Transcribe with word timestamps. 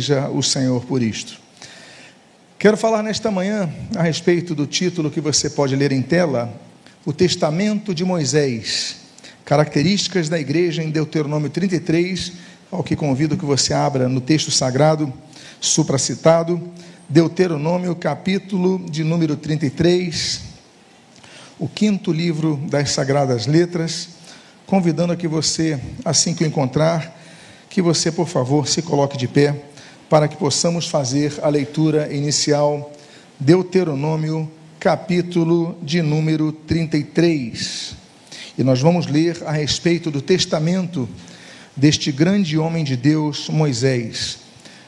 seja 0.00 0.30
o 0.30 0.42
Senhor 0.42 0.82
por 0.86 1.02
isto. 1.02 1.38
Quero 2.58 2.76
falar 2.76 3.02
nesta 3.02 3.30
manhã 3.30 3.70
a 3.94 4.02
respeito 4.02 4.54
do 4.54 4.66
título 4.66 5.10
que 5.10 5.20
você 5.20 5.50
pode 5.50 5.76
ler 5.76 5.92
em 5.92 6.00
tela, 6.00 6.50
O 7.04 7.12
Testamento 7.12 7.94
de 7.94 8.02
Moisés, 8.02 8.96
características 9.44 10.30
da 10.30 10.38
igreja 10.38 10.82
em 10.82 10.90
Deuteronômio 10.90 11.50
33, 11.50 12.32
ao 12.70 12.82
que 12.82 12.96
convido 12.96 13.36
que 13.36 13.44
você 13.44 13.74
abra 13.74 14.08
no 14.08 14.22
texto 14.22 14.50
sagrado 14.50 15.12
supracitado, 15.60 16.58
Deuteronômio, 17.06 17.94
capítulo 17.94 18.82
de 18.90 19.04
número 19.04 19.36
33, 19.36 20.40
o 21.58 21.68
quinto 21.68 22.10
livro 22.10 22.58
das 22.70 22.90
Sagradas 22.92 23.46
Letras, 23.46 24.08
convidando 24.66 25.12
a 25.12 25.16
que 25.16 25.28
você, 25.28 25.78
assim 26.06 26.32
que 26.32 26.42
o 26.42 26.46
encontrar, 26.46 27.18
que 27.68 27.82
você, 27.82 28.10
por 28.10 28.26
favor, 28.26 28.66
se 28.66 28.80
coloque 28.80 29.18
de 29.18 29.28
pé 29.28 29.69
para 30.10 30.26
que 30.26 30.36
possamos 30.36 30.88
fazer 30.88 31.38
a 31.40 31.48
leitura 31.48 32.12
inicial, 32.12 32.92
Deuteronômio, 33.38 34.50
capítulo 34.80 35.78
de 35.80 36.02
número 36.02 36.50
33. 36.50 37.94
E 38.58 38.64
nós 38.64 38.80
vamos 38.80 39.06
ler 39.06 39.40
a 39.46 39.52
respeito 39.52 40.10
do 40.10 40.20
testamento 40.20 41.08
deste 41.76 42.10
grande 42.10 42.58
homem 42.58 42.82
de 42.82 42.96
Deus, 42.96 43.48
Moisés. 43.48 44.40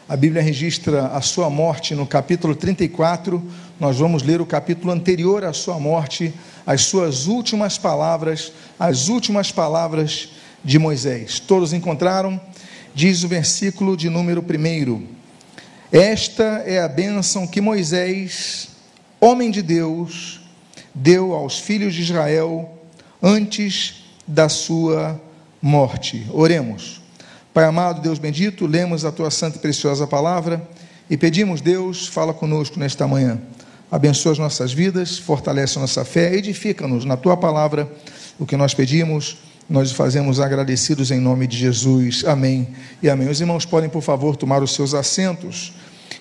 A 0.09 0.17
Bíblia 0.17 0.43
registra 0.43 1.07
a 1.07 1.21
sua 1.21 1.49
morte 1.49 1.95
no 1.95 2.05
capítulo 2.05 2.57
34. 2.57 3.41
Nós 3.79 3.99
vamos 3.99 4.25
ler 4.25 4.41
o 4.41 4.47
capítulo 4.47 4.93
anterior 4.93 5.45
à 5.45 5.53
sua 5.53 5.79
morte, 5.79 6.35
as 6.67 6.83
suas 6.83 7.29
últimas 7.29 7.79
palavras, 7.79 8.53
as 8.77 9.09
últimas 9.09 9.53
palavras 9.53 10.31
de 10.65 10.81
Moisés. 10.81 11.39
Todos 11.39 11.73
encontraram? 11.73 12.41
diz 12.95 13.25
o 13.25 13.29
versículo 13.29 13.97
de 13.97 14.09
número 14.09 14.43
1. 14.43 15.22
Esta 15.93 16.63
é 16.65 16.81
a 16.81 16.89
bênção 16.89 17.47
que 17.47 17.61
Moisés, 17.61 18.69
homem 19.21 19.51
de 19.51 19.61
Deus, 19.61 20.41
deu 20.95 21.35
aos 21.35 21.59
filhos 21.59 21.93
de 21.95 22.01
Israel 22.01 22.79
antes 23.23 24.03
da 24.27 24.49
sua 24.49 25.21
morte. 25.61 26.27
Oremos. 26.33 27.03
Pai 27.53 27.67
amado, 27.67 28.01
Deus 28.01 28.19
bendito, 28.19 28.67
lemos 28.67 29.05
a 29.05 29.13
tua 29.13 29.31
santa 29.31 29.59
e 29.59 29.61
preciosa 29.61 30.07
palavra 30.07 30.67
e 31.11 31.19
pedimos, 31.19 31.61
Deus, 31.61 32.07
fala 32.07 32.33
conosco 32.33 32.81
nesta 32.81 33.07
manhã. 33.07 33.39
Abençoa 33.91 34.33
as 34.33 34.39
nossas 34.39 34.73
vidas, 34.73 35.19
fortalece 35.19 35.77
a 35.77 35.83
nossa 35.83 36.07
fé, 36.07 36.35
edifica-nos 36.35 37.05
na 37.05 37.19
tua 37.19 37.37
palavra 37.37 37.87
o 38.39 38.47
que 38.47 38.57
nós 38.57 38.73
pedimos 38.73 39.37
nós 39.69 39.93
fazemos 39.93 40.41
agradecidos 40.41 41.11
em 41.11 41.21
nome 41.21 41.47
de 41.47 41.57
Jesus. 41.57 42.25
Amém 42.25 42.69
e 43.03 43.09
amém. 43.09 43.29
Os 43.29 43.41
irmãos 43.41 43.65
podem, 43.65 43.89
por 43.89 44.03
favor, 44.03 44.37
tomar 44.37 44.63
os 44.63 44.75
seus 44.75 44.93
assentos. 44.93 45.73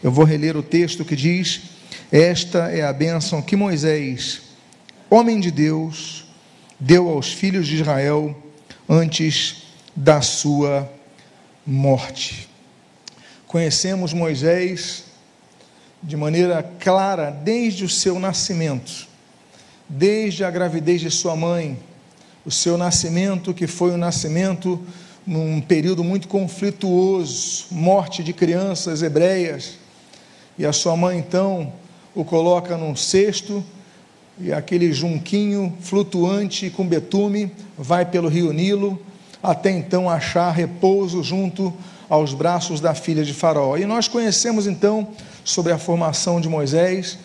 Eu 0.03 0.11
vou 0.11 0.25
reler 0.25 0.55
o 0.55 0.63
texto 0.63 1.03
que 1.03 1.15
diz: 1.15 1.61
Esta 2.11 2.69
é 2.69 2.83
a 2.83 2.93
bênção 2.93 3.41
que 3.41 3.55
Moisés, 3.55 4.41
homem 5.09 5.39
de 5.39 5.51
Deus, 5.51 6.25
deu 6.79 7.09
aos 7.09 7.31
filhos 7.33 7.67
de 7.67 7.77
Israel 7.77 8.35
antes 8.87 9.63
da 9.95 10.21
sua 10.21 10.89
morte. 11.65 12.47
Conhecemos 13.47 14.13
Moisés 14.13 15.05
de 16.01 16.15
maneira 16.15 16.63
clara 16.79 17.29
desde 17.29 17.83
o 17.83 17.89
seu 17.89 18.19
nascimento, 18.19 19.07
desde 19.89 20.43
a 20.43 20.49
gravidez 20.49 21.01
de 21.01 21.11
sua 21.11 21.35
mãe 21.35 21.77
o 22.45 22.51
seu 22.51 22.77
nascimento, 22.77 23.53
que 23.53 23.67
foi 23.67 23.91
um 23.91 23.97
nascimento 23.97 24.79
num 25.25 25.61
período 25.61 26.03
muito 26.03 26.27
conflituoso, 26.27 27.65
morte 27.71 28.23
de 28.23 28.33
crianças 28.33 29.03
hebreias, 29.03 29.77
e 30.57 30.65
a 30.65 30.73
sua 30.73 30.95
mãe 30.95 31.19
então 31.19 31.71
o 32.15 32.25
coloca 32.25 32.75
num 32.77 32.95
cesto, 32.95 33.63
e 34.39 34.51
aquele 34.51 34.91
junquinho 34.91 35.77
flutuante 35.81 36.69
com 36.69 36.87
betume 36.87 37.51
vai 37.77 38.05
pelo 38.05 38.27
rio 38.27 38.51
Nilo, 38.51 38.99
até 39.41 39.69
então 39.69 40.09
achar 40.09 40.51
repouso 40.51 41.23
junto 41.23 41.73
aos 42.09 42.33
braços 42.33 42.81
da 42.81 42.93
filha 42.93 43.23
de 43.23 43.33
Faraó. 43.33 43.77
E 43.77 43.85
nós 43.85 44.07
conhecemos 44.07 44.67
então 44.67 45.07
sobre 45.43 45.71
a 45.71 45.77
formação 45.77 46.41
de 46.41 46.49
Moisés, 46.49 47.17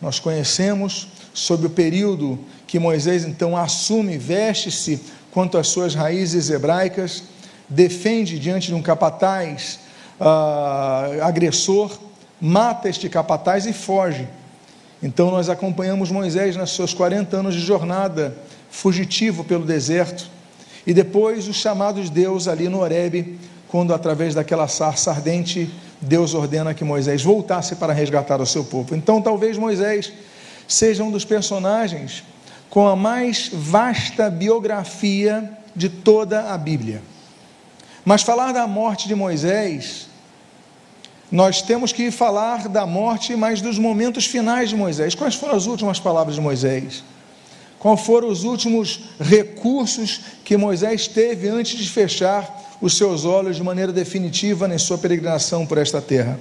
nós 0.00 0.18
conhecemos 0.18 1.08
sobre 1.32 1.66
o 1.66 1.70
período 1.70 2.38
que 2.72 2.78
Moisés 2.78 3.26
então 3.26 3.54
assume, 3.54 4.16
veste-se 4.16 4.98
quanto 5.30 5.58
às 5.58 5.68
suas 5.68 5.94
raízes 5.94 6.48
hebraicas, 6.48 7.22
defende 7.68 8.38
diante 8.38 8.68
de 8.68 8.74
um 8.74 8.80
capataz 8.80 9.78
uh, 10.18 11.22
agressor, 11.22 11.98
mata 12.40 12.88
este 12.88 13.10
capataz 13.10 13.66
e 13.66 13.74
foge. 13.74 14.26
Então 15.02 15.30
nós 15.30 15.50
acompanhamos 15.50 16.10
Moisés 16.10 16.56
nos 16.56 16.74
seus 16.74 16.94
40 16.94 17.36
anos 17.36 17.54
de 17.54 17.60
jornada, 17.60 18.34
fugitivo 18.70 19.44
pelo 19.44 19.66
deserto, 19.66 20.30
e 20.86 20.94
depois 20.94 21.46
o 21.48 21.52
chamado 21.52 22.02
de 22.02 22.10
Deus 22.10 22.48
ali 22.48 22.70
no 22.70 22.80
Horebe, 22.80 23.38
quando 23.68 23.92
através 23.92 24.34
daquela 24.34 24.66
sarça 24.66 25.10
ardente, 25.10 25.70
Deus 26.00 26.32
ordena 26.32 26.72
que 26.72 26.84
Moisés 26.84 27.22
voltasse 27.22 27.76
para 27.76 27.92
resgatar 27.92 28.40
o 28.40 28.46
seu 28.46 28.64
povo. 28.64 28.96
Então 28.96 29.20
talvez 29.20 29.58
Moisés 29.58 30.10
seja 30.66 31.04
um 31.04 31.10
dos 31.10 31.26
personagens 31.26 32.24
com 32.72 32.88
a 32.88 32.96
mais 32.96 33.50
vasta 33.52 34.30
biografia 34.30 35.58
de 35.76 35.90
toda 35.90 36.54
a 36.54 36.56
Bíblia. 36.56 37.02
Mas 38.02 38.22
falar 38.22 38.50
da 38.52 38.66
morte 38.66 39.06
de 39.06 39.14
Moisés, 39.14 40.08
nós 41.30 41.60
temos 41.60 41.92
que 41.92 42.10
falar 42.10 42.70
da 42.70 42.86
morte, 42.86 43.36
mas 43.36 43.60
dos 43.60 43.78
momentos 43.78 44.24
finais 44.24 44.70
de 44.70 44.76
Moisés. 44.76 45.14
Quais 45.14 45.34
foram 45.34 45.54
as 45.54 45.66
últimas 45.66 46.00
palavras 46.00 46.36
de 46.36 46.40
Moisés? 46.40 47.04
Quais 47.78 48.00
foram 48.00 48.28
os 48.28 48.42
últimos 48.42 49.00
recursos 49.20 50.22
que 50.42 50.56
Moisés 50.56 51.06
teve 51.06 51.50
antes 51.50 51.78
de 51.78 51.90
fechar 51.90 52.78
os 52.80 52.96
seus 52.96 53.26
olhos 53.26 53.56
de 53.56 53.62
maneira 53.62 53.92
definitiva 53.92 54.66
na 54.66 54.78
sua 54.78 54.96
peregrinação 54.96 55.66
por 55.66 55.76
esta 55.76 56.00
terra? 56.00 56.40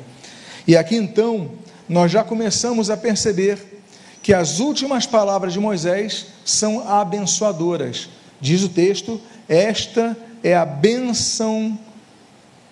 E 0.66 0.78
aqui 0.78 0.96
então, 0.96 1.52
nós 1.90 2.10
já 2.10 2.24
começamos 2.24 2.90
a 2.90 2.96
perceber 2.96 3.81
que 4.22 4.34
as 4.34 4.60
últimas 4.60 5.06
palavras 5.06 5.54
de 5.54 5.60
Moisés 5.60 6.28
são 6.46 6.88
abençoadoras. 6.88 8.10
Diz 8.40 8.64
o 8.64 8.70
texto: 8.70 9.20
esta 9.48 10.16
é 10.44 10.56
a 10.56 10.66
benção 10.66 11.78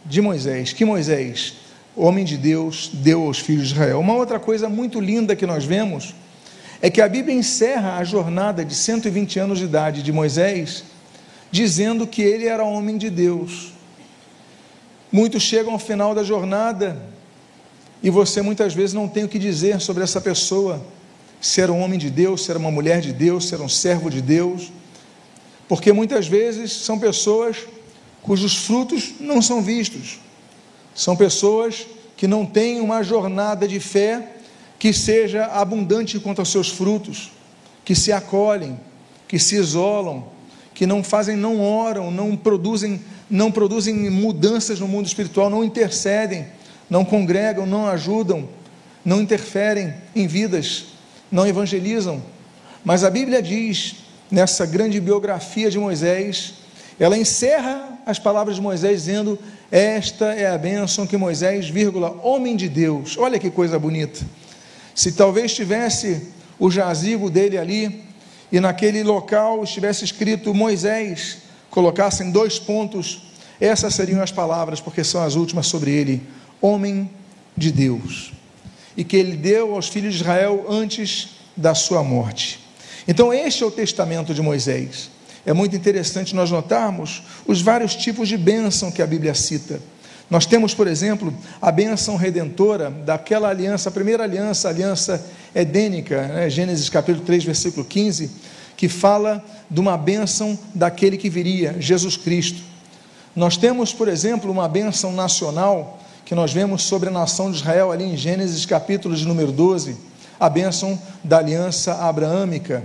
de 0.06 0.22
Moisés, 0.22 0.74
que 0.74 0.86
Moisés, 0.86 1.56
homem 1.96 2.24
de 2.24 2.38
Deus, 2.38 2.90
deu 2.94 3.24
aos 3.24 3.40
filhos 3.40 3.68
de 3.68 3.74
Israel. 3.74 4.00
Uma 4.00 4.14
outra 4.14 4.40
coisa 4.40 4.70
muito 4.70 5.00
linda 5.00 5.36
que 5.36 5.46
nós 5.46 5.66
vemos 5.66 6.16
é 6.82 6.90
que 6.90 7.02
a 7.02 7.10
Bíblia 7.10 7.36
encerra 7.36 7.98
a 7.98 8.04
jornada 8.04 8.64
de 8.64 8.74
120 8.74 9.40
anos 9.40 9.60
de 9.60 9.66
idade 9.66 10.02
de 10.02 10.12
Moisés, 10.12 10.84
dizendo 11.52 12.08
que 12.08 12.22
ele 12.22 12.46
era 12.46 12.64
homem 12.64 12.98
de 12.98 13.10
Deus. 13.10 13.74
Muitos 15.12 15.44
chegam 15.44 15.74
ao 15.74 15.80
final 15.80 16.16
da 16.16 16.24
jornada 16.24 16.96
e 18.02 18.10
você 18.10 18.42
muitas 18.42 18.74
vezes 18.74 18.94
não 18.94 19.08
tem 19.08 19.26
o 19.26 19.28
que 19.28 19.40
dizer 19.40 19.82
sobre 19.82 20.04
essa 20.04 20.22
pessoa 20.22 20.82
ser 21.42 21.70
um 21.70 21.80
homem 21.82 21.98
de 21.98 22.10
Deus, 22.10 22.44
ser 22.44 22.58
uma 22.58 22.72
mulher 22.72 23.02
de 23.02 23.14
Deus, 23.14 23.48
ser 23.48 23.62
um 23.62 23.70
servo 23.70 24.10
de 24.10 24.22
Deus, 24.22 24.72
porque 25.68 25.94
muitas 25.94 26.28
vezes 26.28 26.72
são 26.72 27.00
pessoas 27.00 27.58
cujos 28.22 28.58
frutos 28.58 29.14
não 29.20 29.42
são 29.42 29.62
vistos, 29.62 30.20
são 30.94 31.16
pessoas 31.16 31.88
que 32.18 32.28
não 32.28 32.46
têm 32.46 32.82
uma 32.82 33.02
jornada 33.02 33.68
de 33.68 33.80
fé 33.80 34.36
que 34.78 34.92
seja 34.92 35.46
abundante 35.46 36.20
quanto 36.20 36.40
aos 36.40 36.50
seus 36.50 36.70
frutos, 36.70 37.32
que 37.86 37.96
se 37.96 38.12
acolhem, 38.12 38.80
que 39.28 39.40
se 39.40 39.56
isolam, 39.56 40.28
que 40.74 40.86
não 40.86 41.04
fazem, 41.04 41.36
não 41.36 41.62
oram, 41.62 42.12
não 42.12 42.36
produzem, 42.36 43.02
não 43.30 43.52
produzem 43.52 43.94
mudanças 44.10 44.80
no 44.80 44.88
mundo 44.88 45.06
espiritual, 45.06 45.50
não 45.50 45.64
intercedem, 45.64 46.48
não 46.90 47.06
congregam, 47.06 47.66
não 47.66 47.88
ajudam, 47.88 48.48
não 49.04 49.22
interferem 49.22 49.94
em 50.16 50.28
vidas 50.28 50.88
não 51.32 51.48
evangelizam. 51.48 52.22
Mas 52.84 53.04
a 53.04 53.10
Bíblia 53.10 53.42
diz, 53.42 53.96
nessa 54.32 54.66
grande 54.66 55.00
biografia 55.00 55.70
de 55.70 55.78
Moisés, 55.78 56.54
ela 57.00 57.18
encerra 57.18 58.00
as 58.06 58.20
palavras 58.20 58.56
de 58.56 58.62
Moisés 58.62 59.04
dizendo: 59.04 59.38
Esta 59.72 60.34
é 60.34 60.48
a 60.48 60.58
bênção 60.58 61.06
que 61.08 61.18
Moisés, 61.18 61.70
vírgula, 61.70 62.20
homem 62.24 62.56
de 62.56 62.68
Deus. 62.68 63.18
Olha 63.18 63.40
que 63.40 63.50
coisa 63.50 63.78
bonita. 63.78 64.20
Se 64.94 65.12
talvez 65.12 65.54
tivesse 65.54 66.28
o 66.60 66.70
jazigo 66.70 67.30
dele 67.30 67.58
ali 67.58 68.04
e 68.52 68.60
naquele 68.60 69.04
local 69.04 69.64
estivesse 69.64 70.04
escrito 70.04 70.54
Moisés, 70.54 71.38
colocassem 71.70 72.32
dois 72.32 72.60
pontos, 72.60 73.24
essas 73.62 73.94
seriam 73.94 74.22
as 74.22 74.32
palavras, 74.32 74.82
porque 74.82 75.04
são 75.04 75.22
as 75.22 75.36
últimas 75.36 75.68
sobre 75.68 75.92
ele: 75.92 76.22
homem 76.62 77.10
de 77.56 77.72
Deus 77.72 78.34
e 78.96 79.04
que 79.04 79.18
ele 79.18 79.36
deu 79.36 79.76
aos 79.76 79.88
filhos 79.88 80.16
de 80.16 80.22
Israel 80.22 80.66
antes 80.70 81.30
da 81.56 81.76
sua 81.76 82.04
morte. 82.04 82.60
Então, 83.08 83.34
este 83.34 83.64
é 83.64 83.66
o 83.66 83.72
testamento 83.72 84.34
de 84.34 84.42
Moisés. 84.42 85.10
É 85.46 85.54
muito 85.54 85.76
interessante 85.76 86.36
nós 86.36 86.52
notarmos 86.52 87.24
os 87.48 87.62
vários 87.62 87.96
tipos 87.96 88.28
de 88.28 88.38
bênção 88.38 88.92
que 88.92 89.02
a 89.02 89.08
Bíblia 89.08 89.34
cita. 89.34 89.80
Nós 90.30 90.46
temos, 90.46 90.76
por 90.76 90.88
exemplo, 90.88 91.34
a 91.60 91.72
bênção 91.72 92.16
redentora 92.16 92.92
daquela 92.92 93.50
aliança, 93.50 93.90
a 93.90 93.92
primeira 93.92 94.24
aliança, 94.24 94.68
a 94.68 94.72
aliança 94.72 95.26
edênica, 95.56 96.28
né? 96.28 96.50
Gênesis 96.50 96.88
capítulo 96.88 97.26
3, 97.26 97.46
versículo 97.46 97.84
15, 97.84 98.30
que 98.78 98.88
fala 98.88 99.44
de 99.70 99.80
uma 99.80 99.98
bênção 99.98 100.58
daquele 100.76 101.18
que 101.18 101.30
viria, 101.30 101.76
Jesus 101.80 102.16
Cristo. 102.16 102.62
Nós 103.36 103.58
temos, 103.58 103.92
por 103.92 104.08
exemplo, 104.08 104.52
uma 104.52 104.70
bênção 104.70 105.12
nacional 105.12 105.99
que 106.30 106.36
nós 106.36 106.54
vemos 106.54 106.84
sobre 106.84 107.10
a 107.10 107.12
nação 107.12 107.50
de 107.50 107.58
Israel 107.58 107.92
ali 107.92 108.04
em 108.04 108.16
Gênesis 108.16 108.64
capítulo 108.64 109.16
de 109.16 109.28
número 109.28 109.52
12, 109.52 109.98
a 110.40 110.48
bênção 110.48 111.02
da 111.24 111.40
aliança 111.40 111.96
abraâmica. 112.08 112.84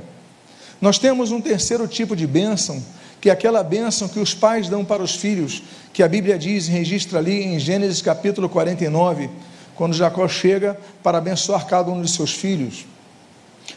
Nós 0.80 0.98
temos 0.98 1.30
um 1.30 1.42
terceiro 1.42 1.86
tipo 1.86 2.16
de 2.16 2.26
bênção, 2.26 2.82
que 3.20 3.28
é 3.28 3.32
aquela 3.34 3.62
bênção 3.62 4.08
que 4.08 4.18
os 4.18 4.32
pais 4.32 4.70
dão 4.70 4.82
para 4.82 5.02
os 5.02 5.14
filhos, 5.14 5.62
que 5.92 6.02
a 6.02 6.08
Bíblia 6.08 6.38
diz, 6.38 6.68
registra 6.68 7.18
ali 7.18 7.42
em 7.42 7.58
Gênesis 7.58 8.00
capítulo 8.00 8.48
49, 8.48 9.28
quando 9.74 9.92
Jacó 9.92 10.26
chega 10.26 10.80
para 11.02 11.18
abençoar 11.18 11.66
cada 11.66 11.90
um 11.90 12.00
de 12.00 12.10
seus 12.10 12.32
filhos. 12.32 12.86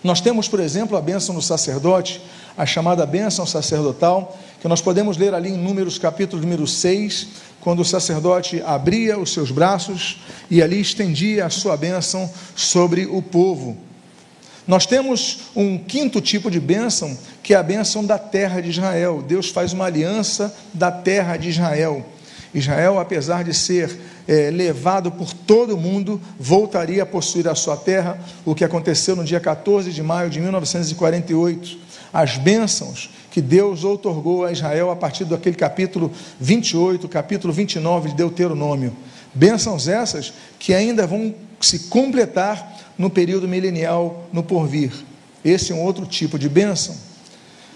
Nós 0.01 0.21
temos, 0.21 0.47
por 0.47 0.61
exemplo, 0.61 0.95
a 0.95 1.01
bênção 1.01 1.35
do 1.35 1.41
sacerdote, 1.41 2.21
a 2.57 2.65
chamada 2.65 3.05
bênção 3.05 3.45
sacerdotal, 3.45 4.37
que 4.61 4.67
nós 4.67 4.81
podemos 4.81 5.17
ler 5.17 5.33
ali 5.33 5.49
em 5.49 5.57
Números 5.57 5.97
capítulo 5.97 6.41
número 6.41 6.65
6, 6.65 7.27
quando 7.67 7.81
o 7.81 7.85
sacerdote 7.85 8.63
abria 8.65 9.19
os 9.19 9.33
seus 9.33 9.51
braços 9.51 10.21
e 10.49 10.63
ali 10.63 10.79
estendia 10.79 11.45
a 11.45 11.49
sua 11.49 11.75
bênção 11.75 12.31
sobre 12.55 13.05
o 13.05 13.21
povo. 13.21 13.75
Nós 14.65 14.85
temos 14.85 15.49
um 15.53 15.77
quinto 15.77 16.21
tipo 16.21 16.49
de 16.49 16.61
bênção, 16.61 17.17
que 17.43 17.53
é 17.53 17.57
a 17.57 17.61
bênção 17.61 18.05
da 18.05 18.17
terra 18.17 18.61
de 18.61 18.69
Israel. 18.69 19.21
Deus 19.21 19.49
faz 19.49 19.73
uma 19.73 19.83
aliança 19.83 20.55
da 20.73 20.89
terra 20.89 21.35
de 21.35 21.49
Israel. 21.49 22.05
Israel, 22.53 22.99
apesar 22.99 23.43
de 23.43 23.53
ser 23.53 23.99
é, 24.25 24.49
levado 24.49 25.11
por 25.11 25.33
todo 25.33 25.75
mundo, 25.75 26.21
voltaria 26.39 27.03
a 27.03 27.05
possuir 27.05 27.49
a 27.49 27.55
sua 27.55 27.75
terra, 27.75 28.17
o 28.45 28.55
que 28.55 28.63
aconteceu 28.63 29.13
no 29.13 29.25
dia 29.25 29.41
14 29.41 29.91
de 29.91 30.01
maio 30.01 30.29
de 30.29 30.39
1948. 30.39 31.77
As 32.13 32.37
bênçãos 32.37 33.09
que 33.37 33.41
Deus 33.43 33.83
outorgou 33.83 34.45
a 34.45 34.51
Israel 34.51 34.89
a 34.89 34.95
partir 34.95 35.23
daquele 35.23 35.55
capítulo 35.55 36.11
28, 36.39 37.07
capítulo 37.07 37.53
29 37.53 38.09
de 38.09 38.15
Deuteronômio. 38.15 38.97
Bênçãos 39.31 39.87
essas 39.87 40.33
que 40.57 40.73
ainda 40.73 41.05
vão 41.05 41.35
se 41.61 41.81
completar 41.81 42.95
no 42.97 43.11
período 43.11 43.47
milenial 43.47 44.27
no 44.33 44.41
porvir. 44.41 44.91
Esse 45.45 45.71
é 45.71 45.75
um 45.75 45.83
outro 45.83 46.03
tipo 46.07 46.39
de 46.39 46.49
bênção. 46.49 46.97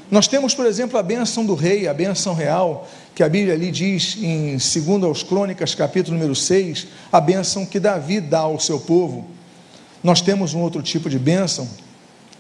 Nós 0.09 0.27
temos, 0.27 0.55
por 0.55 0.65
exemplo, 0.65 0.97
a 0.97 1.03
bênção 1.03 1.45
do 1.45 1.53
rei, 1.53 1.87
a 1.87 1.93
bênção 1.93 2.33
real, 2.33 2.89
que 3.13 3.21
a 3.21 3.29
Bíblia 3.29 3.53
ali 3.53 3.69
diz 3.69 4.17
em 4.19 4.53
2 4.57 5.03
aos 5.03 5.21
Crônicas, 5.21 5.75
capítulo 5.75 6.17
número 6.17 6.33
6, 6.33 6.87
a 7.11 7.21
bênção 7.21 7.67
que 7.67 7.79
Davi 7.79 8.19
dá 8.19 8.39
ao 8.39 8.59
seu 8.59 8.79
povo. 8.79 9.27
Nós 10.03 10.21
temos 10.21 10.55
um 10.55 10.59
outro 10.61 10.81
tipo 10.81 11.07
de 11.07 11.19
bênção, 11.19 11.69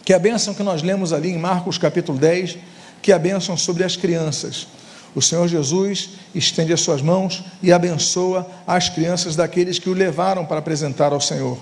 que 0.03 0.11
é 0.11 0.15
a 0.15 0.19
bênção 0.19 0.55
que 0.55 0.63
nós 0.63 0.81
lemos 0.81 1.13
ali 1.13 1.29
em 1.29 1.37
Marcos 1.37 1.77
capítulo 1.77 2.17
10, 2.17 2.57
que 3.01 3.11
a 3.11 3.19
bênção 3.19 3.57
sobre 3.57 3.83
as 3.83 3.95
crianças. 3.95 4.67
O 5.13 5.21
Senhor 5.21 5.47
Jesus 5.47 6.11
estende 6.33 6.71
as 6.71 6.81
suas 6.81 7.01
mãos 7.01 7.43
e 7.61 7.71
abençoa 7.71 8.49
as 8.65 8.87
crianças 8.89 9.35
daqueles 9.35 9.77
que 9.77 9.89
o 9.89 9.93
levaram 9.93 10.45
para 10.45 10.59
apresentar 10.59 11.11
ao 11.11 11.19
Senhor. 11.19 11.57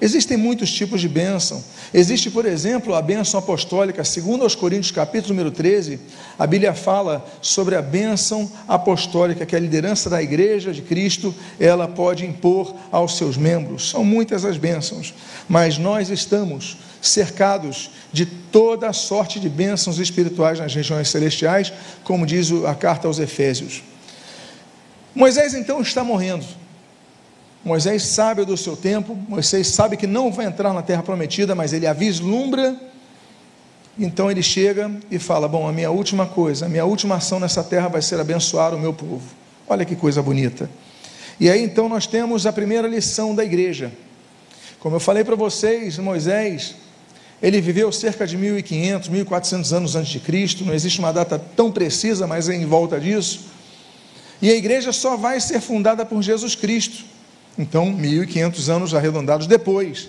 Existem 0.00 0.36
muitos 0.36 0.72
tipos 0.72 1.00
de 1.00 1.08
bênção. 1.08 1.62
Existe, 1.92 2.30
por 2.30 2.46
exemplo, 2.46 2.94
a 2.94 3.02
bênção 3.02 3.40
apostólica, 3.40 4.04
segundo 4.04 4.42
aos 4.44 4.54
Coríntios, 4.54 4.92
capítulo 4.92 5.34
número 5.34 5.50
13, 5.50 5.98
a 6.38 6.46
Bíblia 6.46 6.72
fala 6.72 7.26
sobre 7.42 7.74
a 7.74 7.82
bênção 7.82 8.50
apostólica 8.68 9.44
que 9.44 9.56
a 9.56 9.58
liderança 9.58 10.08
da 10.08 10.22
igreja 10.22 10.72
de 10.72 10.82
Cristo, 10.82 11.34
ela 11.58 11.88
pode 11.88 12.24
impor 12.24 12.76
aos 12.92 13.16
seus 13.16 13.36
membros. 13.36 13.90
São 13.90 14.04
muitas 14.04 14.44
as 14.44 14.56
bênçãos, 14.56 15.12
mas 15.48 15.78
nós 15.78 16.10
estamos 16.10 16.76
cercados 17.02 17.90
de 18.12 18.24
toda 18.24 18.88
a 18.88 18.92
sorte 18.92 19.40
de 19.40 19.48
bênçãos 19.48 19.98
espirituais 19.98 20.60
nas 20.60 20.72
regiões 20.72 21.08
celestiais, 21.08 21.72
como 22.04 22.24
diz 22.24 22.52
a 22.64 22.74
carta 22.74 23.08
aos 23.08 23.18
Efésios. 23.18 23.82
Moisés 25.12 25.54
então 25.54 25.80
está 25.80 26.04
morrendo. 26.04 26.46
Moisés 27.68 28.02
sabe 28.02 28.46
do 28.46 28.56
seu 28.56 28.74
tempo, 28.74 29.14
Moisés 29.28 29.68
sabe 29.68 29.98
que 29.98 30.06
não 30.06 30.32
vai 30.32 30.46
entrar 30.46 30.72
na 30.72 30.80
terra 30.80 31.02
prometida, 31.02 31.54
mas 31.54 31.74
ele 31.74 31.86
a 31.86 31.92
vislumbra. 31.92 32.74
Então 33.98 34.30
ele 34.30 34.42
chega 34.42 34.90
e 35.10 35.18
fala: 35.18 35.46
Bom, 35.46 35.68
a 35.68 35.72
minha 35.72 35.90
última 35.90 36.24
coisa, 36.24 36.64
a 36.64 36.68
minha 36.68 36.86
última 36.86 37.16
ação 37.16 37.38
nessa 37.38 37.62
terra 37.62 37.88
vai 37.88 38.00
ser 38.00 38.18
abençoar 38.18 38.74
o 38.74 38.78
meu 38.78 38.94
povo. 38.94 39.22
Olha 39.68 39.84
que 39.84 39.94
coisa 39.94 40.22
bonita. 40.22 40.70
E 41.38 41.50
aí 41.50 41.62
então 41.62 41.90
nós 41.90 42.06
temos 42.06 42.46
a 42.46 42.52
primeira 42.52 42.88
lição 42.88 43.34
da 43.34 43.44
igreja. 43.44 43.92
Como 44.80 44.96
eu 44.96 45.00
falei 45.00 45.22
para 45.22 45.36
vocês, 45.36 45.98
Moisés, 45.98 46.74
ele 47.42 47.60
viveu 47.60 47.92
cerca 47.92 48.26
de 48.26 48.38
1500, 48.38 49.10
1400 49.10 49.72
anos 49.74 49.94
antes 49.94 50.10
de 50.10 50.20
Cristo, 50.20 50.64
não 50.64 50.72
existe 50.72 51.00
uma 51.00 51.12
data 51.12 51.38
tão 51.38 51.70
precisa, 51.70 52.26
mas 52.26 52.48
é 52.48 52.54
em 52.54 52.64
volta 52.64 52.98
disso. 52.98 53.40
E 54.40 54.50
a 54.50 54.54
igreja 54.54 54.90
só 54.90 55.18
vai 55.18 55.38
ser 55.38 55.60
fundada 55.60 56.06
por 56.06 56.22
Jesus 56.22 56.54
Cristo. 56.54 57.17
Então, 57.58 57.90
1500 57.92 58.70
anos 58.70 58.94
arredondados 58.94 59.46
depois. 59.46 60.08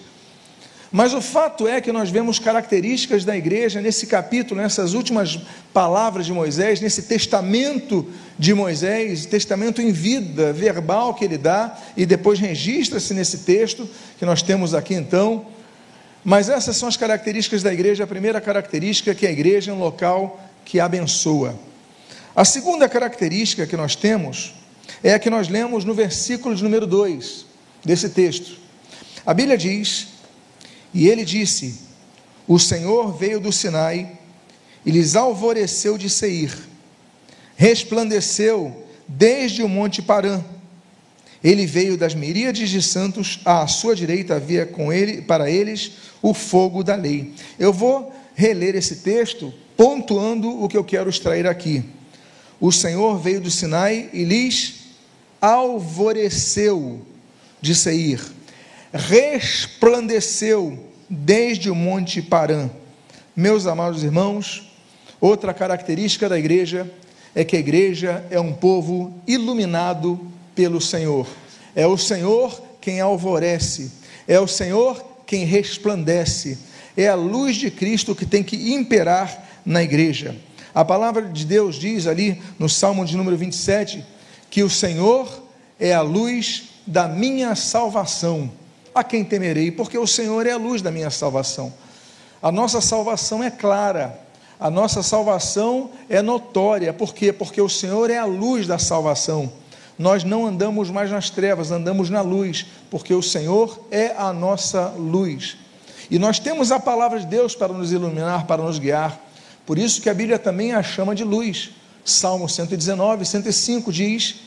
Mas 0.92 1.14
o 1.14 1.22
fato 1.22 1.68
é 1.68 1.80
que 1.80 1.92
nós 1.92 2.10
vemos 2.10 2.40
características 2.40 3.24
da 3.24 3.38
igreja 3.38 3.80
nesse 3.80 4.08
capítulo, 4.08 4.60
nessas 4.60 4.94
últimas 4.94 5.40
palavras 5.72 6.26
de 6.26 6.34
Moisés, 6.34 6.82
nesse 6.82 7.04
testamento 7.04 8.08
de 8.40 8.56
Moisés, 8.56 9.26
testamento 9.26 9.82
em 9.82 9.92
vida, 9.92 10.52
verbal 10.52 11.14
que 11.14 11.26
ele 11.26 11.38
dá, 11.38 11.78
e 11.96 12.08
depois 12.08 12.40
registra-se 12.40 13.14
nesse 13.14 13.40
texto 13.40 13.88
que 14.18 14.26
nós 14.26 14.42
temos 14.42 14.74
aqui 14.74 14.96
então. 14.96 15.46
Mas 16.24 16.50
essas 16.50 16.76
são 16.76 16.90
as 16.90 16.98
características 16.98 17.62
da 17.62 17.72
igreja. 17.72 18.04
A 18.04 18.08
primeira 18.08 18.42
característica 18.42 19.12
é 19.12 19.16
que 19.16 19.28
a 19.28 19.32
igreja 19.32 19.72
é 19.72 19.74
um 19.74 19.80
local 19.80 20.40
que 20.66 20.80
abençoa. 20.80 21.56
A 22.36 22.44
segunda 22.44 22.90
característica 22.90 23.68
que 23.68 23.78
nós 23.78 23.96
temos 23.96 24.56
é 25.04 25.14
a 25.14 25.20
que 25.20 25.30
nós 25.30 25.48
lemos 25.48 25.86
no 25.86 25.94
versículo 25.94 26.56
de 26.56 26.64
número 26.64 26.86
2 26.86 27.46
desse 27.84 28.10
texto. 28.10 28.58
A 29.26 29.34
Bíblia 29.34 29.58
diz: 29.58 30.08
E 30.94 31.08
ele 31.08 31.24
disse: 31.26 31.80
O 32.48 32.60
Senhor 32.60 33.18
veio 33.18 33.40
do 33.40 33.52
Sinai 33.52 34.18
e 34.86 34.92
lhes 34.92 35.16
alvoreceu 35.16 35.98
de 35.98 36.10
Seir, 36.10 36.54
resplandeceu 37.56 38.86
desde 39.08 39.64
o 39.64 39.70
monte 39.70 40.02
Parã. 40.02 40.44
Ele 41.44 41.66
veio 41.66 41.98
das 41.98 42.14
miríades 42.14 42.70
de 42.70 42.82
santos, 42.82 43.40
à 43.46 43.66
sua 43.66 43.96
direita 43.96 44.36
havia 44.36 44.66
com 44.66 44.92
ele 44.92 45.22
para 45.22 45.50
eles 45.50 45.92
o 46.22 46.34
fogo 46.34 46.84
da 46.84 46.96
lei. 46.96 47.34
Eu 47.58 47.72
vou 47.72 48.14
reler 48.36 48.76
esse 48.76 48.98
texto 48.98 49.54
pontuando 49.78 50.62
o 50.62 50.68
que 50.68 50.76
eu 50.76 50.84
quero 50.84 51.10
extrair 51.10 51.48
aqui. 51.48 51.84
O 52.60 52.72
Senhor 52.72 53.18
veio 53.18 53.40
do 53.40 53.50
Sinai 53.50 54.10
e 54.12 54.24
lhes 54.26 54.76
alvoreceu 55.40 57.02
de 57.62 57.74
Seir, 57.74 58.22
resplandeceu 58.92 60.78
desde 61.10 61.70
o 61.70 61.76
monte 61.76 62.22
Parã. 62.22 62.70
Meus 63.34 63.66
amados 63.66 64.04
irmãos, 64.04 64.70
outra 65.22 65.54
característica 65.54 66.28
da 66.28 66.38
igreja 66.38 66.92
é 67.34 67.46
que 67.46 67.56
a 67.56 67.60
igreja 67.60 68.26
é 68.30 68.40
um 68.40 68.52
povo 68.52 69.14
iluminado 69.26 70.20
pelo 70.54 70.82
Senhor. 70.82 71.28
É 71.74 71.88
o 71.88 71.98
Senhor 71.98 72.62
quem 72.82 73.00
alvorece, 73.00 73.92
é 74.28 74.38
o 74.40 74.48
Senhor 74.48 75.02
quem 75.26 75.46
resplandece, 75.46 76.58
é 76.98 77.08
a 77.08 77.16
luz 77.16 77.56
de 77.56 77.72
Cristo 77.72 78.14
que 78.14 78.26
tem 78.26 78.44
que 78.44 78.74
imperar 78.74 79.48
na 79.66 79.82
igreja. 79.82 80.36
A 80.74 80.86
palavra 80.86 81.24
de 81.24 81.46
Deus 81.46 81.76
diz 81.76 82.08
ali 82.08 82.42
no 82.58 82.70
Salmo 82.70 83.06
de 83.06 83.18
número 83.18 83.38
27 83.38 84.06
que 84.50 84.64
o 84.64 84.70
Senhor 84.70 85.28
é 85.80 85.94
a 85.94 86.02
luz 86.02 86.70
da 86.86 87.08
minha 87.08 87.56
salvação. 87.56 88.52
A 88.94 89.04
quem 89.04 89.24
temerei? 89.24 89.72
Porque 89.72 89.98
o 89.98 90.08
Senhor 90.08 90.46
é 90.46 90.52
a 90.52 90.58
luz 90.58 90.82
da 90.82 90.92
minha 90.92 91.10
salvação. 91.10 91.74
A 92.42 92.52
nossa 92.52 92.82
salvação 92.82 93.44
é 93.44 93.52
clara, 93.52 94.20
a 94.60 94.70
nossa 94.70 95.04
salvação 95.04 95.92
é 96.10 96.22
notória. 96.22 96.92
Por 96.92 97.14
quê? 97.14 97.32
Porque 97.32 97.62
o 97.62 97.70
Senhor 97.70 98.10
é 98.10 98.18
a 98.18 98.26
luz 98.26 98.68
da 98.68 98.78
salvação. 98.78 99.52
Nós 99.98 100.24
não 100.24 100.46
andamos 100.46 100.90
mais 100.90 101.12
nas 101.12 101.30
trevas, 101.30 101.72
andamos 101.72 102.10
na 102.10 102.22
luz, 102.22 102.66
porque 102.90 103.14
o 103.14 103.22
Senhor 103.22 103.80
é 103.92 104.16
a 104.18 104.32
nossa 104.32 104.94
luz. 104.98 105.58
E 106.10 106.18
nós 106.18 106.40
temos 106.40 106.72
a 106.72 106.80
palavra 106.80 107.20
de 107.20 107.26
Deus 107.26 107.54
para 107.54 107.74
nos 107.74 107.92
iluminar, 107.92 108.48
para 108.48 108.64
nos 108.64 108.80
guiar. 108.80 109.29
Por 109.70 109.78
isso 109.78 110.02
que 110.02 110.10
a 110.10 110.16
Bíblia 110.16 110.40
também 110.40 110.74
a 110.74 110.82
chama 110.82 111.14
de 111.14 111.24
luz. 111.24 111.70
Salmo 112.04 112.50
119, 112.50 113.24
105 113.24 113.94
diz: 113.94 114.38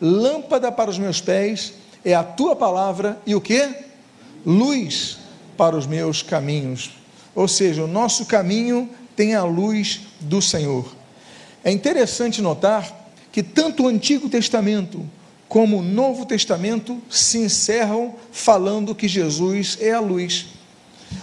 Lâmpada 0.00 0.72
para 0.72 0.90
os 0.90 0.98
meus 0.98 1.20
pés 1.20 1.74
é 2.04 2.16
a 2.16 2.24
tua 2.24 2.56
palavra 2.56 3.16
e 3.24 3.32
o 3.32 3.40
que? 3.40 3.76
Luz 4.44 5.18
para 5.56 5.76
os 5.76 5.86
meus 5.86 6.20
caminhos. 6.20 6.90
Ou 7.32 7.46
seja, 7.46 7.84
o 7.84 7.86
nosso 7.86 8.26
caminho 8.26 8.90
tem 9.14 9.36
a 9.36 9.44
luz 9.44 10.00
do 10.18 10.42
Senhor. 10.42 10.92
É 11.62 11.70
interessante 11.70 12.42
notar 12.42 13.08
que 13.30 13.40
tanto 13.40 13.84
o 13.84 13.88
Antigo 13.88 14.28
Testamento 14.28 15.08
como 15.48 15.78
o 15.78 15.82
Novo 15.82 16.26
Testamento 16.26 17.00
se 17.08 17.38
encerram 17.38 18.16
falando 18.32 18.96
que 18.96 19.06
Jesus 19.06 19.78
é 19.80 19.92
a 19.92 20.00
luz. 20.00 20.46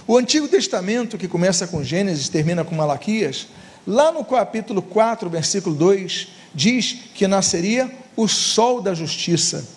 O 0.08 0.17
Antigo 0.17 0.48
Testamento, 0.48 1.17
que 1.17 1.27
começa 1.27 1.67
com 1.67 1.84
Gênesis, 1.84 2.29
termina 2.29 2.63
com 2.63 2.75
Malaquias, 2.75 3.48
lá 3.86 4.12
no 4.12 4.24
capítulo 4.24 4.81
4, 4.81 5.29
versículo 5.29 5.75
2, 5.75 6.27
diz 6.53 6.98
que 7.13 7.27
nasceria 7.27 7.91
o 8.15 8.27
sol 8.27 8.81
da 8.81 8.93
justiça. 8.93 9.67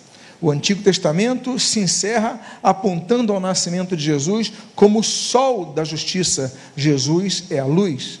O 0.41 0.51
Antigo 0.51 0.83
Testamento 0.83 1.57
se 1.57 1.79
encerra 1.79 2.39
apontando 2.61 3.31
ao 3.31 3.39
nascimento 3.39 3.95
de 3.95 4.03
Jesus 4.03 4.51
como 4.75 4.99
o 4.99 5.03
sol 5.03 5.67
da 5.67 5.85
justiça. 5.85 6.53
Jesus 6.75 7.45
é 7.49 7.59
a 7.59 7.65
luz. 7.65 8.19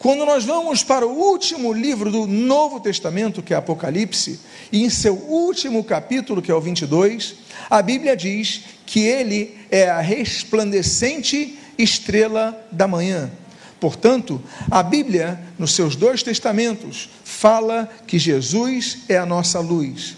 Quando 0.00 0.24
nós 0.24 0.46
vamos 0.46 0.82
para 0.82 1.06
o 1.06 1.12
último 1.12 1.74
livro 1.74 2.10
do 2.10 2.26
Novo 2.26 2.80
Testamento, 2.80 3.42
que 3.42 3.52
é 3.52 3.56
Apocalipse, 3.58 4.40
e 4.72 4.82
em 4.82 4.88
seu 4.88 5.14
último 5.14 5.84
capítulo, 5.84 6.40
que 6.40 6.50
é 6.50 6.54
o 6.54 6.60
22, 6.60 7.34
a 7.68 7.82
Bíblia 7.82 8.16
diz 8.16 8.62
que 8.86 9.00
ele 9.00 9.58
é 9.70 9.90
a 9.90 10.00
resplandecente 10.00 11.58
estrela 11.76 12.66
da 12.72 12.88
manhã. 12.88 13.30
Portanto, 13.78 14.42
a 14.70 14.82
Bíblia, 14.82 15.38
nos 15.58 15.74
seus 15.74 15.94
dois 15.94 16.22
testamentos, 16.22 17.10
fala 17.22 17.86
que 18.06 18.18
Jesus 18.18 19.00
é 19.06 19.18
a 19.18 19.26
nossa 19.26 19.60
luz. 19.60 20.16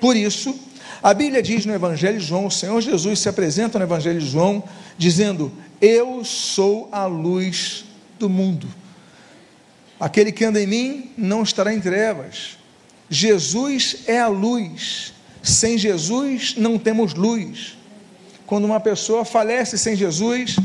Por 0.00 0.16
isso, 0.16 0.58
a 1.02 1.12
Bíblia 1.12 1.42
diz 1.42 1.66
no 1.66 1.74
Evangelho 1.74 2.18
de 2.18 2.24
João, 2.24 2.46
o 2.46 2.50
Senhor 2.50 2.80
Jesus 2.80 3.18
se 3.18 3.28
apresenta 3.28 3.78
no 3.78 3.84
Evangelho 3.84 4.20
de 4.20 4.26
João, 4.26 4.64
dizendo: 4.96 5.52
Eu 5.82 6.24
sou 6.24 6.88
a 6.90 7.04
luz 7.04 7.84
do 8.18 8.30
mundo. 8.30 8.80
Aquele 10.02 10.32
que 10.32 10.44
anda 10.44 10.60
em 10.60 10.66
mim 10.66 11.12
não 11.16 11.44
estará 11.44 11.72
em 11.72 11.80
trevas. 11.80 12.58
Jesus 13.08 13.98
é 14.08 14.18
a 14.18 14.26
luz. 14.26 15.14
Sem 15.40 15.78
Jesus 15.78 16.56
não 16.56 16.76
temos 16.76 17.14
luz. 17.14 17.78
Quando 18.44 18.64
uma 18.64 18.80
pessoa 18.80 19.24
falece 19.24 19.78
sem 19.78 19.94
Jesus, 19.94 20.56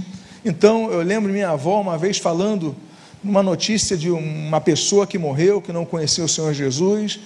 então 0.44 0.92
eu 0.92 1.04
lembro 1.04 1.32
minha 1.32 1.52
avó 1.52 1.80
uma 1.80 2.00
vez 2.00 2.18
falando 2.18 2.76
numa 3.24 3.44
notícia 3.44 3.96
de 3.96 4.10
uma 4.10 4.60
pessoa 4.60 5.06
que 5.06 5.20
morreu, 5.20 5.62
que 5.62 5.72
não 5.72 5.86
conhecia 5.86 6.24
o 6.24 6.28
Senhor 6.28 6.52
Jesus, 6.52 7.20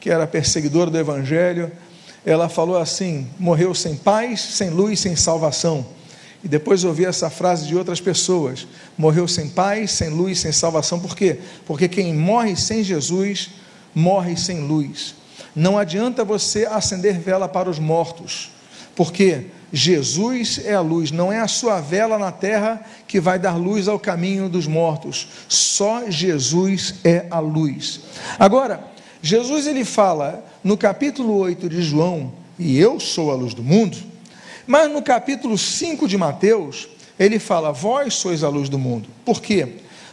que 0.00 0.10
era 0.10 0.26
perseguidora 0.26 0.90
do 0.90 0.98
Evangelho. 0.98 1.70
Ela 2.26 2.48
falou 2.48 2.76
assim: 2.76 3.28
morreu 3.38 3.72
sem 3.72 3.94
paz, 3.94 4.40
sem 4.40 4.68
luz, 4.68 4.98
sem 4.98 5.14
salvação. 5.14 5.86
E 6.44 6.48
depois 6.48 6.82
ouvi 6.84 7.04
essa 7.04 7.30
frase 7.30 7.66
de 7.66 7.76
outras 7.76 8.00
pessoas: 8.00 8.66
morreu 8.98 9.28
sem 9.28 9.48
paz, 9.48 9.92
sem 9.92 10.08
luz, 10.08 10.40
sem 10.40 10.52
salvação. 10.52 10.98
Por 10.98 11.16
quê? 11.16 11.38
Porque 11.66 11.88
quem 11.88 12.14
morre 12.14 12.56
sem 12.56 12.82
Jesus, 12.82 13.50
morre 13.94 14.36
sem 14.36 14.60
luz. 14.60 15.14
Não 15.54 15.78
adianta 15.78 16.24
você 16.24 16.66
acender 16.66 17.18
vela 17.18 17.48
para 17.48 17.68
os 17.68 17.78
mortos, 17.78 18.50
porque 18.96 19.46
Jesus 19.72 20.60
é 20.64 20.74
a 20.74 20.80
luz, 20.80 21.10
não 21.10 21.32
é 21.32 21.40
a 21.40 21.48
sua 21.48 21.80
vela 21.80 22.18
na 22.18 22.30
terra 22.32 22.84
que 23.06 23.20
vai 23.20 23.38
dar 23.38 23.56
luz 23.56 23.88
ao 23.88 23.98
caminho 23.98 24.48
dos 24.48 24.66
mortos. 24.66 25.28
Só 25.48 26.10
Jesus 26.10 26.96
é 27.04 27.26
a 27.30 27.38
luz. 27.38 28.00
Agora, 28.38 28.84
Jesus 29.22 29.66
ele 29.66 29.84
fala 29.84 30.44
no 30.64 30.76
capítulo 30.76 31.36
8 31.36 31.68
de 31.68 31.82
João, 31.82 32.32
e 32.58 32.78
eu 32.78 32.98
sou 33.00 33.30
a 33.30 33.34
luz 33.34 33.54
do 33.54 33.62
mundo. 33.62 34.11
Mas 34.66 34.90
no 34.90 35.02
capítulo 35.02 35.58
5 35.58 36.06
de 36.06 36.16
Mateus, 36.16 36.88
ele 37.18 37.38
fala: 37.38 37.72
Vós 37.72 38.14
sois 38.14 38.44
a 38.44 38.48
luz 38.48 38.68
do 38.68 38.78
mundo. 38.78 39.08
Por 39.24 39.40
quê? 39.40 39.68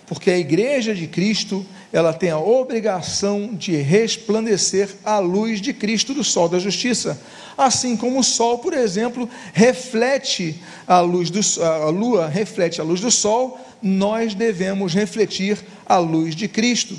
Porque 0.08 0.32
a 0.32 0.38
igreja 0.38 0.96
de 0.96 1.06
Cristo, 1.06 1.64
ela 1.94 2.12
tem 2.12 2.32
a 2.32 2.40
obrigação 2.40 3.54
de 3.54 3.76
resplandecer 3.76 4.90
a 5.06 5.20
luz 5.20 5.62
de 5.62 5.72
Cristo 5.72 6.16
do 6.16 6.24
sol 6.24 6.50
da 6.50 6.58
justiça. 6.58 7.22
Assim 7.56 7.96
como 7.96 8.20
o 8.20 8.24
sol, 8.24 8.58
por 8.58 8.74
exemplo, 8.74 9.30
reflete 9.54 10.60
a 10.88 11.00
luz 11.00 11.30
do 11.30 11.42
a 11.64 11.90
lua 11.90 12.28
reflete 12.28 12.82
a 12.82 12.84
luz 12.84 13.02
do 13.02 13.12
sol, 13.12 13.60
nós 13.82 14.34
devemos 14.34 14.96
refletir 14.96 15.60
a 15.86 15.98
luz 15.98 16.36
de 16.36 16.48
Cristo. 16.48 16.96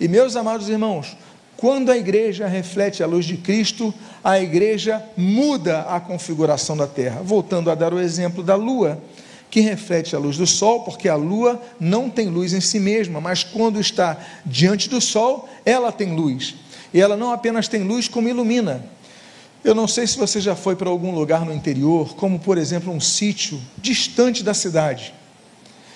E 0.00 0.08
meus 0.08 0.34
amados 0.34 0.68
irmãos, 0.68 1.16
quando 1.58 1.90
a 1.90 1.96
igreja 1.96 2.46
reflete 2.46 3.02
a 3.02 3.06
luz 3.06 3.24
de 3.24 3.36
Cristo, 3.36 3.92
a 4.22 4.38
igreja 4.38 5.04
muda 5.16 5.80
a 5.80 5.98
configuração 5.98 6.76
da 6.76 6.86
terra. 6.86 7.20
Voltando 7.20 7.68
a 7.68 7.74
dar 7.74 7.92
o 7.92 7.98
exemplo 7.98 8.44
da 8.44 8.54
lua, 8.54 9.02
que 9.50 9.58
reflete 9.58 10.14
a 10.14 10.20
luz 10.20 10.36
do 10.36 10.46
sol, 10.46 10.84
porque 10.84 11.08
a 11.08 11.16
lua 11.16 11.60
não 11.80 12.08
tem 12.08 12.28
luz 12.28 12.52
em 12.52 12.60
si 12.60 12.78
mesma, 12.78 13.20
mas 13.20 13.42
quando 13.42 13.80
está 13.80 14.16
diante 14.46 14.88
do 14.88 15.00
sol, 15.00 15.48
ela 15.66 15.90
tem 15.90 16.14
luz. 16.14 16.54
E 16.94 17.00
ela 17.00 17.16
não 17.16 17.32
apenas 17.32 17.66
tem 17.66 17.82
luz, 17.82 18.06
como 18.06 18.28
ilumina. 18.28 18.84
Eu 19.64 19.74
não 19.74 19.88
sei 19.88 20.06
se 20.06 20.16
você 20.16 20.40
já 20.40 20.54
foi 20.54 20.76
para 20.76 20.88
algum 20.88 21.12
lugar 21.12 21.44
no 21.44 21.52
interior, 21.52 22.14
como 22.14 22.38
por 22.38 22.56
exemplo 22.56 22.92
um 22.92 23.00
sítio 23.00 23.60
distante 23.76 24.44
da 24.44 24.54
cidade. 24.54 25.12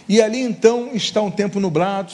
E 0.08 0.20
ali 0.20 0.40
então 0.40 0.90
está 0.92 1.22
um 1.22 1.30
tempo 1.30 1.60
nublado, 1.60 2.12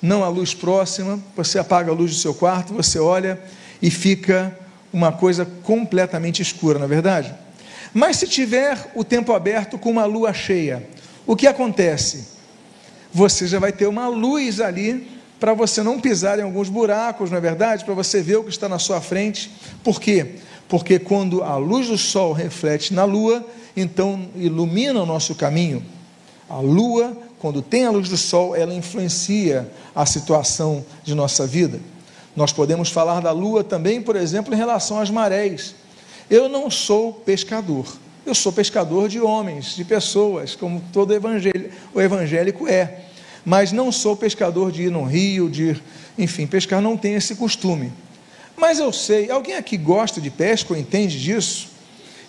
não 0.00 0.24
a 0.24 0.28
luz 0.28 0.54
próxima, 0.54 1.18
você 1.36 1.58
apaga 1.58 1.90
a 1.90 1.94
luz 1.94 2.12
do 2.12 2.16
seu 2.16 2.34
quarto, 2.34 2.72
você 2.72 2.98
olha 2.98 3.40
e 3.82 3.90
fica 3.90 4.56
uma 4.92 5.12
coisa 5.12 5.44
completamente 5.62 6.42
escura, 6.42 6.78
na 6.78 6.86
é 6.86 6.88
verdade? 6.88 7.34
Mas 7.92 8.16
se 8.16 8.26
tiver 8.26 8.92
o 8.94 9.04
tempo 9.04 9.32
aberto 9.32 9.78
com 9.78 9.90
uma 9.90 10.04
lua 10.04 10.32
cheia, 10.32 10.88
o 11.26 11.36
que 11.36 11.46
acontece? 11.46 12.28
Você 13.12 13.46
já 13.46 13.58
vai 13.58 13.72
ter 13.72 13.86
uma 13.86 14.08
luz 14.08 14.60
ali 14.60 15.08
para 15.38 15.54
você 15.54 15.82
não 15.82 15.98
pisar 15.98 16.38
em 16.38 16.42
alguns 16.42 16.68
buracos, 16.68 17.30
não 17.30 17.38
é 17.38 17.40
verdade? 17.40 17.84
Para 17.84 17.94
você 17.94 18.22
ver 18.22 18.36
o 18.36 18.44
que 18.44 18.50
está 18.50 18.68
na 18.68 18.78
sua 18.78 19.00
frente. 19.00 19.50
Por 19.82 20.00
quê? 20.00 20.36
Porque 20.68 20.98
quando 20.98 21.42
a 21.42 21.56
luz 21.56 21.88
do 21.88 21.98
sol 21.98 22.32
reflete 22.32 22.94
na 22.94 23.04
lua, 23.04 23.44
então 23.76 24.28
ilumina 24.36 25.02
o 25.02 25.06
nosso 25.06 25.34
caminho. 25.34 25.84
A 26.48 26.60
lua 26.60 27.16
quando 27.40 27.62
tem 27.62 27.86
a 27.86 27.90
luz 27.90 28.08
do 28.08 28.18
sol, 28.18 28.54
ela 28.54 28.74
influencia 28.74 29.68
a 29.94 30.04
situação 30.04 30.84
de 31.02 31.14
nossa 31.14 31.46
vida. 31.46 31.80
Nós 32.36 32.52
podemos 32.52 32.90
falar 32.90 33.20
da 33.20 33.32
lua 33.32 33.64
também, 33.64 34.00
por 34.02 34.14
exemplo, 34.14 34.52
em 34.54 34.56
relação 34.56 35.00
às 35.00 35.10
marés. 35.10 35.74
Eu 36.28 36.48
não 36.48 36.70
sou 36.70 37.12
pescador, 37.12 37.86
eu 38.26 38.34
sou 38.34 38.52
pescador 38.52 39.08
de 39.08 39.18
homens, 39.20 39.74
de 39.74 39.84
pessoas, 39.84 40.54
como 40.54 40.82
todo 40.92 41.14
evangélico, 41.14 41.74
o 41.94 42.00
evangélico 42.00 42.68
é. 42.68 43.00
Mas 43.44 43.72
não 43.72 43.90
sou 43.90 44.14
pescador 44.14 44.70
de 44.70 44.82
ir 44.82 44.90
no 44.90 45.02
rio, 45.02 45.48
de 45.48 45.70
ir, 45.70 45.82
enfim, 46.18 46.46
pescar 46.46 46.82
não 46.82 46.94
tem 46.94 47.14
esse 47.14 47.34
costume. 47.34 47.90
Mas 48.54 48.78
eu 48.78 48.92
sei, 48.92 49.30
alguém 49.30 49.56
aqui 49.56 49.78
gosta 49.78 50.20
de 50.20 50.30
pesca 50.30 50.74
ou 50.74 50.78
entende 50.78 51.18
disso? 51.18 51.68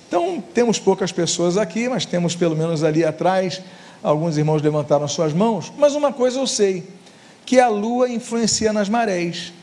Então, 0.08 0.42
temos 0.54 0.80
poucas 0.80 1.12
pessoas 1.12 1.58
aqui, 1.58 1.90
mas 1.90 2.06
temos 2.06 2.34
pelo 2.34 2.56
menos 2.56 2.84
ali 2.84 3.04
atrás 3.04 3.62
alguns 4.04 4.38
irmãos 4.38 4.62
levantaram 4.62 5.08
suas 5.08 5.34
mãos, 5.34 5.72
mas 5.78 5.96
uma 5.96 6.12
coisa 6.12 6.40
eu 6.40 6.48
sei, 6.48 6.84
que 7.46 7.60
a 7.60 7.68
lua 7.68 8.10
influencia 8.10 8.72
nas 8.72 8.90
marés. 8.90 9.54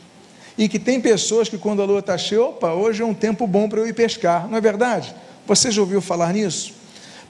E 0.57 0.67
que 0.67 0.77
tem 0.77 0.99
pessoas 0.99 1.47
que 1.47 1.57
quando 1.57 1.81
a 1.81 1.85
lua 1.85 1.99
está 1.99 2.17
cheia, 2.17 2.43
opa, 2.43 2.73
hoje 2.73 3.01
é 3.01 3.05
um 3.05 3.13
tempo 3.13 3.47
bom 3.47 3.69
para 3.69 3.79
eu 3.79 3.87
ir 3.87 3.93
pescar, 3.93 4.47
não 4.47 4.57
é 4.57 4.61
verdade? 4.61 5.15
Você 5.47 5.71
já 5.71 5.81
ouviu 5.81 6.01
falar 6.01 6.33
nisso? 6.33 6.73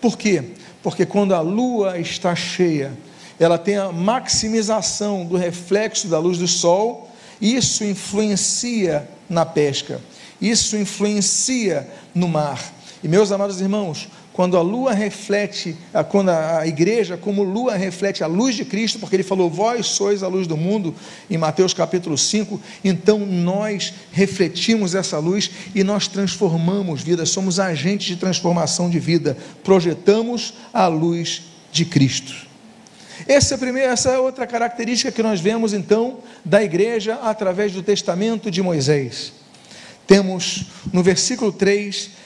Por 0.02 0.18
quê? 0.18 0.44
Porque 0.82 1.06
quando 1.06 1.36
a 1.36 1.42
lua 1.42 2.00
está 2.00 2.36
cheia, 2.36 2.92
ela 3.40 3.58
tem 3.58 3.78
a 3.78 3.92
maximização 3.92 5.26
do 5.26 5.38
reflexo 5.38 6.08
da 6.08 6.20
luz 6.20 6.38
do 6.40 6.48
sol, 6.48 7.10
isso 7.40 7.84
influencia 7.84 9.08
na 9.30 9.46
pesca, 9.46 10.02
isso 10.42 10.76
influencia 10.76 11.88
no 12.14 12.28
mar. 12.28 12.74
E 13.04 13.08
meus 13.08 13.32
amados 13.32 13.62
irmãos, 13.62 14.10
quando 14.40 14.56
a 14.56 14.62
lua 14.62 14.94
reflete, 14.94 15.76
quando 16.08 16.30
a 16.30 16.66
igreja, 16.66 17.18
como 17.18 17.44
lua, 17.44 17.76
reflete 17.76 18.24
a 18.24 18.28
luz 18.28 18.56
de 18.56 18.64
Cristo, 18.64 18.98
porque 18.98 19.18
ele 19.18 19.22
falou: 19.22 19.50
Vós 19.50 19.88
sois 19.88 20.24
a 20.24 20.30
luz 20.30 20.48
do 20.48 20.56
mundo, 20.56 20.96
em 21.30 21.38
Mateus 21.38 21.74
capítulo 21.74 22.18
5, 22.18 22.58
então 22.82 23.20
nós 23.20 23.94
refletimos 24.14 24.96
essa 24.96 25.20
luz 25.20 25.52
e 25.76 25.84
nós 25.84 26.08
transformamos 26.08 27.02
vida, 27.02 27.26
somos 27.26 27.60
agentes 27.60 28.08
de 28.08 28.16
transformação 28.16 28.90
de 28.90 28.98
vida, 28.98 29.36
projetamos 29.62 30.54
a 30.74 30.88
luz 30.88 31.42
de 31.70 31.84
Cristo. 31.84 32.34
Essa 33.28 33.56
é, 33.56 33.58
primeira, 33.58 33.92
essa 33.92 34.12
é 34.12 34.20
outra 34.20 34.48
característica 34.48 35.12
que 35.12 35.22
nós 35.22 35.42
vemos 35.42 35.74
então 35.74 36.20
da 36.46 36.64
igreja 36.64 37.16
através 37.24 37.74
do 37.74 37.84
testamento 37.84 38.50
de 38.50 38.62
Moisés. 38.62 39.34
Temos 40.08 40.64
no 40.94 41.04
versículo 41.04 41.52
3 41.52 42.19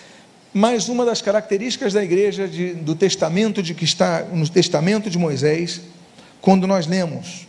mas 0.53 0.87
uma 0.87 1.03
das 1.03 1.21
características 1.21 1.93
da 1.93 2.03
igreja 2.03 2.47
de, 2.47 2.73
do 2.75 2.95
testamento 2.95 3.63
de 3.63 3.73
que 3.73 3.83
está 3.83 4.23
no 4.23 4.47
testamento 4.47 5.09
de 5.09 5.17
Moisés, 5.17 5.81
quando 6.39 6.67
nós 6.67 6.85
lemos, 6.85 7.47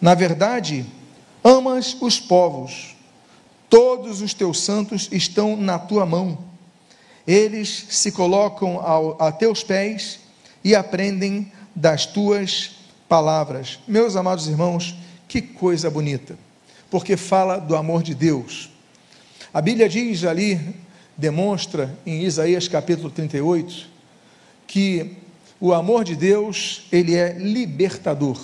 na 0.00 0.14
verdade, 0.14 0.84
amas 1.44 1.96
os 2.00 2.18
povos, 2.18 2.96
todos 3.68 4.20
os 4.20 4.34
teus 4.34 4.60
santos 4.60 5.08
estão 5.12 5.56
na 5.56 5.78
tua 5.78 6.04
mão. 6.04 6.38
Eles 7.26 7.86
se 7.90 8.10
colocam 8.10 8.80
ao, 8.80 9.22
a 9.22 9.30
teus 9.30 9.62
pés 9.62 10.18
e 10.64 10.74
aprendem 10.74 11.52
das 11.76 12.04
tuas 12.04 12.72
palavras. 13.08 13.78
Meus 13.86 14.16
amados 14.16 14.48
irmãos, 14.48 14.96
que 15.28 15.40
coisa 15.40 15.88
bonita, 15.88 16.36
porque 16.90 17.16
fala 17.16 17.58
do 17.58 17.76
amor 17.76 18.02
de 18.02 18.14
Deus. 18.14 18.70
A 19.54 19.60
Bíblia 19.60 19.88
diz 19.88 20.24
ali, 20.24 20.74
demonstra 21.20 21.94
em 22.06 22.22
Isaías 22.24 22.66
capítulo 22.66 23.10
38, 23.10 23.86
que 24.66 25.18
o 25.60 25.74
amor 25.74 26.02
de 26.02 26.16
Deus, 26.16 26.86
ele 26.90 27.14
é 27.14 27.36
libertador. 27.38 28.40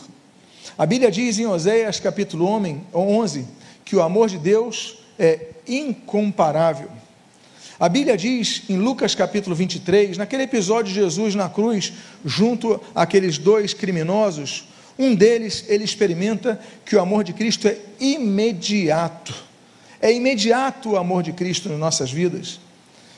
A 0.77 0.85
Bíblia 0.85 1.11
diz 1.11 1.39
em 1.39 1.47
Oséias 1.47 1.99
capítulo 1.99 2.47
11 2.93 3.47
que 3.83 3.97
o 3.97 4.03
amor 4.03 4.29
de 4.29 4.37
Deus 4.37 4.99
é 5.19 5.53
incomparável. 5.67 6.91
A 7.81 7.89
Bíblia 7.89 8.15
diz 8.15 8.65
em 8.69 8.77
Lucas 8.77 9.15
capítulo 9.15 9.57
23, 9.57 10.19
naquele 10.19 10.43
episódio 10.43 10.93
de 10.93 11.01
Jesus 11.01 11.35
na 11.35 11.49
cruz, 11.49 11.95
junto 12.25 12.79
àqueles 12.95 13.39
dois 13.39 13.73
criminosos, 13.73 14.69
um 14.99 15.15
deles 15.15 15.65
ele 15.69 15.85
experimenta 15.85 16.61
que 16.85 16.95
o 16.95 17.01
amor 17.01 17.25
de 17.25 17.33
Cristo 17.33 17.69
é 17.69 17.79
imediato. 17.99 19.35
É 20.01 20.13
imediato 20.13 20.91
o 20.91 20.97
amor 20.99 21.23
de 21.23 21.33
Cristo 21.33 21.71
nas 21.71 21.79
nossas 21.79 22.13
vidas. 22.13 22.66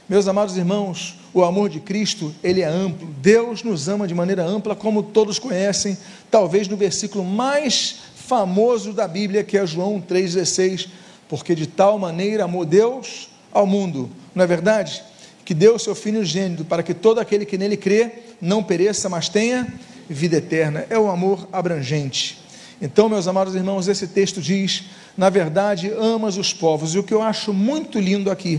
Meus 0.09 0.27
amados 0.27 0.57
irmãos, 0.57 1.17
o 1.35 1.45
amor 1.45 1.69
de 1.69 1.81
Cristo, 1.81 2.35
ele 2.43 2.62
é 2.62 2.67
amplo. 2.67 3.07
Deus 3.21 3.62
nos 3.62 3.91
ama 3.91 4.09
de 4.09 4.15
maneira 4.15 4.43
ampla, 4.43 4.75
como 4.75 5.03
todos 5.03 5.38
conhecem, 5.38 5.99
talvez 6.31 6.67
no 6.67 6.79
versículo 6.79 7.23
mais 7.23 7.97
famoso 8.15 8.95
da 8.95 9.07
Bíblia, 9.07 9.45
que 9.45 9.59
é 9.59 9.67
João 9.67 10.00
3:16, 10.00 10.88
porque 11.29 11.55
de 11.55 11.67
tal 11.67 11.99
maneira 11.99 12.45
amou 12.45 12.65
Deus 12.65 13.29
ao 13.53 13.67
mundo, 13.67 14.09
não 14.35 14.45
é 14.45 14.47
verdade? 14.47 15.03
Que 15.45 15.53
deu 15.53 15.75
o 15.75 15.79
seu 15.79 15.95
filho 15.95 16.25
gênito 16.25 16.65
para 16.65 16.83
que 16.83 16.95
todo 16.95 17.19
aquele 17.19 17.45
que 17.45 17.59
nele 17.59 17.77
crê 17.77 18.11
não 18.41 18.62
pereça, 18.62 19.11
mas 19.11 19.29
tenha 19.29 19.71
vida 20.09 20.38
eterna. 20.38 20.87
É 20.88 20.99
o 20.99 21.11
amor 21.11 21.47
abrangente. 21.53 22.38
Então, 22.81 23.11
meus 23.11 23.29
amados 23.29 23.55
irmãos, 23.55 23.88
esse 23.88 24.07
texto 24.07 24.41
diz: 24.41 24.85
na 25.19 25.29
verdade, 25.29 25.93
amas 25.93 26.38
os 26.38 26.50
povos. 26.50 26.95
E 26.95 26.99
o 26.99 27.03
que 27.03 27.12
eu 27.12 27.21
acho 27.21 27.53
muito 27.53 28.00
lindo 28.00 28.31
aqui 28.31 28.59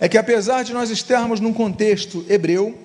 é 0.00 0.08
que, 0.08 0.16
apesar 0.16 0.62
de 0.62 0.72
nós 0.72 0.90
estarmos 0.90 1.40
num 1.40 1.52
contexto 1.52 2.24
hebreu, 2.28 2.76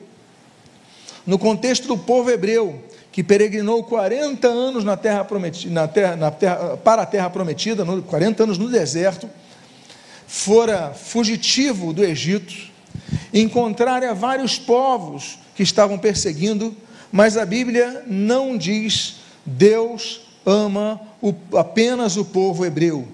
no 1.25 1.38
contexto 1.38 1.88
do 1.88 1.98
povo 1.98 2.29
hebreu, 2.29 2.84
que 3.12 3.24
peregrinou 3.24 3.84
40 3.84 4.48
anos 4.48 4.84
na 4.84 4.98
terra 4.98 5.24
prometida, 5.24 5.72
na 5.74 5.88
terra, 5.88 6.15
na 6.15 6.32
terra, 6.32 6.77
para 6.77 7.03
a 7.03 7.05
terra 7.05 7.29
prometida, 7.29 7.86
40 7.86 8.43
anos 8.43 8.58
no 8.58 8.67
deserto, 8.67 9.29
fora 10.27 10.93
fugitivo 10.93 11.93
do 11.93 12.03
Egito, 12.03 12.53
encontrara 13.32 14.13
vários 14.13 14.58
povos 14.58 15.38
que 15.55 15.62
estavam 15.62 16.00
perseguindo, 16.00 16.75
mas 17.12 17.38
a 17.38 17.46
Bíblia 17.46 18.03
não 18.08 18.58
diz 18.58 19.17
Deus 19.46 20.22
ama 20.46 21.00
o, 21.22 21.34
apenas 21.58 22.17
o 22.17 22.25
povo 22.25 22.65
hebreu. 22.65 23.08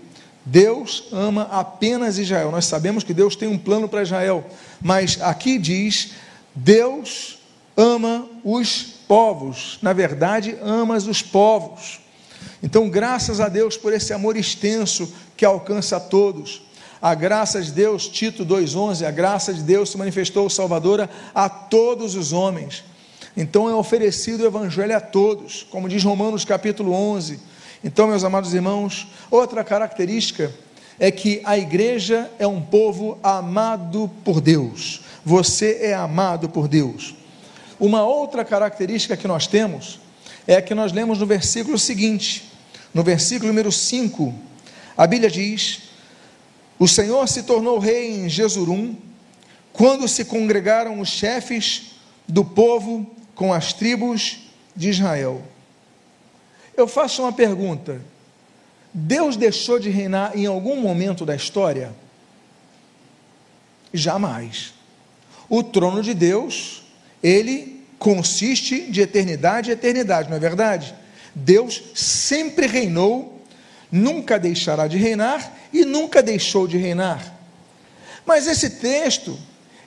Deus 0.46 1.06
ama 1.12 1.44
apenas 1.52 2.18
Israel. 2.18 2.52
Nós 2.52 2.66
sabemos 2.66 3.04
que 3.04 3.14
Deus 3.14 3.36
tem 3.36 3.48
um 3.48 3.58
plano 3.58 3.88
para 3.88 4.02
Israel, 4.02 4.46
mas 4.82 5.22
aqui 5.22 5.58
diz 5.58 6.12
Deus 6.56 7.40
ama 7.76 8.28
os 8.44 8.82
povos. 9.08 9.80
Na 9.82 9.94
verdade, 9.94 10.58
amas 10.62 11.08
os 11.08 11.22
povos. 11.22 12.00
Então, 12.62 12.90
graças 12.90 13.40
a 13.40 13.48
Deus 13.48 13.78
por 13.78 13.94
esse 13.94 14.14
amor 14.14 14.36
extenso 14.36 15.12
que 15.38 15.46
alcança 15.46 15.98
a 15.98 16.00
todos. 16.00 16.62
A 17.02 17.16
graça 17.16 17.62
de 17.62 17.72
Deus, 17.72 18.08
Tito 18.08 18.46
2,11, 18.46 19.08
a 19.08 19.12
graça 19.12 19.54
de 19.54 19.64
Deus 19.64 19.90
se 19.90 19.98
manifestou 19.98 20.50
salvadora 20.50 21.10
a 21.34 21.48
todos 21.48 22.16
os 22.16 22.34
homens. 22.34 22.84
Então 23.38 23.70
é 23.70 23.74
oferecido 23.74 24.42
o 24.42 24.46
Evangelho 24.46 24.96
a 24.96 25.00
todos, 25.00 25.66
como 25.70 25.88
diz 25.88 26.04
Romanos 26.04 26.44
capítulo 26.44 26.92
11. 26.92 27.40
Então, 27.84 28.08
meus 28.08 28.24
amados 28.24 28.54
irmãos, 28.54 29.08
outra 29.32 29.64
característica 29.64 30.54
é 31.00 31.10
que 31.10 31.42
a 31.46 31.58
igreja 31.58 32.30
é 32.38 32.46
um 32.46 32.62
povo 32.62 33.18
amado 33.24 34.12
por 34.24 34.42
Deus. 34.42 35.02
Você 35.24 35.80
é 35.82 35.94
amado 35.94 36.50
por 36.50 36.68
Deus. 36.68 37.16
Uma 37.80 38.04
outra 38.04 38.44
característica 38.44 39.16
que 39.16 39.28
nós 39.28 39.48
temos 39.48 40.00
é 40.46 40.58
a 40.58 40.62
que 40.62 40.76
nós 40.76 40.92
lemos 40.92 41.20
no 41.20 41.26
versículo 41.26 41.80
seguinte, 41.80 42.52
no 42.94 43.02
versículo 43.04 43.48
número 43.48 43.72
5. 43.72 44.34
A 44.98 45.08
Bíblia 45.08 45.30
diz: 45.30 45.84
o 46.78 46.88
Senhor 46.88 47.28
se 47.28 47.44
tornou 47.44 47.78
rei 47.78 48.22
em 48.22 48.30
Jesurum, 48.30 48.96
quando 49.72 50.08
se 50.08 50.26
congregaram 50.26 51.00
os 51.00 51.10
chefes 51.10 51.92
do 52.28 52.44
povo 52.44 53.06
com 53.36 53.54
as 53.54 53.72
tribos 53.72 54.40
de 54.76 54.90
Israel. 54.90 55.42
Eu 56.80 56.88
faço 56.88 57.22
uma 57.22 57.34
pergunta: 57.34 58.02
Deus 58.94 59.36
deixou 59.36 59.80
de 59.80 59.90
reinar 59.90 60.38
em 60.38 60.46
algum 60.46 60.80
momento 60.80 61.26
da 61.26 61.36
história? 61.36 61.92
Jamais. 63.94 64.74
O 65.50 65.64
trono 65.64 66.04
de 66.04 66.14
Deus, 66.14 66.84
ele 67.22 67.84
consiste 67.98 68.90
de 68.92 69.02
eternidade 69.02 69.72
a 69.72 69.74
eternidade, 69.74 70.30
não 70.30 70.38
é 70.38 70.40
verdade? 70.40 70.96
Deus 71.34 71.84
sempre 71.94 72.68
reinou 72.68 73.40
nunca 73.92 74.38
deixará 74.40 74.88
de 74.88 74.98
reinar 74.98 75.52
e 75.74 75.84
nunca 75.84 76.22
deixou 76.22 76.68
de 76.68 76.78
reinar. 76.78 77.36
Mas 78.26 78.48
esse 78.48 78.70
texto, 78.72 79.38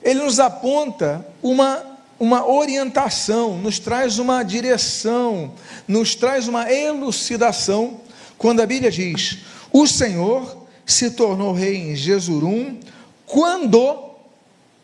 ele 0.02 0.20
nos 0.20 0.40
aponta 0.40 1.24
uma, 1.42 1.91
uma 2.22 2.46
orientação, 2.46 3.58
nos 3.58 3.80
traz 3.80 4.20
uma 4.20 4.44
direção, 4.44 5.54
nos 5.88 6.14
traz 6.14 6.46
uma 6.46 6.72
elucidação, 6.72 8.00
quando 8.38 8.60
a 8.60 8.66
Bíblia 8.66 8.92
diz: 8.92 9.38
O 9.72 9.88
Senhor 9.88 10.56
se 10.86 11.10
tornou 11.10 11.52
rei 11.52 11.78
em 11.78 11.96
Jesurum, 11.96 12.78
quando, 13.26 14.04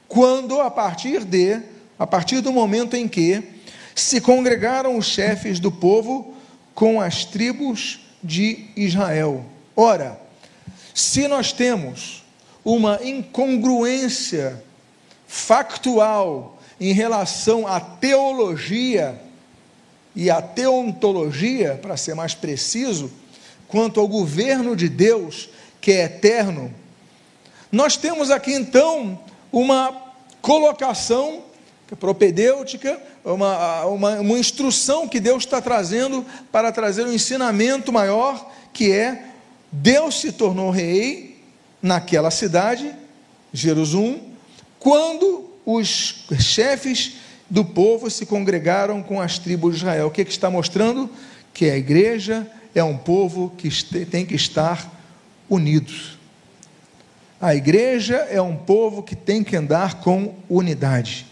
quando 0.08 0.60
a 0.60 0.68
partir 0.68 1.22
de, 1.22 1.62
a 1.96 2.04
partir 2.04 2.40
do 2.40 2.52
momento 2.52 2.96
em 2.96 3.06
que 3.06 3.40
se 3.94 4.20
congregaram 4.20 4.98
os 4.98 5.06
chefes 5.06 5.60
do 5.60 5.70
povo 5.70 6.34
com 6.74 7.00
as 7.00 7.24
tribos 7.24 8.00
de 8.20 8.64
Israel. 8.74 9.46
Ora, 9.76 10.20
se 10.92 11.28
nós 11.28 11.52
temos 11.52 12.24
uma 12.64 12.98
incongruência 13.00 14.60
factual 15.28 16.57
em 16.80 16.92
relação 16.92 17.66
à 17.66 17.80
teologia 17.80 19.20
e 20.14 20.30
à 20.30 20.40
teontologia, 20.40 21.78
para 21.80 21.96
ser 21.96 22.14
mais 22.14 22.34
preciso, 22.34 23.10
quanto 23.66 24.00
ao 24.00 24.08
governo 24.08 24.74
de 24.74 24.88
Deus, 24.88 25.48
que 25.80 25.92
é 25.92 26.04
eterno, 26.04 26.72
nós 27.70 27.96
temos 27.96 28.30
aqui 28.30 28.52
então 28.52 29.18
uma 29.52 29.94
colocação 30.40 31.42
é 31.90 31.94
propedêutica, 31.94 33.00
uma, 33.24 33.86
uma, 33.86 34.20
uma 34.20 34.38
instrução 34.38 35.08
que 35.08 35.18
Deus 35.18 35.44
está 35.44 35.60
trazendo 35.60 36.24
para 36.52 36.70
trazer 36.70 37.06
um 37.06 37.12
ensinamento 37.12 37.90
maior, 37.90 38.50
que 38.74 38.92
é 38.92 39.24
Deus 39.72 40.20
se 40.20 40.32
tornou 40.32 40.70
rei 40.70 41.40
naquela 41.80 42.30
cidade, 42.30 42.94
Jerusalém, 43.52 44.22
quando 44.78 45.47
os 45.70 46.24
chefes 46.40 47.16
do 47.50 47.62
povo 47.62 48.10
se 48.10 48.24
congregaram 48.24 49.02
com 49.02 49.20
as 49.20 49.38
tribos 49.38 49.72
de 49.72 49.76
Israel. 49.80 50.06
O 50.06 50.10
que, 50.10 50.24
que 50.24 50.30
está 50.30 50.48
mostrando? 50.48 51.10
Que 51.52 51.68
a 51.68 51.76
igreja 51.76 52.50
é 52.74 52.82
um 52.82 52.96
povo 52.96 53.52
que 53.54 53.68
tem 54.06 54.24
que 54.24 54.34
estar 54.34 54.90
unidos. 55.46 56.16
A 57.38 57.54
igreja 57.54 58.16
é 58.30 58.40
um 58.40 58.56
povo 58.56 59.02
que 59.02 59.14
tem 59.14 59.44
que 59.44 59.54
andar 59.56 60.00
com 60.00 60.36
unidade. 60.48 61.26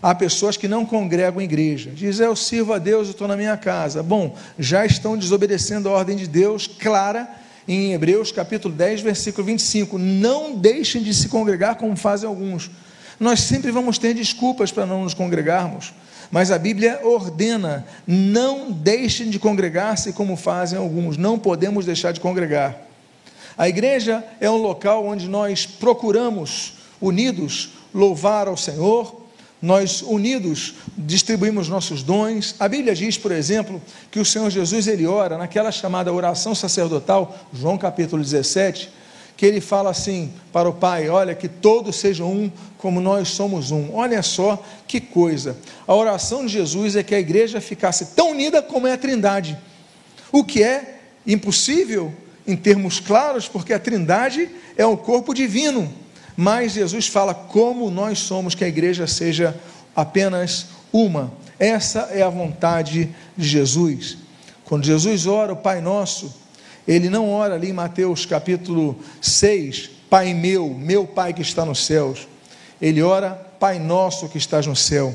Há 0.00 0.14
pessoas 0.14 0.56
que 0.56 0.68
não 0.68 0.86
congregam 0.86 1.42
igreja. 1.42 1.90
Diz, 1.90 2.20
eu 2.20 2.36
sirvo 2.36 2.72
a 2.72 2.78
Deus, 2.78 3.08
eu 3.08 3.12
estou 3.12 3.26
na 3.26 3.36
minha 3.36 3.56
casa. 3.56 4.00
Bom, 4.00 4.36
já 4.56 4.86
estão 4.86 5.18
desobedecendo 5.18 5.88
a 5.88 5.92
ordem 5.92 6.16
de 6.16 6.28
Deus, 6.28 6.68
clara, 6.68 7.28
em 7.66 7.94
Hebreus 7.94 8.30
capítulo 8.30 8.72
10, 8.72 9.00
versículo 9.00 9.44
25. 9.44 9.98
Não 9.98 10.54
deixem 10.54 11.02
de 11.02 11.12
se 11.12 11.28
congregar 11.28 11.74
como 11.74 11.96
fazem 11.96 12.28
alguns. 12.28 12.70
Nós 13.18 13.40
sempre 13.40 13.70
vamos 13.70 13.98
ter 13.98 14.14
desculpas 14.14 14.70
para 14.70 14.86
não 14.86 15.04
nos 15.04 15.14
congregarmos. 15.14 15.92
Mas 16.30 16.50
a 16.50 16.58
Bíblia 16.58 17.00
ordena: 17.04 17.86
não 18.06 18.70
deixem 18.70 19.30
de 19.30 19.38
congregar-se 19.38 20.12
como 20.12 20.36
fazem 20.36 20.78
alguns. 20.78 21.16
Não 21.16 21.38
podemos 21.38 21.86
deixar 21.86 22.12
de 22.12 22.20
congregar. 22.20 22.76
A 23.56 23.68
igreja 23.68 24.22
é 24.40 24.50
um 24.50 24.56
local 24.56 25.06
onde 25.06 25.28
nós 25.28 25.64
procuramos, 25.64 26.74
unidos, 27.00 27.70
louvar 27.94 28.48
ao 28.48 28.56
Senhor, 28.56 29.22
nós 29.62 30.02
unidos 30.02 30.74
distribuímos 30.96 31.68
nossos 31.68 32.02
dons. 32.02 32.54
A 32.60 32.68
Bíblia 32.68 32.94
diz, 32.94 33.16
por 33.16 33.32
exemplo, 33.32 33.80
que 34.10 34.20
o 34.20 34.24
Senhor 34.24 34.50
Jesus 34.50 34.86
ele 34.86 35.06
ora 35.06 35.38
naquela 35.38 35.72
chamada 35.72 36.12
oração 36.12 36.54
sacerdotal, 36.54 37.36
João 37.52 37.78
capítulo 37.78 38.22
17, 38.22 38.90
que 39.36 39.44
ele 39.44 39.60
fala 39.60 39.90
assim 39.90 40.32
para 40.52 40.68
o 40.68 40.72
Pai: 40.72 41.08
Olha, 41.08 41.34
que 41.34 41.48
todos 41.48 41.96
sejam 41.96 42.32
um, 42.32 42.50
como 42.78 43.00
nós 43.00 43.28
somos 43.28 43.70
um. 43.70 43.94
Olha 43.94 44.22
só 44.22 44.62
que 44.88 45.00
coisa. 45.00 45.56
A 45.86 45.94
oração 45.94 46.46
de 46.46 46.52
Jesus 46.52 46.96
é 46.96 47.02
que 47.02 47.14
a 47.14 47.20
igreja 47.20 47.60
ficasse 47.60 48.14
tão 48.16 48.30
unida 48.30 48.62
como 48.62 48.86
é 48.86 48.92
a 48.92 48.98
Trindade, 48.98 49.58
o 50.32 50.42
que 50.42 50.62
é 50.62 51.00
impossível 51.26 52.12
em 52.46 52.56
termos 52.56 53.00
claros, 53.00 53.48
porque 53.48 53.72
a 53.72 53.78
Trindade 53.78 54.48
é 54.76 54.86
o 54.86 54.96
corpo 54.96 55.34
divino. 55.34 55.92
Mas 56.36 56.72
Jesus 56.72 57.06
fala 57.06 57.34
como 57.34 57.90
nós 57.90 58.18
somos 58.18 58.54
que 58.54 58.64
a 58.64 58.68
igreja 58.68 59.06
seja 59.06 59.58
apenas 59.94 60.66
uma. 60.92 61.32
Essa 61.58 62.10
é 62.12 62.22
a 62.22 62.28
vontade 62.28 63.08
de 63.36 63.48
Jesus. 63.48 64.18
Quando 64.64 64.84
Jesus 64.84 65.26
ora 65.26 65.52
o 65.52 65.56
Pai 65.56 65.80
Nosso, 65.80 66.34
ele 66.86 67.10
não 67.10 67.30
ora 67.30 67.54
ali 67.54 67.70
em 67.70 67.72
Mateus 67.72 68.24
capítulo 68.26 68.98
6, 69.20 69.90
Pai 70.08 70.32
meu, 70.34 70.68
meu 70.70 71.06
Pai 71.06 71.32
que 71.32 71.42
está 71.42 71.64
nos 71.64 71.84
céus. 71.84 72.28
Ele 72.80 73.02
ora, 73.02 73.30
Pai 73.58 73.78
Nosso 73.78 74.28
que 74.28 74.38
estás 74.38 74.66
no 74.66 74.76
céu. 74.76 75.14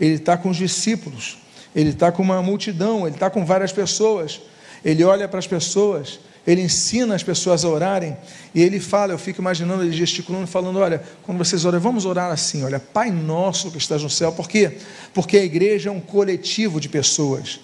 Ele 0.00 0.14
está 0.14 0.36
com 0.36 0.48
os 0.48 0.56
discípulos, 0.56 1.38
ele 1.74 1.90
está 1.90 2.10
com 2.10 2.22
uma 2.22 2.40
multidão, 2.40 3.06
ele 3.06 3.16
está 3.16 3.28
com 3.28 3.44
várias 3.44 3.72
pessoas. 3.72 4.40
Ele 4.84 5.04
olha 5.04 5.28
para 5.28 5.38
as 5.38 5.46
pessoas 5.46 6.20
ele 6.46 6.62
ensina 6.62 7.14
as 7.14 7.22
pessoas 7.22 7.64
a 7.64 7.68
orarem 7.68 8.16
e 8.54 8.62
ele 8.62 8.80
fala, 8.80 9.12
eu 9.12 9.18
fico 9.18 9.40
imaginando 9.40 9.82
ele 9.82 9.92
gesticulando, 9.92 10.46
falando: 10.46 10.78
Olha, 10.78 11.02
quando 11.22 11.38
vocês 11.38 11.64
oram, 11.64 11.78
vamos 11.78 12.04
orar 12.04 12.30
assim, 12.32 12.64
olha, 12.64 12.80
Pai 12.80 13.10
nosso 13.10 13.70
que 13.70 13.78
estás 13.78 14.02
no 14.02 14.10
céu, 14.10 14.32
por 14.32 14.48
quê? 14.48 14.78
Porque 15.12 15.36
a 15.36 15.44
igreja 15.44 15.90
é 15.90 15.92
um 15.92 16.00
coletivo 16.00 16.80
de 16.80 16.88
pessoas, 16.88 17.60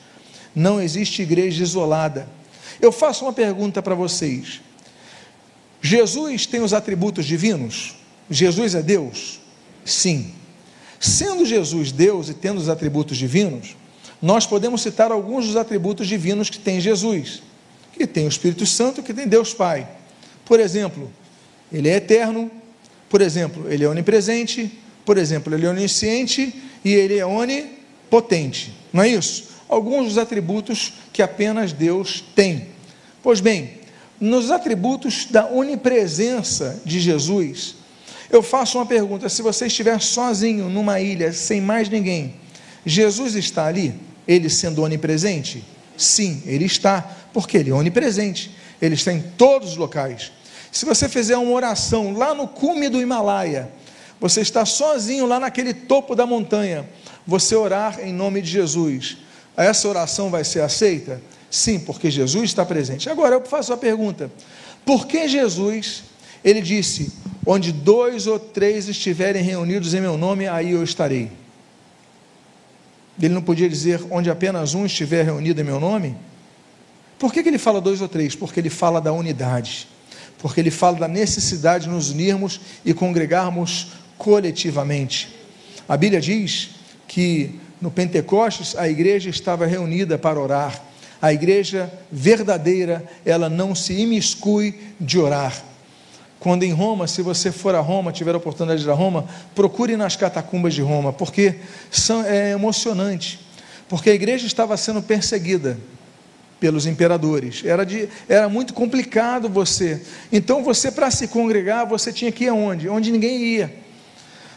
não 0.54 0.80
existe 0.80 1.22
igreja 1.22 1.62
isolada. 1.62 2.28
Eu 2.80 2.92
faço 2.92 3.24
uma 3.24 3.32
pergunta 3.32 3.82
para 3.82 3.94
vocês: 3.94 4.60
Jesus 5.80 6.46
tem 6.46 6.60
os 6.60 6.72
atributos 6.72 7.24
divinos? 7.24 7.96
Jesus 8.30 8.74
é 8.74 8.82
Deus? 8.82 9.40
Sim. 9.84 10.32
Sendo 10.98 11.44
Jesus 11.44 11.92
Deus 11.92 12.28
e 12.28 12.34
tendo 12.34 12.58
os 12.58 12.68
atributos 12.68 13.16
divinos, 13.16 13.76
nós 14.20 14.46
podemos 14.46 14.82
citar 14.82 15.12
alguns 15.12 15.46
dos 15.46 15.56
atributos 15.56 16.08
divinos 16.08 16.50
que 16.50 16.58
tem 16.58 16.80
Jesus 16.80 17.42
que 17.96 18.06
tem 18.06 18.26
o 18.26 18.28
Espírito 18.28 18.66
Santo, 18.66 19.02
que 19.02 19.14
tem 19.14 19.26
Deus 19.26 19.54
Pai. 19.54 19.88
Por 20.44 20.60
exemplo, 20.60 21.10
ele 21.72 21.88
é 21.88 21.96
eterno, 21.96 22.50
por 23.08 23.20
exemplo, 23.20 23.70
ele 23.72 23.84
é 23.84 23.88
onipresente, 23.88 24.78
por 25.04 25.16
exemplo, 25.16 25.54
ele 25.54 25.66
é 25.66 25.70
onisciente 25.70 26.54
e 26.84 26.92
ele 26.92 27.18
é 27.18 27.24
onipotente. 27.24 28.74
Não 28.92 29.02
é 29.02 29.08
isso? 29.08 29.55
Alguns 29.68 30.08
dos 30.08 30.18
atributos 30.18 30.92
que 31.12 31.22
apenas 31.22 31.72
Deus 31.72 32.22
tem. 32.34 32.68
Pois 33.22 33.40
bem, 33.40 33.80
nos 34.20 34.50
atributos 34.50 35.26
da 35.30 35.46
onipresença 35.46 36.80
de 36.84 37.00
Jesus, 37.00 37.76
eu 38.30 38.42
faço 38.42 38.78
uma 38.78 38.86
pergunta: 38.86 39.28
se 39.28 39.42
você 39.42 39.66
estiver 39.66 40.00
sozinho 40.00 40.68
numa 40.68 41.00
ilha, 41.00 41.32
sem 41.32 41.60
mais 41.60 41.88
ninguém, 41.88 42.34
Jesus 42.84 43.34
está 43.34 43.66
ali? 43.66 43.94
Ele 44.26 44.48
sendo 44.48 44.82
onipresente? 44.82 45.64
Sim, 45.96 46.42
ele 46.46 46.64
está 46.64 47.16
porque 47.36 47.58
Ele 47.58 47.68
é 47.68 47.74
onipresente, 47.74 48.50
Ele 48.80 48.94
está 48.94 49.12
em 49.12 49.20
todos 49.20 49.72
os 49.72 49.76
locais. 49.76 50.32
Se 50.72 50.86
você 50.86 51.06
fizer 51.06 51.36
uma 51.36 51.52
oração 51.52 52.16
lá 52.16 52.34
no 52.34 52.48
cume 52.48 52.88
do 52.88 52.98
Himalaia, 52.98 53.70
você 54.18 54.40
está 54.40 54.64
sozinho 54.64 55.26
lá 55.26 55.38
naquele 55.38 55.74
topo 55.74 56.14
da 56.14 56.24
montanha, 56.24 56.88
você 57.26 57.54
orar 57.54 58.00
em 58.00 58.10
nome 58.10 58.40
de 58.40 58.50
Jesus, 58.50 59.18
essa 59.56 59.88
oração 59.88 60.30
vai 60.30 60.44
ser 60.44 60.60
aceita? 60.60 61.20
Sim, 61.50 61.78
porque 61.78 62.10
Jesus 62.10 62.44
está 62.44 62.64
presente. 62.64 63.08
Agora 63.08 63.36
eu 63.36 63.44
faço 63.44 63.72
a 63.72 63.76
pergunta: 63.76 64.30
por 64.84 65.06
que 65.06 65.28
Jesus, 65.28 66.04
ele 66.44 66.60
disse, 66.60 67.12
onde 67.46 67.72
dois 67.72 68.26
ou 68.26 68.38
três 68.38 68.88
estiverem 68.88 69.42
reunidos 69.42 69.94
em 69.94 70.00
meu 70.00 70.18
nome, 70.18 70.46
aí 70.46 70.72
eu 70.72 70.82
estarei? 70.82 71.30
Ele 73.20 73.32
não 73.32 73.42
podia 73.42 73.68
dizer 73.68 74.04
onde 74.10 74.30
apenas 74.30 74.74
um 74.74 74.84
estiver 74.84 75.24
reunido 75.24 75.60
em 75.60 75.64
meu 75.64 75.80
nome? 75.80 76.14
Por 77.18 77.32
que, 77.32 77.42
que 77.42 77.48
ele 77.48 77.58
fala 77.58 77.80
dois 77.80 78.02
ou 78.02 78.08
três? 78.08 78.34
Porque 78.34 78.60
ele 78.60 78.68
fala 78.68 79.00
da 79.00 79.12
unidade, 79.12 79.88
porque 80.38 80.60
ele 80.60 80.70
fala 80.70 80.98
da 80.98 81.08
necessidade 81.08 81.84
de 81.84 81.90
nos 81.90 82.10
unirmos 82.10 82.60
e 82.84 82.92
congregarmos 82.92 83.88
coletivamente. 84.18 85.34
A 85.88 85.96
Bíblia 85.96 86.20
diz 86.20 86.70
que 87.08 87.58
no 87.80 87.90
Pentecostes 87.90 88.76
a 88.76 88.88
igreja 88.88 89.30
estava 89.30 89.66
reunida 89.66 90.18
para 90.18 90.40
orar. 90.40 90.82
A 91.20 91.32
igreja 91.32 91.90
verdadeira, 92.12 93.04
ela 93.24 93.48
não 93.48 93.74
se 93.74 93.94
imiscui 93.94 94.78
de 95.00 95.18
orar. 95.18 95.64
Quando 96.38 96.62
em 96.62 96.72
Roma, 96.72 97.06
se 97.06 97.22
você 97.22 97.50
for 97.50 97.74
a 97.74 97.80
Roma, 97.80 98.12
tiver 98.12 98.34
a 98.34 98.38
oportunidade 98.38 98.82
de 98.82 98.88
ir 98.88 98.90
a 98.90 98.94
Roma, 98.94 99.26
procure 99.54 99.96
nas 99.96 100.14
catacumbas 100.14 100.74
de 100.74 100.82
Roma, 100.82 101.12
porque 101.12 101.56
são, 101.90 102.24
é 102.24 102.52
emocionante. 102.52 103.40
Porque 103.88 104.10
a 104.10 104.14
igreja 104.14 104.46
estava 104.46 104.76
sendo 104.76 105.02
perseguida, 105.02 105.78
pelos 106.58 106.86
imperadores. 106.86 107.62
Era, 107.64 107.84
de, 107.84 108.08
era 108.28 108.48
muito 108.48 108.72
complicado 108.74 109.48
você. 109.48 110.02
Então, 110.32 110.62
você, 110.62 110.90
para 110.90 111.10
se 111.10 111.28
congregar, 111.28 111.86
você 111.86 112.12
tinha 112.12 112.32
que 112.32 112.44
ir 112.44 112.48
aonde? 112.48 112.88
Onde 112.88 113.10
ninguém 113.10 113.42
ia. 113.42 113.85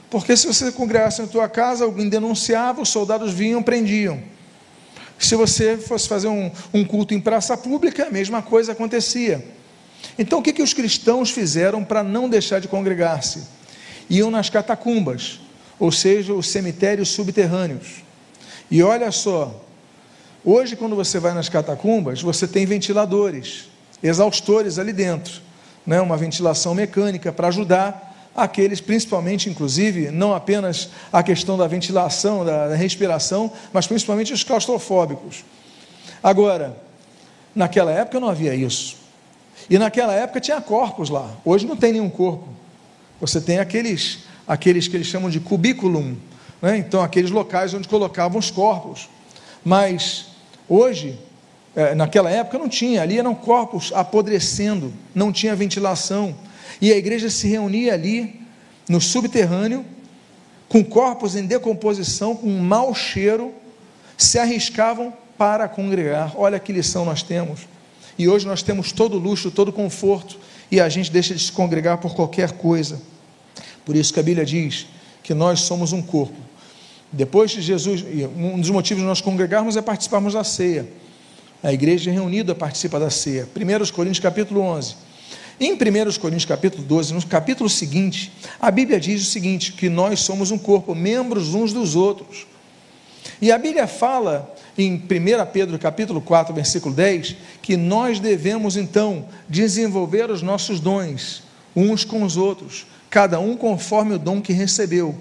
Porque 0.10 0.36
se 0.36 0.48
você 0.48 0.72
congregasse 0.72 1.22
na 1.22 1.28
tua 1.28 1.48
casa, 1.48 1.86
alguém 1.86 2.10
denunciava, 2.10 2.82
os 2.82 2.90
soldados 2.90 3.32
vinham, 3.32 3.62
prendiam. 3.62 4.22
Se 5.18 5.36
você 5.36 5.78
fosse 5.78 6.08
fazer 6.08 6.28
um, 6.28 6.52
um 6.74 6.84
culto 6.84 7.14
em 7.14 7.20
praça 7.20 7.56
pública, 7.56 8.08
a 8.08 8.10
mesma 8.10 8.42
coisa 8.42 8.72
acontecia. 8.72 9.46
Então, 10.18 10.40
o 10.40 10.42
que, 10.42 10.54
que 10.54 10.64
os 10.64 10.74
cristãos 10.74 11.30
fizeram 11.30 11.84
para 11.84 12.02
não 12.02 12.30
deixar 12.30 12.60
de 12.60 12.68
congregar-se? 12.68 13.44
Iam 14.10 14.32
nas 14.32 14.50
catacumbas, 14.50 15.40
ou 15.78 15.92
seja, 15.92 16.34
os 16.34 16.48
cemitérios 16.48 17.10
subterrâneos. 17.10 18.04
E 18.72 18.82
olha 18.82 19.12
só, 19.12 19.62
Hoje, 20.44 20.78
quando 20.78 20.96
você 20.96 21.20
vai 21.20 21.34
nas 21.34 21.50
catacumbas, 21.50 22.22
você 22.22 22.48
tem 22.48 22.66
ventiladores, 22.66 23.66
exaustores 24.02 24.80
ali 24.80 24.94
dentro, 24.94 25.42
né? 25.86 26.00
uma 26.00 26.16
ventilação 26.16 26.74
mecânica 26.74 27.32
para 27.32 27.50
ajudar 27.50 28.09
aqueles, 28.44 28.82
principalmente, 28.82 29.50
inclusive, 29.50 30.12
não 30.12 30.34
apenas 30.34 30.90
a 31.12 31.22
questão 31.22 31.58
da 31.58 31.68
ventilação, 31.68 32.44
da 32.44 32.76
respiração, 32.76 33.52
mas 33.72 33.88
principalmente 33.88 34.34
os 34.34 34.44
claustrofóbicos. 34.44 35.44
Agora, 36.22 36.78
naquela 37.56 37.92
época 37.92 38.20
não 38.20 38.30
havia 38.30 38.56
isso. 38.56 38.98
E 39.70 39.78
naquela 39.78 40.14
época 40.14 40.40
tinha 40.40 40.60
corpos 40.60 41.10
lá. 41.10 41.30
Hoje 41.46 41.66
não 41.66 41.76
tem 41.76 41.94
nenhum 41.94 42.10
corpo. 42.10 42.48
Você 43.22 43.40
tem 43.40 43.60
aqueles, 43.60 44.20
aqueles 44.48 44.88
que 44.88 44.98
eles 44.98 45.08
chamam 45.08 45.30
de 45.30 45.40
cubículum, 45.40 46.16
né? 46.62 46.78
então 46.78 47.02
aqueles 47.02 47.32
locais 47.32 47.74
onde 47.74 47.88
colocavam 47.88 48.40
os 48.40 48.50
corpos. 48.50 49.10
Mas 49.64 50.30
Hoje, 50.70 51.18
é, 51.76 51.96
naquela 51.96 52.30
época 52.30 52.60
não 52.60 52.70
tinha, 52.70 53.02
ali 53.02 53.18
eram 53.18 53.34
corpos 53.34 53.92
apodrecendo, 53.92 54.94
não 55.16 55.32
tinha 55.32 55.56
ventilação. 55.56 56.36
E 56.82 56.92
a 56.92 56.98
igreja 56.98 57.30
se 57.30 57.48
reunia 57.48 57.94
ali, 57.94 58.42
no 58.88 59.00
subterrâneo, 59.02 59.86
com 60.68 60.84
corpos 60.84 61.36
em 61.36 61.46
decomposição, 61.46 62.36
com 62.36 62.48
um 62.48 62.60
mau 62.60 62.94
cheiro, 62.94 63.54
se 64.18 64.38
arriscavam 64.40 65.14
para 65.38 65.68
congregar. 65.68 66.34
Olha 66.36 66.60
que 66.60 66.72
lição 66.72 67.06
nós 67.06 67.24
temos. 67.24 67.62
E 68.18 68.28
hoje 68.28 68.46
nós 68.46 68.62
temos 68.62 68.92
todo 68.92 69.16
o 69.16 69.20
luxo, 69.20 69.52
todo 69.52 69.72
conforto, 69.72 70.38
e 70.72 70.80
a 70.80 70.90
gente 70.90 71.12
deixa 71.12 71.34
de 71.34 71.42
se 71.42 71.52
congregar 71.52 71.98
por 71.98 72.14
qualquer 72.16 72.52
coisa. 72.54 73.02
Por 73.86 73.96
isso 73.96 74.14
que 74.14 74.20
a 74.20 74.24
Bíblia 74.24 74.46
diz 74.46 74.88
que 75.24 75.34
nós 75.34 75.62
somos 75.62 75.94
um 75.94 76.02
corpo 76.02 76.50
depois 77.12 77.52
de 77.52 77.62
Jesus, 77.62 78.06
um 78.38 78.60
dos 78.60 78.70
motivos 78.70 79.02
de 79.02 79.08
nós 79.08 79.20
congregarmos 79.20 79.76
é 79.76 79.82
participarmos 79.82 80.34
da 80.34 80.44
ceia. 80.44 80.88
A 81.62 81.74
igreja 81.74 82.12
reunida 82.12 82.54
participa 82.54 83.00
da 83.00 83.10
ceia. 83.10 83.48
1 83.56 83.92
Coríntios 83.92 84.20
capítulo 84.20 84.62
11. 84.62 84.96
Em 85.60 85.74
1 85.74 85.78
Coríntios 86.20 86.46
capítulo 86.46 86.84
12, 86.84 87.14
no 87.14 87.26
capítulo 87.26 87.70
seguinte, 87.70 88.32
a 88.62 88.72
Bíblia 88.72 89.00
diz 89.00 89.22
o 89.22 89.26
seguinte: 89.26 89.74
que 89.74 89.90
nós 89.90 90.22
somos 90.22 90.52
um 90.52 90.58
corpo, 90.58 90.96
membros 90.96 91.54
uns 91.54 91.74
dos 91.74 91.96
outros. 91.96 92.48
E 93.42 93.52
a 93.52 93.58
Bíblia 93.58 93.86
fala 93.86 94.56
em 94.78 94.94
1 94.96 95.02
Pedro 95.52 95.78
capítulo 95.78 96.22
4, 96.22 96.54
versículo 96.54 96.96
10, 96.96 97.36
que 97.62 97.76
nós 97.76 98.20
devemos 98.20 98.78
então 98.78 99.26
desenvolver 99.50 100.32
os 100.32 100.42
nossos 100.42 100.80
dons 100.80 101.44
uns 101.76 102.04
com 102.04 102.24
os 102.24 102.36
outros, 102.36 102.88
cada 103.10 103.40
um 103.40 103.56
conforme 103.56 104.16
o 104.16 104.20
dom 104.20 104.42
que 104.42 104.54
recebeu 104.54 105.16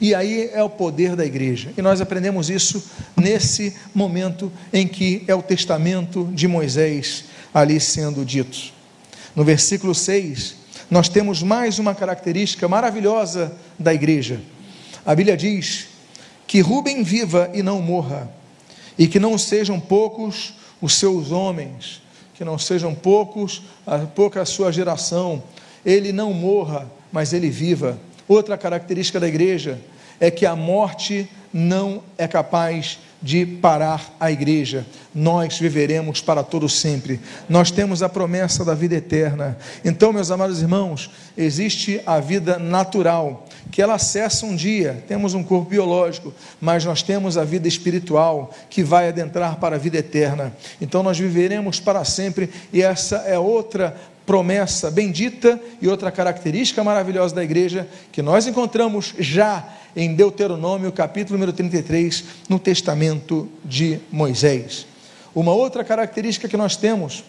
e 0.00 0.14
aí 0.14 0.50
é 0.52 0.62
o 0.62 0.68
poder 0.68 1.16
da 1.16 1.24
igreja. 1.24 1.72
E 1.76 1.82
nós 1.82 2.00
aprendemos 2.00 2.50
isso 2.50 2.84
nesse 3.16 3.74
momento 3.94 4.52
em 4.72 4.86
que 4.86 5.24
é 5.26 5.34
o 5.34 5.42
testamento 5.42 6.28
de 6.32 6.46
Moisés 6.46 7.24
ali 7.52 7.80
sendo 7.80 8.24
dito. 8.24 8.75
No 9.36 9.44
versículo 9.44 9.94
6, 9.94 10.56
nós 10.90 11.08
temos 11.08 11.42
mais 11.42 11.78
uma 11.78 11.94
característica 11.94 12.66
maravilhosa 12.66 13.54
da 13.78 13.94
igreja. 13.94 14.40
A 15.04 15.14
Bíblia 15.14 15.36
diz 15.36 15.86
que 16.46 16.60
Rubem 16.60 17.04
viva 17.04 17.50
e 17.54 17.62
não 17.62 17.80
morra, 17.80 18.28
e 18.98 19.06
que 19.06 19.20
não 19.20 19.38
sejam 19.38 19.78
poucos 19.78 20.54
os 20.80 20.94
seus 20.94 21.30
homens, 21.30 22.02
que 22.34 22.44
não 22.44 22.58
sejam 22.58 22.94
poucos, 22.94 23.62
a 23.86 23.98
pouca 23.98 24.42
a 24.42 24.46
sua 24.46 24.72
geração, 24.72 25.42
ele 25.84 26.12
não 26.12 26.32
morra, 26.32 26.90
mas 27.12 27.32
ele 27.32 27.48
viva 27.48 28.00
Outra 28.28 28.58
característica 28.58 29.20
da 29.20 29.28
igreja 29.28 29.78
é 30.18 30.30
que 30.30 30.44
a 30.44 30.56
morte 30.56 31.28
não 31.52 32.02
é 32.18 32.26
capaz 32.26 32.98
de 33.22 33.46
parar 33.46 34.14
a 34.20 34.30
igreja. 34.30 34.86
Nós 35.14 35.58
viveremos 35.58 36.20
para 36.20 36.42
todo 36.42 36.68
sempre. 36.68 37.20
Nós 37.48 37.70
temos 37.70 38.02
a 38.02 38.08
promessa 38.08 38.64
da 38.64 38.74
vida 38.74 38.94
eterna. 38.94 39.56
Então, 39.84 40.12
meus 40.12 40.30
amados 40.30 40.60
irmãos, 40.60 41.10
existe 41.36 42.00
a 42.04 42.20
vida 42.20 42.58
natural, 42.58 43.46
que 43.70 43.80
ela 43.80 43.98
cessa 43.98 44.44
um 44.44 44.54
dia. 44.54 45.04
Temos 45.08 45.34
um 45.34 45.42
corpo 45.42 45.70
biológico, 45.70 46.34
mas 46.60 46.84
nós 46.84 47.02
temos 47.02 47.38
a 47.38 47.44
vida 47.44 47.66
espiritual, 47.66 48.52
que 48.68 48.82
vai 48.82 49.08
adentrar 49.08 49.56
para 49.56 49.76
a 49.76 49.78
vida 49.78 49.98
eterna. 49.98 50.54
Então, 50.80 51.02
nós 51.02 51.18
viveremos 51.18 51.80
para 51.80 52.04
sempre, 52.04 52.50
e 52.72 52.82
essa 52.82 53.16
é 53.18 53.38
outra 53.38 53.96
promessa 54.26 54.90
bendita 54.90 55.58
e 55.80 55.86
outra 55.86 56.10
característica 56.10 56.82
maravilhosa 56.82 57.34
da 57.34 57.44
igreja 57.44 57.88
que 58.10 58.20
nós 58.20 58.46
encontramos 58.46 59.14
já 59.18 59.72
em 59.94 60.14
Deuteronômio, 60.14 60.90
capítulo 60.90 61.38
número 61.38 61.52
33, 61.52 62.24
no 62.48 62.58
testamento 62.58 63.48
de 63.64 64.00
Moisés. 64.10 64.86
Uma 65.34 65.52
outra 65.52 65.84
característica 65.84 66.48
que 66.48 66.56
nós 66.56 66.76
temos 66.76 67.24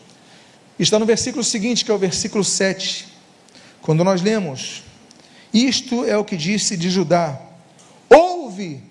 está 0.80 0.98
no 0.98 1.06
versículo 1.06 1.44
seguinte, 1.44 1.86
que 1.86 1.92
é 1.92 1.94
o 1.94 2.00
versículo 2.00 2.44
7, 2.44 3.08
quando 3.82 4.04
nós 4.04 4.22
lemos: 4.22 4.84
Isto 5.54 6.04
é 6.04 6.18
o 6.18 6.26
que 6.26 6.36
disse 6.36 6.76
de 6.76 6.90
Judá: 6.90 7.40
Ouve, 8.10 8.82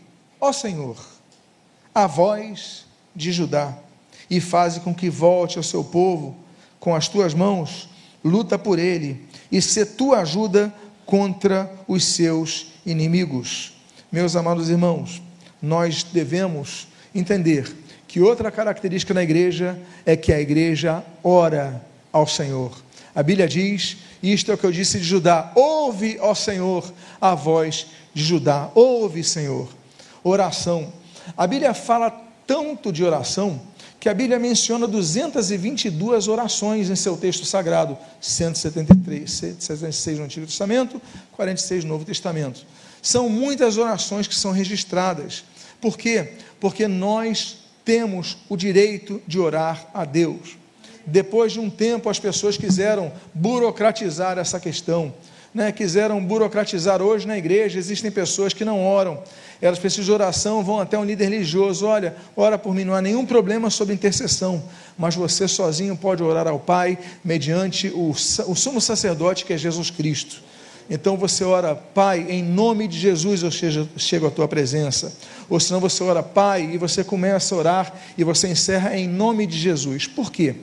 ó 0.40 0.52
Senhor, 0.52 0.96
a 1.94 2.06
voz 2.06 2.86
de 3.14 3.32
Judá, 3.32 3.76
e 4.30 4.40
faze 4.40 4.80
com 4.80 4.94
que 4.94 5.10
volte 5.10 5.58
ao 5.58 5.64
seu 5.64 5.82
povo 5.82 6.36
com 6.78 6.94
as 6.94 7.08
tuas 7.08 7.34
mãos, 7.34 7.88
luta 8.24 8.58
por 8.58 8.78
ele, 8.78 9.20
e 9.50 9.62
se 9.62 9.84
tua 9.84 10.20
ajuda 10.20 10.72
contra 11.04 11.70
os 11.86 12.04
seus 12.04 12.72
inimigos. 12.84 13.72
Meus 14.10 14.34
amados 14.36 14.68
irmãos, 14.68 15.22
nós 15.62 16.02
devemos 16.02 16.88
entender 17.14 17.74
que 18.06 18.20
outra 18.20 18.50
característica 18.50 19.14
na 19.14 19.22
igreja 19.22 19.78
é 20.04 20.16
que 20.16 20.32
a 20.32 20.40
igreja 20.40 21.04
ora 21.22 21.84
ao 22.12 22.26
Senhor. 22.26 22.72
A 23.14 23.22
Bíblia 23.22 23.48
diz, 23.48 23.98
isto 24.22 24.50
é 24.50 24.54
o 24.54 24.58
que 24.58 24.64
eu 24.64 24.72
disse 24.72 24.98
de 24.98 25.04
Judá: 25.04 25.52
ouve, 25.54 26.18
ó 26.20 26.34
Senhor, 26.34 26.92
a 27.20 27.34
voz 27.34 27.86
de 28.12 28.22
Judá, 28.22 28.70
ouve, 28.74 29.22
Senhor. 29.22 29.68
Oração. 30.22 30.92
A 31.36 31.46
Bíblia 31.46 31.74
fala 31.74 32.10
tanto 32.46 32.92
de 32.92 33.04
oração 33.04 33.60
que 34.06 34.10
a 34.10 34.14
Bíblia 34.14 34.38
menciona 34.38 34.86
222 34.86 36.28
orações 36.28 36.88
em 36.88 36.94
seu 36.94 37.16
texto 37.16 37.44
sagrado, 37.44 37.98
173, 38.20 39.28
176 39.28 40.18
no 40.20 40.24
Antigo 40.26 40.46
Testamento, 40.46 41.02
46 41.32 41.82
no 41.82 41.90
Novo 41.90 42.04
Testamento. 42.04 42.64
São 43.02 43.28
muitas 43.28 43.76
orações 43.76 44.28
que 44.28 44.34
são 44.36 44.52
registradas. 44.52 45.42
Por 45.80 45.98
quê? 45.98 46.34
Porque 46.60 46.86
nós 46.86 47.56
temos 47.84 48.38
o 48.48 48.56
direito 48.56 49.20
de 49.26 49.40
orar 49.40 49.88
a 49.92 50.04
Deus. 50.04 50.56
Depois 51.04 51.52
de 51.52 51.58
um 51.58 51.68
tempo, 51.68 52.08
as 52.08 52.20
pessoas 52.20 52.56
quiseram 52.56 53.12
burocratizar 53.34 54.38
essa 54.38 54.60
questão. 54.60 55.12
Né, 55.56 55.72
quiseram 55.72 56.22
burocratizar 56.22 57.00
hoje 57.00 57.26
na 57.26 57.38
igreja, 57.38 57.78
existem 57.78 58.10
pessoas 58.10 58.52
que 58.52 58.62
não 58.62 58.84
oram, 58.84 59.22
elas 59.58 59.78
precisam 59.78 60.04
de 60.04 60.12
oração, 60.12 60.62
vão 60.62 60.78
até 60.78 60.98
um 60.98 61.04
líder 61.04 61.30
religioso, 61.30 61.86
olha, 61.86 62.14
ora 62.36 62.58
por 62.58 62.74
mim, 62.74 62.84
não 62.84 62.92
há 62.92 63.00
nenhum 63.00 63.24
problema 63.24 63.70
sobre 63.70 63.94
intercessão, 63.94 64.62
mas 64.98 65.14
você 65.14 65.48
sozinho 65.48 65.96
pode 65.96 66.22
orar 66.22 66.46
ao 66.46 66.58
Pai 66.58 66.98
mediante 67.24 67.88
o, 67.88 68.10
o 68.10 68.54
sumo 68.54 68.82
sacerdote 68.82 69.46
que 69.46 69.54
é 69.54 69.56
Jesus 69.56 69.90
Cristo. 69.90 70.42
Então 70.90 71.16
você 71.16 71.42
ora, 71.42 71.74
Pai, 71.74 72.26
em 72.28 72.42
nome 72.42 72.86
de 72.86 72.98
Jesus 72.98 73.42
eu 73.42 73.50
chego 73.96 74.26
à 74.26 74.30
tua 74.30 74.46
presença. 74.46 75.10
Ou 75.48 75.58
senão 75.58 75.80
você 75.80 76.04
ora, 76.04 76.22
Pai, 76.22 76.68
e 76.74 76.76
você 76.76 77.02
começa 77.02 77.54
a 77.54 77.58
orar 77.58 77.94
e 78.18 78.22
você 78.22 78.46
encerra 78.46 78.94
em 78.94 79.08
nome 79.08 79.46
de 79.46 79.56
Jesus. 79.56 80.06
Por 80.06 80.30
quê? 80.30 80.54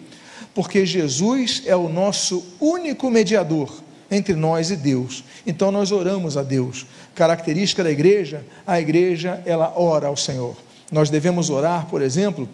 Porque 0.53 0.85
Jesus 0.85 1.63
é 1.65 1.75
o 1.75 1.89
nosso 1.89 2.45
único 2.61 3.09
mediador 3.09 3.81
entre 4.13 4.35
nós 4.35 4.71
e 4.71 4.75
Deus. 4.75 5.23
Então 5.45 5.71
nós 5.71 5.91
oramos 5.91 6.37
a 6.37 6.43
Deus. 6.43 6.85
Característica 7.15 7.83
da 7.83 7.91
igreja, 7.91 8.45
a 8.65 8.79
igreja 8.79 9.41
ela 9.45 9.73
ora 9.75 10.07
ao 10.07 10.17
Senhor. 10.17 10.55
Nós 10.91 11.09
devemos 11.09 11.49
orar, 11.49 11.87
por 11.87 12.01
exemplo, 12.01 12.47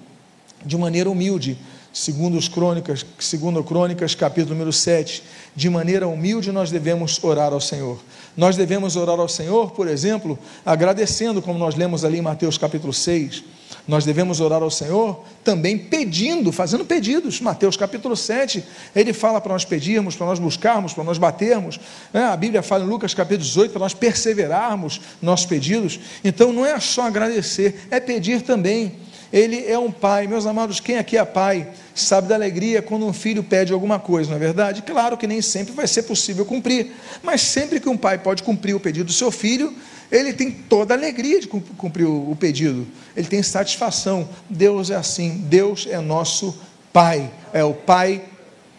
de 0.65 0.77
maneira 0.77 1.09
humilde 1.09 1.57
segundo 1.91 2.37
os 2.37 2.47
Crônicas, 2.47 3.05
segundo 3.17 3.63
Crônicas, 3.63 4.15
capítulo 4.15 4.53
número 4.53 4.71
7, 4.71 5.23
de 5.55 5.69
maneira 5.69 6.07
humilde 6.07 6.51
nós 6.51 6.71
devemos 6.71 7.21
orar 7.23 7.51
ao 7.51 7.59
Senhor. 7.59 7.99
Nós 8.37 8.55
devemos 8.55 8.95
orar 8.95 9.19
ao 9.19 9.27
Senhor, 9.27 9.71
por 9.71 9.87
exemplo, 9.87 10.37
agradecendo, 10.65 11.41
como 11.41 11.59
nós 11.59 11.75
lemos 11.75 12.05
ali 12.05 12.19
em 12.19 12.21
Mateus 12.21 12.57
capítulo 12.57 12.93
6. 12.93 13.43
Nós 13.89 14.05
devemos 14.05 14.39
orar 14.39 14.61
ao 14.61 14.69
Senhor 14.69 15.25
também 15.43 15.75
pedindo, 15.75 16.51
fazendo 16.51 16.85
pedidos. 16.85 17.41
Mateus 17.41 17.75
capítulo 17.75 18.15
7, 18.15 18.63
ele 18.95 19.13
fala 19.13 19.41
para 19.41 19.51
nós 19.51 19.65
pedirmos, 19.65 20.15
para 20.15 20.27
nós 20.27 20.37
buscarmos, 20.37 20.93
para 20.93 21.03
nós 21.03 21.17
batermos. 21.17 21.79
Né? 22.13 22.23
A 22.23 22.37
Bíblia 22.37 22.61
fala 22.61 22.83
em 22.83 22.87
Lucas 22.87 23.15
capítulo 23.15 23.47
18 23.47 23.71
para 23.71 23.79
nós 23.79 23.95
perseverarmos 23.95 25.01
nossos 25.19 25.47
pedidos. 25.47 25.99
Então 26.23 26.53
não 26.53 26.63
é 26.63 26.79
só 26.79 27.07
agradecer, 27.07 27.87
é 27.89 27.99
pedir 27.99 28.43
também. 28.43 28.93
Ele 29.33 29.65
é 29.65 29.77
um 29.79 29.91
pai. 29.91 30.27
Meus 30.27 30.45
amados, 30.45 30.79
quem 30.79 30.99
aqui 30.99 31.17
é 31.17 31.25
pai 31.25 31.67
sabe 31.95 32.27
da 32.27 32.35
alegria 32.35 32.83
quando 32.83 33.07
um 33.07 33.13
filho 33.13 33.43
pede 33.43 33.73
alguma 33.73 33.97
coisa, 33.97 34.29
não 34.29 34.37
é 34.37 34.39
verdade? 34.39 34.83
Claro 34.83 35.17
que 35.17 35.25
nem 35.25 35.41
sempre 35.41 35.73
vai 35.73 35.87
ser 35.87 36.03
possível 36.03 36.45
cumprir, 36.45 36.91
mas 37.23 37.41
sempre 37.41 37.79
que 37.79 37.89
um 37.89 37.97
pai 37.97 38.19
pode 38.19 38.43
cumprir 38.43 38.75
o 38.75 38.79
pedido 38.79 39.07
do 39.07 39.13
seu 39.13 39.31
filho, 39.31 39.73
ele 40.11 40.33
tem 40.33 40.51
toda 40.51 40.93
a 40.93 40.97
alegria 40.97 41.39
de 41.39 41.47
cumprir 41.47 42.05
o 42.05 42.35
pedido, 42.39 42.87
ele 43.15 43.27
tem 43.27 43.43
satisfação. 43.43 44.27
Deus 44.49 44.89
é 44.89 44.95
assim, 44.95 45.45
Deus 45.49 45.87
é 45.89 45.99
nosso 45.99 46.57
Pai, 46.91 47.31
é 47.53 47.63
o 47.63 47.73
Pai 47.73 48.23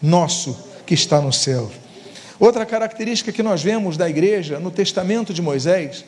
nosso 0.03 0.59
que 0.85 0.95
está 0.95 1.21
no 1.21 1.33
céu. 1.33 1.71
Outra 2.39 2.67
característica 2.67 3.31
que 3.31 3.43
nós 3.43 3.63
vemos 3.63 3.97
da 3.97 4.09
igreja 4.09 4.59
no 4.59 4.71
testamento 4.71 5.33
de 5.33 5.43
Moisés 5.43 6.05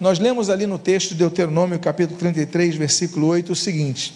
nós 0.00 0.18
lemos 0.18 0.50
ali 0.50 0.66
no 0.66 0.78
texto 0.78 1.10
de 1.10 1.16
Deuteronômio, 1.16 1.78
capítulo 1.78 2.18
33, 2.18 2.74
versículo 2.74 3.28
8, 3.28 3.52
o 3.52 3.56
seguinte: 3.56 4.14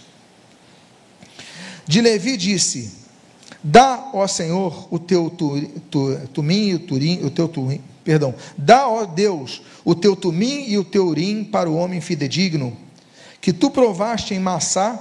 De 1.86 2.00
Levi 2.00 2.36
disse: 2.36 2.92
Dá, 3.62 4.10
ó 4.12 4.26
Senhor, 4.26 4.88
o 4.90 4.98
teu 4.98 5.30
tu, 5.30 5.60
tu, 5.90 6.18
tumim 6.32 6.68
e 6.68 6.74
o 6.74 6.78
turim, 6.80 7.24
o 7.24 7.30
teu 7.30 7.46
turim, 7.48 7.80
perdão, 8.08 8.34
dá, 8.56 8.88
ó 8.88 9.04
Deus, 9.04 9.60
o 9.84 9.94
teu 9.94 10.16
tumim 10.16 10.64
e 10.66 10.78
o 10.78 10.84
teu 10.84 11.08
urim 11.08 11.44
para 11.44 11.68
o 11.68 11.76
homem 11.76 12.00
fidedigno, 12.00 12.74
que 13.38 13.52
tu 13.52 13.70
provaste 13.70 14.32
em 14.32 14.38
Massá, 14.38 14.98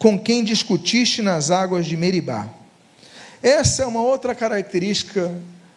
com 0.00 0.18
quem 0.18 0.42
discutiste 0.42 1.22
nas 1.22 1.52
águas 1.52 1.86
de 1.86 1.96
Meribá. 1.96 2.48
Essa 3.40 3.84
é 3.84 3.86
uma 3.86 4.00
outra 4.02 4.34
característica 4.34 5.32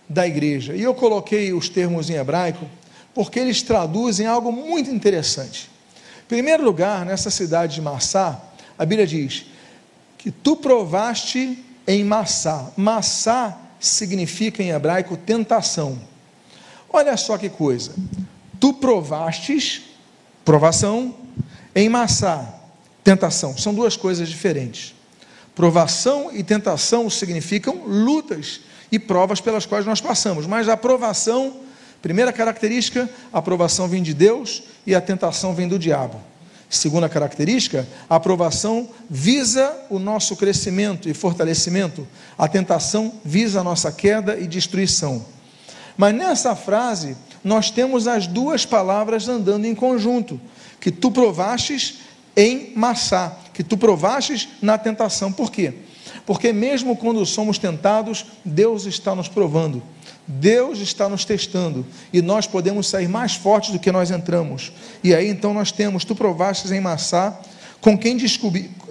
da 0.09 0.25
igreja. 0.25 0.75
E 0.75 0.81
eu 0.81 0.95
coloquei 0.95 1.53
os 1.53 1.69
termos 1.69 2.09
em 2.09 2.15
hebraico 2.15 2.67
porque 3.13 3.39
eles 3.39 3.61
traduzem 3.61 4.25
algo 4.25 4.51
muito 4.51 4.89
interessante. 4.89 5.69
Em 6.23 6.27
primeiro 6.27 6.63
lugar, 6.63 7.05
nessa 7.05 7.29
cidade 7.29 7.75
de 7.75 7.81
Massá, 7.83 8.41
a 8.79 8.83
Bíblia 8.83 9.05
diz 9.05 9.45
que 10.17 10.31
tu 10.31 10.55
provaste 10.55 11.63
em 11.87 12.03
Massá. 12.03 12.71
Massá 12.75 13.55
significa 13.79 14.63
em 14.63 14.71
hebraico 14.71 15.15
tentação. 15.15 16.16
Olha 16.89 17.15
só 17.17 17.37
que 17.37 17.49
coisa. 17.49 17.93
Tu 18.59 18.73
provastes, 18.73 19.83
provação, 20.43 21.15
em 21.75 21.89
Massá, 21.89 22.61
tentação. 23.03 23.57
São 23.57 23.73
duas 23.73 23.95
coisas 23.95 24.27
diferentes. 24.29 24.95
Provação 25.55 26.29
e 26.33 26.43
tentação 26.43 27.09
significam 27.09 27.83
lutas 27.85 28.61
e 28.91 28.97
provas 28.97 29.41
pelas 29.41 29.65
quais 29.65 29.85
nós 29.85 29.99
passamos, 29.99 30.45
mas 30.45 30.69
a 30.69 30.77
provação 30.77 31.67
Primeira 32.01 32.31
característica, 32.31 33.09
a 33.33 33.39
aprovação 33.39 33.87
vem 33.87 34.03
de 34.03 34.13
Deus 34.13 34.63
e 34.85 34.93
a 34.93 35.01
tentação 35.01 35.53
vem 35.53 35.67
do 35.67 35.79
diabo. 35.79 36.21
Segunda 36.69 37.09
característica, 37.09 37.87
a 38.09 38.15
aprovação 38.17 38.89
visa 39.09 39.73
o 39.89 39.97
nosso 39.97 40.35
crescimento 40.35 41.09
e 41.09 41.13
fortalecimento, 41.13 42.07
a 42.37 42.47
tentação 42.47 43.13
visa 43.23 43.61
a 43.61 43.63
nossa 43.63 43.91
queda 43.91 44.37
e 44.37 44.45
destruição. 44.45 45.25
Mas 45.97 46.13
nessa 46.13 46.55
frase, 46.55 47.17
nós 47.43 47.71
temos 47.71 48.07
as 48.07 48.27
duas 48.27 48.65
palavras 48.65 49.27
andando 49.27 49.65
em 49.65 49.73
conjunto, 49.73 50.39
que 50.79 50.91
tu 50.91 51.09
provastes 51.09 51.99
em 52.35 52.71
Massá, 52.75 53.35
que 53.53 53.63
tu 53.63 53.75
provastes 53.75 54.47
na 54.61 54.77
tentação. 54.77 55.31
Por 55.31 55.51
quê? 55.51 55.73
Porque 56.25 56.53
mesmo 56.53 56.95
quando 56.95 57.25
somos 57.25 57.57
tentados, 57.57 58.25
Deus 58.45 58.85
está 58.85 59.15
nos 59.15 59.27
provando. 59.27 59.81
Deus 60.27 60.79
está 60.79 61.07
nos 61.07 61.23
testando 61.23 61.85
e 62.11 62.21
nós 62.21 62.45
podemos 62.45 62.89
sair 62.89 63.07
mais 63.07 63.35
fortes 63.35 63.71
do 63.71 63.79
que 63.79 63.91
nós 63.93 64.11
entramos. 64.11 64.73
E 65.01 65.15
aí 65.15 65.29
então 65.29 65.53
nós 65.53 65.71
temos: 65.71 66.03
Tu 66.03 66.13
provastes 66.13 66.69
em 66.69 66.81
Massá, 66.81 67.39
com 67.79 67.97
quem 67.97 68.17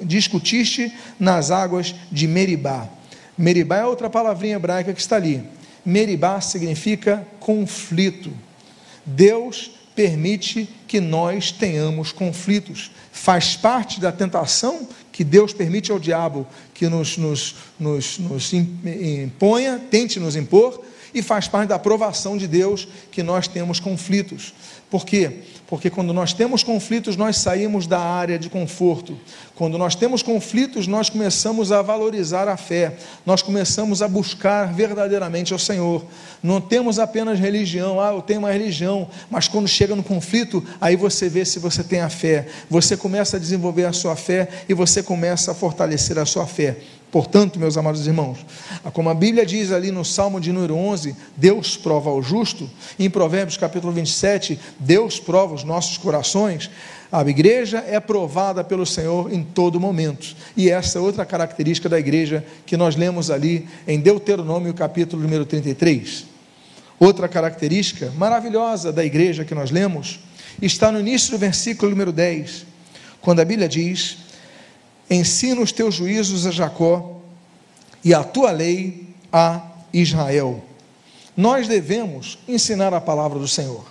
discutiste 0.03 0.93
nas 1.21 1.51
águas 1.51 1.95
de 2.11 2.27
Meribá. 2.27 2.89
Meribá 3.37 3.77
é 3.77 3.85
outra 3.85 4.09
palavrinha 4.09 4.57
hebraica 4.57 4.95
que 4.95 5.01
está 5.01 5.17
ali. 5.17 5.45
Meribá 5.87 6.41
significa 6.41 7.27
conflito. 7.39 8.33
Deus 9.05 9.71
permite 9.95 10.69
que 10.89 11.01
nós 11.01 11.53
tenhamos 11.53 12.11
conflitos. 12.11 12.91
Faz 13.13 13.57
parte 13.57 14.01
da 14.01 14.11
tentação 14.11 14.89
que 15.13 15.25
Deus 15.25 15.55
permite 15.55 15.91
ao 15.91 15.99
diabo 15.99 16.47
que 16.75 16.89
nos, 16.89 17.17
nos, 17.17 17.55
nos, 17.79 18.19
nos 18.19 18.53
imponha, 18.53 19.81
tente 19.91 20.21
nos 20.21 20.37
impor, 20.37 20.85
e 21.15 21.23
faz 21.23 21.49
parte 21.49 21.69
da 21.69 21.77
aprovação 21.77 22.37
de 22.37 22.47
Deus 22.47 22.87
que 23.11 23.23
nós 23.23 23.49
temos 23.49 23.81
conflitos. 23.81 24.53
Por 24.91 25.05
quê? 25.05 25.41
Porque 25.67 25.91
quando 25.91 26.13
nós 26.13 26.33
temos 26.33 26.63
conflitos, 26.63 27.17
nós 27.17 27.39
saímos 27.39 27.89
da 27.89 27.99
área 27.99 28.39
de 28.39 28.49
conforto. 28.49 29.19
Quando 29.57 29.77
nós 29.77 29.97
temos 29.97 30.23
conflitos, 30.23 30.87
nós 30.87 31.11
começamos 31.11 31.73
a 31.73 31.83
valorizar 31.83 32.47
a 32.47 32.57
fé, 32.57 32.97
nós 33.25 33.43
começamos 33.43 34.01
a 34.01 34.07
buscar 34.07 34.73
verdadeiramente 34.73 35.53
ao 35.53 35.59
Senhor. 35.59 36.05
Não 36.41 36.61
temos 36.61 37.01
apenas 37.01 37.41
religião, 37.41 38.01
ah, 38.01 38.13
eu 38.13 38.23
tenho 38.23 38.39
uma 38.39 38.53
religião, 38.53 39.09
mas 39.29 39.49
quando 39.49 39.67
chega 39.67 39.97
no 39.97 40.05
conflito, 40.05 40.63
aí 40.81 40.95
você 40.95 41.29
vê 41.29 41.45
se 41.45 41.59
você 41.59 41.83
tem 41.83 42.01
a 42.01 42.09
fé. 42.09 42.47
Você 42.71 42.97
começa 42.97 43.37
a 43.37 43.41
desenvolver 43.41 43.87
a 43.87 43.93
sua 43.93 44.15
fé 44.15 44.49
e 44.69 44.75
você 44.75 45.03
começa 45.03 45.51
a 45.51 45.55
fortalecer 45.55 46.17
a 46.17 46.27
sua 46.27 46.47
fé. 46.47 46.77
Portanto, 47.17 47.59
meus 47.59 47.79
amados 47.79 48.07
irmãos, 48.07 48.45
como 48.93 49.09
a 49.09 49.15
Bíblia 49.15 49.47
diz 49.47 49.73
ali 49.73 49.91
no 49.91 50.05
Salmo 50.05 50.39
de 50.39 50.53
número 50.53 50.77
11, 50.77 51.17
Deus 51.35 51.75
prova 51.75 52.11
o 52.11 52.21
justo, 52.21 52.69
em 52.99 53.09
Provérbios 53.09 53.57
capítulo 53.57 53.91
27, 53.91 54.61
Deus 54.79 55.19
prova 55.19 55.55
os 55.55 55.65
nossos 55.65 55.97
corações. 55.97 56.71
A 57.11 57.23
igreja 57.23 57.83
é 57.89 57.99
provada 57.99 58.63
pelo 58.63 58.85
Senhor 58.85 59.33
em 59.33 59.43
todo 59.43 59.81
momento. 59.81 60.37
E 60.55 60.69
essa 60.69 60.99
é 60.99 61.01
outra 61.01 61.25
característica 61.25 61.89
da 61.89 61.99
igreja 61.99 62.45
que 62.67 62.77
nós 62.77 62.97
lemos 62.97 63.31
ali 63.31 63.67
em 63.89 63.99
Deuteronômio 63.99 64.75
capítulo 64.75 65.23
número 65.23 65.47
33. 65.47 66.27
Outra 67.01 67.29
característica 67.29 68.13
maravilhosa 68.19 68.93
da 68.93 69.03
igreja 69.03 69.43
que 69.43 69.55
nós 69.55 69.71
lemos 69.71 70.21
está 70.61 70.93
no 70.93 71.01
início 71.01 71.31
do 71.31 71.39
versículo 71.39 71.93
número 71.93 72.13
10, 72.13 72.67
quando 73.23 73.41
a 73.41 73.45
Bíblia 73.47 73.71
diz: 73.71 74.26
Ensina 75.09 75.61
os 75.61 75.73
teus 75.73 75.95
juízos 75.95 76.47
a 76.47 76.51
Jacó 76.51 77.21
e 78.05 78.13
a 78.13 78.25
tua 78.25 78.51
lei 78.51 79.09
a 79.33 79.63
Israel. 79.93 80.65
Nós 81.37 81.69
devemos 81.69 82.39
ensinar 82.49 82.93
a 82.95 83.01
palavra 83.01 83.39
do 83.39 83.47
Senhor. 83.47 83.85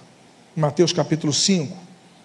Mateus 0.56 0.92
capítulo 0.92 1.32
5. 1.32 1.76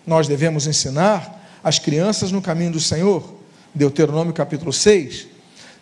Nós 0.06 0.26
devemos 0.26 0.66
ensinar 0.66 1.40
as 1.62 1.78
crianças 1.78 2.32
no 2.32 2.40
caminho 2.40 2.72
do 2.72 2.80
Senhor. 2.80 3.34
Deuteronômio 3.74 4.32
capítulo 4.32 4.72
6. 4.72 5.26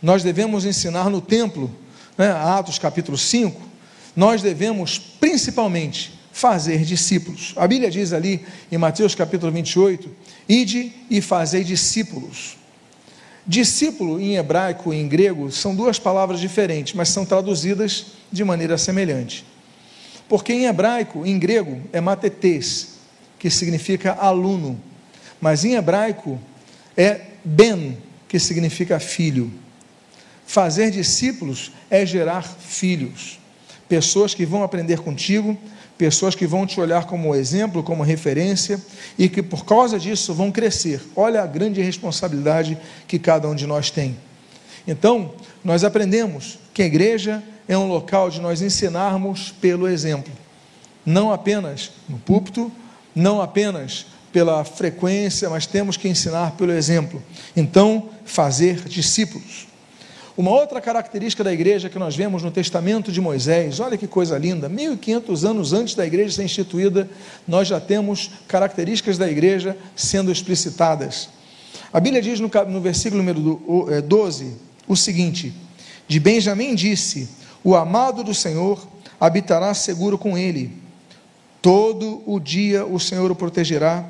Nós 0.02 0.22
devemos 0.22 0.64
ensinar 0.64 1.08
no 1.08 1.20
templo, 1.20 1.70
né? 2.16 2.30
Atos 2.30 2.78
capítulo 2.78 3.16
5. 3.16 3.60
Nós 4.14 4.42
devemos 4.42 4.98
principalmente 4.98 6.18
fazer 6.32 6.84
discípulos. 6.84 7.52
A 7.56 7.66
Bíblia 7.66 7.90
diz 7.90 8.12
ali 8.12 8.44
em 8.70 8.78
Mateus 8.78 9.14
capítulo 9.14 9.50
28: 9.52 10.10
Ide 10.48 10.92
e 11.10 11.20
fazei 11.20 11.64
discípulos. 11.64 12.56
Discípulo 13.48 14.20
em 14.20 14.36
hebraico 14.36 14.92
e 14.92 14.98
em 14.98 15.08
grego 15.08 15.50
são 15.50 15.74
duas 15.74 15.98
palavras 15.98 16.38
diferentes, 16.38 16.92
mas 16.92 17.08
são 17.08 17.24
traduzidas 17.24 18.08
de 18.30 18.44
maneira 18.44 18.76
semelhante. 18.76 19.42
Porque 20.28 20.52
em 20.52 20.66
hebraico, 20.66 21.24
em 21.24 21.38
grego, 21.38 21.80
é 21.90 21.98
matetes, 21.98 22.98
que 23.38 23.48
significa 23.48 24.12
aluno, 24.12 24.78
mas 25.40 25.64
em 25.64 25.76
hebraico 25.76 26.38
é 26.94 27.22
ben, 27.42 27.96
que 28.28 28.38
significa 28.38 29.00
filho. 29.00 29.50
Fazer 30.46 30.90
discípulos 30.90 31.72
é 31.88 32.04
gerar 32.04 32.42
filhos, 32.42 33.38
pessoas 33.88 34.34
que 34.34 34.44
vão 34.44 34.62
aprender 34.62 35.00
contigo, 35.00 35.56
pessoas 35.96 36.34
que 36.34 36.46
vão 36.46 36.66
te 36.66 36.80
olhar 36.80 37.06
como 37.06 37.34
exemplo, 37.34 37.82
como 37.82 38.02
referência 38.02 38.80
e 39.18 39.28
que 39.28 39.42
por 39.42 39.64
causa 39.64 39.98
disso 39.98 40.32
vão 40.34 40.52
crescer. 40.52 41.02
Olha 41.16 41.42
a 41.42 41.46
grande 41.46 41.82
responsabilidade 41.82 42.78
que 43.06 43.18
cada 43.18 43.48
um 43.48 43.54
de 43.54 43.66
nós 43.66 43.90
tem. 43.90 44.16
Então, 44.86 45.32
nós 45.64 45.84
aprendemos 45.84 46.58
que 46.72 46.82
a 46.82 46.86
igreja 46.86 47.42
é 47.68 47.76
um 47.76 47.88
local 47.88 48.30
de 48.30 48.40
nós 48.40 48.62
ensinarmos 48.62 49.52
pelo 49.60 49.86
exemplo, 49.86 50.32
não 51.04 51.32
apenas 51.32 51.90
no 52.08 52.18
púlpito, 52.18 52.72
não 53.14 53.42
apenas 53.42 54.06
pela 54.32 54.64
frequência, 54.64 55.50
mas 55.50 55.66
temos 55.66 55.96
que 55.96 56.08
ensinar 56.08 56.52
pelo 56.52 56.72
exemplo. 56.72 57.22
Então, 57.56 58.08
fazer 58.24 58.82
discípulos. 58.84 59.67
Uma 60.38 60.52
outra 60.52 60.80
característica 60.80 61.42
da 61.42 61.52
igreja 61.52 61.88
que 61.88 61.98
nós 61.98 62.14
vemos 62.14 62.44
no 62.44 62.50
testamento 62.52 63.10
de 63.10 63.20
Moisés, 63.20 63.80
olha 63.80 63.98
que 63.98 64.06
coisa 64.06 64.38
linda, 64.38 64.68
1500 64.68 65.44
anos 65.44 65.72
antes 65.72 65.96
da 65.96 66.06
igreja 66.06 66.36
ser 66.36 66.44
instituída, 66.44 67.10
nós 67.44 67.66
já 67.66 67.80
temos 67.80 68.30
características 68.46 69.18
da 69.18 69.28
igreja 69.28 69.76
sendo 69.96 70.30
explicitadas. 70.30 71.28
A 71.92 71.98
Bíblia 71.98 72.22
diz 72.22 72.38
no, 72.38 72.48
no 72.68 72.80
versículo 72.80 73.20
número 73.20 74.00
12 74.06 74.44
é, 74.44 74.48
o 74.86 74.94
seguinte: 74.94 75.52
De 76.06 76.20
Benjamim 76.20 76.76
disse: 76.76 77.28
O 77.64 77.74
amado 77.74 78.22
do 78.22 78.32
Senhor 78.32 78.86
habitará 79.18 79.74
seguro 79.74 80.16
com 80.16 80.38
ele. 80.38 80.72
Todo 81.60 82.22
o 82.24 82.38
dia 82.38 82.86
o 82.86 83.00
Senhor 83.00 83.28
o 83.28 83.34
protegerá 83.34 84.08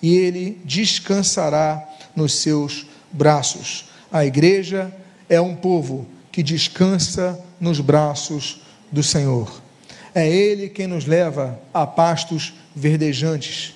e 0.00 0.14
ele 0.14 0.56
descansará 0.64 1.82
nos 2.14 2.34
seus 2.34 2.86
braços. 3.10 3.86
A 4.12 4.24
igreja 4.24 4.94
é 5.28 5.40
um 5.40 5.54
povo 5.54 6.06
que 6.30 6.42
descansa 6.42 7.38
nos 7.60 7.80
braços 7.80 8.60
do 8.90 9.02
Senhor. 9.02 9.62
É 10.14 10.28
Ele 10.28 10.68
quem 10.68 10.86
nos 10.86 11.06
leva 11.06 11.58
a 11.72 11.86
pastos 11.86 12.54
verdejantes. 12.74 13.74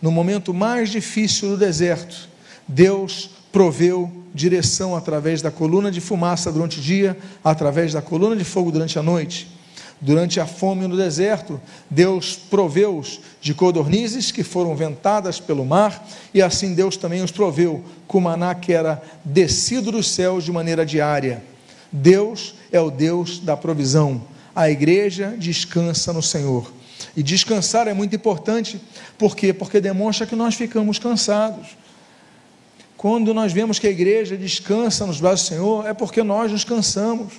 No 0.00 0.10
momento 0.10 0.54
mais 0.54 0.90
difícil 0.90 1.50
do 1.50 1.56
deserto, 1.56 2.28
Deus 2.66 3.30
proveu 3.50 4.12
direção 4.34 4.94
através 4.94 5.42
da 5.42 5.50
coluna 5.50 5.90
de 5.90 6.00
fumaça 6.00 6.52
durante 6.52 6.78
o 6.78 6.82
dia, 6.82 7.16
através 7.42 7.92
da 7.92 8.02
coluna 8.02 8.36
de 8.36 8.44
fogo 8.44 8.70
durante 8.70 8.98
a 8.98 9.02
noite. 9.02 9.57
Durante 10.00 10.38
a 10.38 10.46
fome 10.46 10.86
no 10.86 10.96
deserto, 10.96 11.60
Deus 11.90 12.36
proveu-os 12.36 13.20
de 13.40 13.52
codornizes 13.52 14.30
que 14.30 14.44
foram 14.44 14.76
ventadas 14.76 15.40
pelo 15.40 15.64
mar, 15.64 16.06
e 16.32 16.40
assim 16.40 16.72
Deus 16.72 16.96
também 16.96 17.22
os 17.22 17.32
proveu 17.32 17.82
com 18.06 18.20
maná 18.20 18.54
que 18.54 18.72
era 18.72 19.02
descido 19.24 19.90
dos 19.90 20.08
céus 20.08 20.44
de 20.44 20.52
maneira 20.52 20.86
diária. 20.86 21.42
Deus 21.90 22.54
é 22.70 22.80
o 22.80 22.90
Deus 22.90 23.40
da 23.40 23.56
provisão. 23.56 24.22
A 24.54 24.70
igreja 24.70 25.34
descansa 25.36 26.12
no 26.12 26.22
Senhor. 26.22 26.72
E 27.16 27.22
descansar 27.22 27.88
é 27.88 27.94
muito 27.94 28.14
importante, 28.14 28.80
por 29.16 29.34
quê? 29.34 29.52
Porque 29.52 29.80
demonstra 29.80 30.26
que 30.26 30.36
nós 30.36 30.54
ficamos 30.54 30.98
cansados. 30.98 31.76
Quando 32.96 33.32
nós 33.32 33.52
vemos 33.52 33.78
que 33.78 33.86
a 33.86 33.90
igreja 33.90 34.36
descansa 34.36 35.06
nos 35.06 35.20
braços 35.20 35.46
do 35.46 35.48
Senhor, 35.48 35.86
é 35.86 35.94
porque 35.94 36.22
nós 36.22 36.52
nos 36.52 36.64
cansamos. 36.64 37.34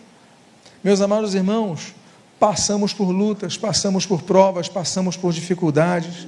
Meus 0.84 1.02
amados 1.02 1.36
irmãos, 1.36 1.94
Passamos 2.40 2.94
por 2.94 3.12
lutas, 3.12 3.58
passamos 3.58 4.06
por 4.06 4.22
provas, 4.22 4.70
passamos 4.70 5.18
por 5.18 5.34
dificuldades. 5.34 6.26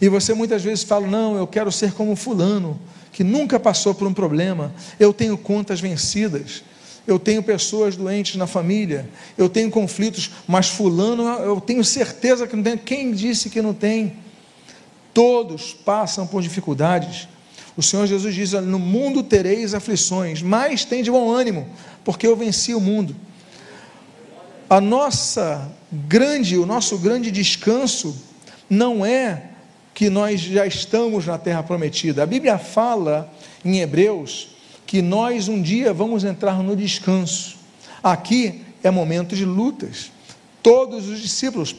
E 0.00 0.08
você 0.08 0.32
muitas 0.32 0.62
vezes 0.62 0.84
fala: 0.84 1.08
Não, 1.08 1.36
eu 1.36 1.46
quero 1.46 1.72
ser 1.72 1.92
como 1.92 2.14
Fulano, 2.14 2.78
que 3.12 3.24
nunca 3.24 3.58
passou 3.58 3.92
por 3.94 4.06
um 4.06 4.14
problema. 4.14 4.72
Eu 4.98 5.12
tenho 5.12 5.36
contas 5.36 5.80
vencidas. 5.80 6.62
Eu 7.06 7.18
tenho 7.18 7.42
pessoas 7.42 7.96
doentes 7.96 8.36
na 8.36 8.46
família. 8.46 9.10
Eu 9.36 9.48
tenho 9.48 9.70
conflitos. 9.70 10.30
Mas 10.46 10.68
Fulano, 10.68 11.24
eu 11.42 11.60
tenho 11.60 11.84
certeza 11.84 12.46
que 12.46 12.54
não 12.54 12.62
tem. 12.62 12.78
Quem 12.78 13.12
disse 13.12 13.50
que 13.50 13.60
não 13.60 13.74
tem? 13.74 14.14
Todos 15.12 15.74
passam 15.74 16.28
por 16.28 16.42
dificuldades. 16.42 17.26
O 17.76 17.82
Senhor 17.82 18.06
Jesus 18.06 18.32
diz: 18.32 18.52
No 18.52 18.78
mundo 18.78 19.20
tereis 19.20 19.74
aflições, 19.74 20.42
mas 20.42 20.84
tem 20.84 21.02
de 21.02 21.10
bom 21.10 21.28
ânimo, 21.32 21.66
porque 22.04 22.24
eu 22.24 22.36
venci 22.36 22.72
o 22.72 22.80
mundo 22.80 23.16
a 24.74 24.80
nossa 24.80 25.70
grande, 25.92 26.58
o 26.58 26.66
nosso 26.66 26.98
grande 26.98 27.30
descanso 27.30 28.16
não 28.68 29.06
é 29.06 29.50
que 29.94 30.10
nós 30.10 30.40
já 30.40 30.66
estamos 30.66 31.26
na 31.26 31.38
terra 31.38 31.62
prometida. 31.62 32.24
A 32.24 32.26
Bíblia 32.26 32.58
fala 32.58 33.32
em 33.64 33.78
Hebreus 33.78 34.48
que 34.84 35.00
nós 35.00 35.46
um 35.46 35.62
dia 35.62 35.92
vamos 35.92 36.24
entrar 36.24 36.60
no 36.60 36.74
descanso. 36.74 37.56
Aqui 38.02 38.62
é 38.82 38.90
momento 38.90 39.36
de 39.36 39.44
lutas. 39.44 40.10
Todos 40.60 41.08
os 41.08 41.22
discípulos 41.22 41.76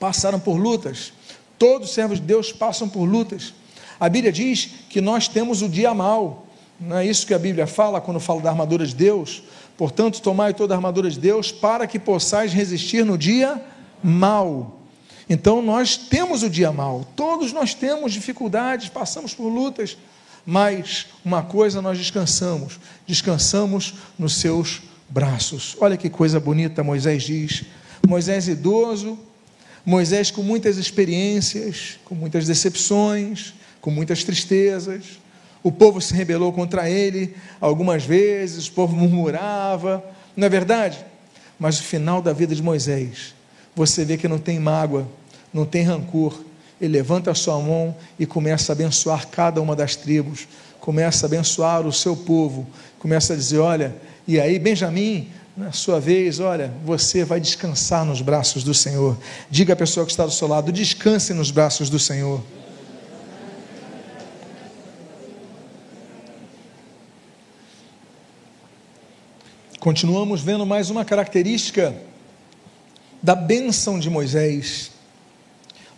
passaram 0.00 0.40
por 0.40 0.56
lutas. 0.56 1.12
Todos 1.56 1.90
os 1.90 1.94
servos 1.94 2.18
de 2.18 2.26
Deus 2.26 2.50
passam 2.50 2.88
por 2.88 3.04
lutas. 3.04 3.54
A 4.00 4.08
Bíblia 4.08 4.32
diz 4.32 4.68
que 4.88 5.00
nós 5.00 5.28
temos 5.28 5.62
o 5.62 5.68
dia 5.68 5.94
mal. 5.94 6.44
Não 6.80 6.96
é 6.96 7.06
isso 7.06 7.24
que 7.24 7.34
a 7.34 7.38
Bíblia 7.38 7.68
fala 7.68 8.00
quando 8.00 8.18
fala 8.18 8.40
da 8.40 8.50
armadura 8.50 8.84
de 8.84 8.96
Deus? 8.96 9.44
Portanto, 9.76 10.20
tomai 10.20 10.54
toda 10.54 10.74
a 10.74 10.76
armadura 10.76 11.10
de 11.10 11.18
Deus 11.18 11.50
para 11.50 11.86
que 11.86 11.98
possais 11.98 12.52
resistir 12.52 13.04
no 13.04 13.16
dia 13.16 13.60
mal. 14.02 14.80
Então, 15.28 15.62
nós 15.62 15.96
temos 15.96 16.42
o 16.42 16.50
dia 16.50 16.72
mal, 16.72 17.06
todos 17.16 17.52
nós 17.52 17.74
temos 17.74 18.12
dificuldades, 18.12 18.88
passamos 18.88 19.34
por 19.34 19.48
lutas, 19.48 19.96
mas 20.44 21.06
uma 21.24 21.42
coisa 21.42 21.80
nós 21.80 21.96
descansamos, 21.96 22.78
descansamos 23.06 23.94
nos 24.18 24.34
seus 24.36 24.82
braços. 25.08 25.76
Olha 25.80 25.96
que 25.96 26.10
coisa 26.10 26.40
bonita 26.40 26.82
Moisés 26.82 27.22
diz. 27.22 27.64
Moisés 28.06 28.48
idoso, 28.48 29.18
Moisés 29.84 30.30
com 30.30 30.42
muitas 30.42 30.76
experiências, 30.76 31.98
com 32.04 32.14
muitas 32.14 32.46
decepções, 32.46 33.54
com 33.80 33.90
muitas 33.90 34.24
tristezas. 34.24 35.20
O 35.62 35.70
povo 35.70 36.00
se 36.00 36.12
rebelou 36.14 36.52
contra 36.52 36.90
ele 36.90 37.34
algumas 37.60 38.04
vezes, 38.04 38.66
o 38.66 38.72
povo 38.72 38.96
murmurava, 38.96 40.04
não 40.36 40.46
é 40.46 40.48
verdade? 40.48 40.98
Mas 41.58 41.78
o 41.78 41.82
final 41.84 42.20
da 42.20 42.32
vida 42.32 42.54
de 42.54 42.62
Moisés, 42.62 43.34
você 43.74 44.04
vê 44.04 44.16
que 44.16 44.26
não 44.26 44.38
tem 44.38 44.58
mágoa, 44.58 45.06
não 45.52 45.64
tem 45.64 45.82
rancor. 45.82 46.42
Ele 46.80 46.94
levanta 46.94 47.30
a 47.30 47.34
sua 47.34 47.60
mão 47.60 47.94
e 48.18 48.26
começa 48.26 48.72
a 48.72 48.74
abençoar 48.74 49.28
cada 49.28 49.60
uma 49.60 49.76
das 49.76 49.94
tribos, 49.94 50.48
começa 50.80 51.26
a 51.26 51.28
abençoar 51.28 51.86
o 51.86 51.92
seu 51.92 52.16
povo, 52.16 52.66
começa 52.98 53.34
a 53.34 53.36
dizer: 53.36 53.58
olha, 53.58 53.94
e 54.26 54.40
aí 54.40 54.58
Benjamim, 54.58 55.30
na 55.56 55.70
sua 55.70 56.00
vez, 56.00 56.40
olha, 56.40 56.72
você 56.84 57.24
vai 57.24 57.38
descansar 57.38 58.04
nos 58.04 58.20
braços 58.20 58.64
do 58.64 58.74
Senhor. 58.74 59.16
Diga 59.48 59.74
à 59.74 59.76
pessoa 59.76 60.04
que 60.04 60.10
está 60.10 60.26
do 60.26 60.32
seu 60.32 60.48
lado: 60.48 60.72
descanse 60.72 61.32
nos 61.32 61.52
braços 61.52 61.88
do 61.88 61.98
Senhor. 61.98 62.40
Continuamos 69.82 70.42
vendo 70.42 70.64
mais 70.64 70.90
uma 70.90 71.04
característica 71.04 71.92
da 73.20 73.34
bênção 73.34 73.98
de 73.98 74.08
Moisés, 74.08 74.92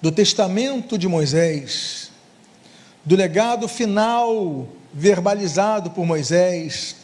do 0.00 0.10
testamento 0.10 0.96
de 0.96 1.06
Moisés, 1.06 2.10
do 3.04 3.14
legado 3.14 3.68
final 3.68 4.66
verbalizado 4.90 5.90
por 5.90 6.06
Moisés. 6.06 6.96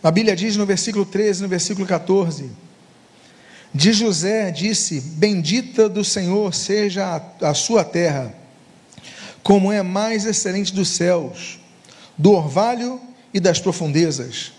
A 0.00 0.12
Bíblia 0.12 0.36
diz 0.36 0.56
no 0.56 0.64
versículo 0.64 1.04
13, 1.04 1.42
no 1.42 1.48
versículo 1.48 1.84
14: 1.88 2.52
De 3.74 3.92
José 3.92 4.52
disse: 4.52 5.00
Bendita 5.00 5.88
do 5.88 6.04
Senhor 6.04 6.54
seja 6.54 7.16
a, 7.40 7.48
a 7.48 7.52
sua 7.52 7.82
terra, 7.82 8.32
como 9.42 9.72
é 9.72 9.82
mais 9.82 10.24
excelente 10.24 10.72
dos 10.72 10.90
céus, 10.90 11.58
do 12.16 12.30
orvalho 12.30 13.00
e 13.34 13.40
das 13.40 13.58
profundezas 13.58 14.56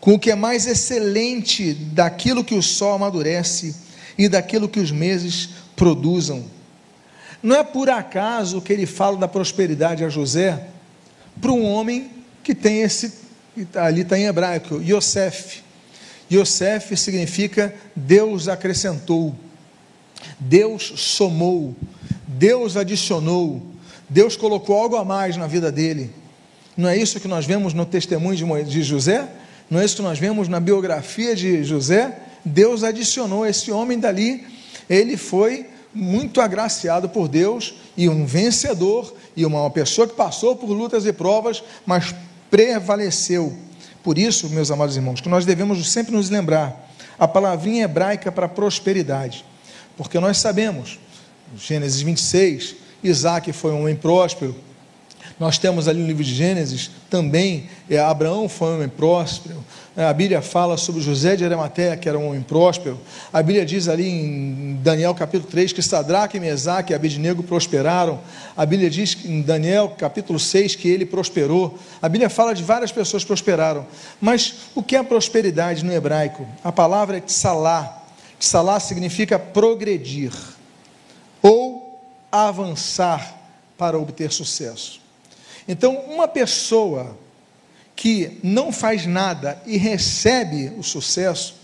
com 0.00 0.14
o 0.14 0.18
que 0.18 0.30
é 0.30 0.34
mais 0.34 0.66
excelente 0.66 1.74
daquilo 1.74 2.44
que 2.44 2.54
o 2.54 2.62
sol 2.62 2.94
amadurece 2.94 3.74
e 4.16 4.28
daquilo 4.28 4.68
que 4.68 4.80
os 4.80 4.90
meses 4.90 5.50
produzam. 5.74 6.44
Não 7.42 7.56
é 7.56 7.62
por 7.62 7.88
acaso 7.88 8.60
que 8.60 8.72
ele 8.72 8.86
fala 8.86 9.16
da 9.16 9.28
prosperidade 9.28 10.04
a 10.04 10.08
José 10.08 10.68
para 11.40 11.52
um 11.52 11.64
homem 11.64 12.10
que 12.42 12.54
tem 12.54 12.82
esse, 12.82 13.12
ali 13.74 14.02
está 14.02 14.18
em 14.18 14.26
hebraico, 14.26 14.82
Yosef. 14.82 15.62
Yosef 16.30 16.96
significa 16.96 17.74
Deus 17.94 18.48
acrescentou, 18.48 19.34
Deus 20.38 20.92
somou, 20.96 21.74
Deus 22.26 22.76
adicionou, 22.76 23.62
Deus 24.08 24.36
colocou 24.36 24.76
algo 24.76 24.96
a 24.96 25.04
mais 25.04 25.36
na 25.36 25.46
vida 25.46 25.70
dele. 25.70 26.10
Não 26.76 26.88
é 26.88 26.96
isso 26.96 27.20
que 27.20 27.28
nós 27.28 27.46
vemos 27.46 27.72
no 27.72 27.86
testemunho 27.86 28.64
de 28.64 28.82
José? 28.82 29.28
Não 29.70 29.80
é 29.80 29.84
isso 29.84 29.96
que 29.96 30.02
nós 30.02 30.18
vemos 30.18 30.48
na 30.48 30.60
biografia 30.60 31.36
de 31.36 31.62
José? 31.62 32.18
Deus 32.44 32.82
adicionou 32.82 33.44
esse 33.46 33.70
homem 33.70 33.98
dali, 33.98 34.46
ele 34.88 35.16
foi 35.16 35.66
muito 35.94 36.40
agraciado 36.40 37.08
por 37.08 37.28
Deus 37.28 37.74
e 37.96 38.08
um 38.08 38.24
vencedor 38.24 39.14
e 39.36 39.44
uma 39.44 39.70
pessoa 39.70 40.06
que 40.06 40.14
passou 40.14 40.56
por 40.56 40.70
lutas 40.70 41.04
e 41.04 41.12
provas, 41.12 41.62
mas 41.84 42.14
prevaleceu. 42.50 43.56
Por 44.02 44.16
isso, 44.16 44.48
meus 44.48 44.70
amados 44.70 44.96
irmãos, 44.96 45.20
que 45.20 45.28
nós 45.28 45.44
devemos 45.44 45.90
sempre 45.90 46.14
nos 46.14 46.30
lembrar 46.30 46.88
a 47.18 47.26
palavrinha 47.26 47.84
hebraica 47.84 48.30
para 48.30 48.48
prosperidade, 48.48 49.44
porque 49.96 50.18
nós 50.18 50.38
sabemos, 50.38 50.98
Gênesis 51.56 52.00
26, 52.00 52.76
Isaac 53.02 53.52
foi 53.52 53.72
um 53.72 53.80
homem 53.80 53.96
próspero, 53.96 54.54
nós 55.38 55.56
temos 55.56 55.86
ali 55.86 56.00
no 56.00 56.06
livro 56.06 56.24
de 56.24 56.34
Gênesis 56.34 56.90
também, 57.08 57.68
é, 57.88 57.98
Abraão 57.98 58.48
foi 58.48 58.68
um 58.70 58.74
homem 58.74 58.88
próspero. 58.88 59.64
É, 59.96 60.04
a 60.04 60.12
Bíblia 60.12 60.42
fala 60.42 60.76
sobre 60.76 61.00
José 61.00 61.36
de 61.36 61.44
Arimateia, 61.44 61.96
que 61.96 62.08
era 62.08 62.18
um 62.18 62.28
homem 62.28 62.42
próspero. 62.42 62.98
A 63.32 63.42
Bíblia 63.42 63.64
diz 63.64 63.88
ali 63.88 64.08
em 64.08 64.78
Daniel 64.82 65.14
capítulo 65.14 65.48
3 65.50 65.72
que 65.72 65.82
Sadraque, 65.82 66.40
Mesaque 66.40 66.92
e 66.92 66.94
Abednego 66.94 67.42
prosperaram. 67.42 68.20
A 68.56 68.66
Bíblia 68.66 68.90
diz 68.90 69.16
em 69.24 69.40
Daniel 69.40 69.94
capítulo 69.96 70.38
6 70.38 70.74
que 70.74 70.88
ele 70.88 71.06
prosperou. 71.06 71.78
A 72.02 72.08
Bíblia 72.08 72.28
fala 72.28 72.54
de 72.54 72.62
várias 72.62 72.90
pessoas 72.90 73.24
prosperaram. 73.24 73.86
Mas 74.20 74.54
o 74.74 74.82
que 74.82 74.96
é 74.96 75.02
prosperidade 75.02 75.84
no 75.84 75.92
hebraico? 75.92 76.46
A 76.64 76.72
palavra 76.72 77.16
é 77.16 77.20
tsalá. 77.20 78.04
Tsalá 78.38 78.78
significa 78.80 79.38
progredir 79.38 80.32
ou 81.42 82.00
avançar 82.30 83.36
para 83.76 83.98
obter 83.98 84.32
sucesso. 84.32 85.07
Então, 85.68 85.94
uma 86.08 86.26
pessoa 86.26 87.14
que 87.94 88.38
não 88.42 88.72
faz 88.72 89.04
nada 89.04 89.60
e 89.66 89.76
recebe 89.76 90.72
o 90.78 90.82
sucesso, 90.82 91.56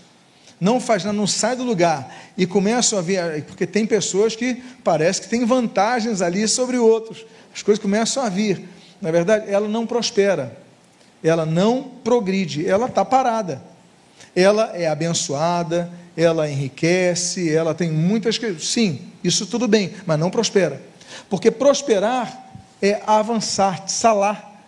não 0.61 0.79
faz 0.79 1.03
nada, 1.03 1.17
não 1.17 1.25
sai 1.25 1.55
do 1.55 1.63
lugar 1.63 2.15
e 2.37 2.45
começa 2.45 2.97
a 2.97 3.01
ver, 3.01 3.43
porque 3.45 3.65
tem 3.65 3.85
pessoas 3.85 4.35
que 4.35 4.61
parece 4.83 5.21
que 5.21 5.27
têm 5.27 5.43
vantagens 5.43 6.21
ali 6.21 6.47
sobre 6.47 6.77
outros, 6.77 7.25
as 7.53 7.63
coisas 7.63 7.81
começam 7.81 8.23
a 8.23 8.29
vir. 8.29 8.67
Na 9.01 9.11
verdade, 9.11 9.51
ela 9.51 9.67
não 9.67 9.87
prospera, 9.87 10.55
ela 11.23 11.45
não 11.45 11.83
progride, 12.03 12.67
ela 12.67 12.85
está 12.85 13.03
parada. 13.03 13.61
Ela 14.35 14.71
é 14.75 14.87
abençoada, 14.87 15.89
ela 16.15 16.49
enriquece, 16.49 17.49
ela 17.53 17.73
tem 17.73 17.89
muitas 17.89 18.37
coisas. 18.37 18.67
Sim, 18.67 19.01
isso 19.23 19.45
tudo 19.45 19.67
bem, 19.67 19.93
mas 20.05 20.19
não 20.19 20.29
prospera. 20.29 20.81
Porque 21.29 21.49
prosperar 21.49 22.44
é 22.81 23.01
avançar, 23.05 23.87
salar. 23.87 24.63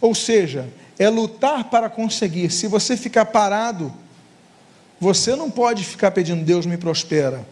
Ou 0.00 0.14
seja, 0.14 0.68
é 0.98 1.08
lutar 1.08 1.64
para 1.64 1.88
conseguir. 1.88 2.50
Se 2.50 2.66
você 2.66 2.96
ficar 2.96 3.26
parado, 3.26 3.92
você 5.00 5.34
não 5.34 5.50
pode 5.50 5.84
ficar 5.84 6.10
pedindo 6.10 6.44
Deus 6.44 6.66
me 6.66 6.76
prospera. 6.76 7.44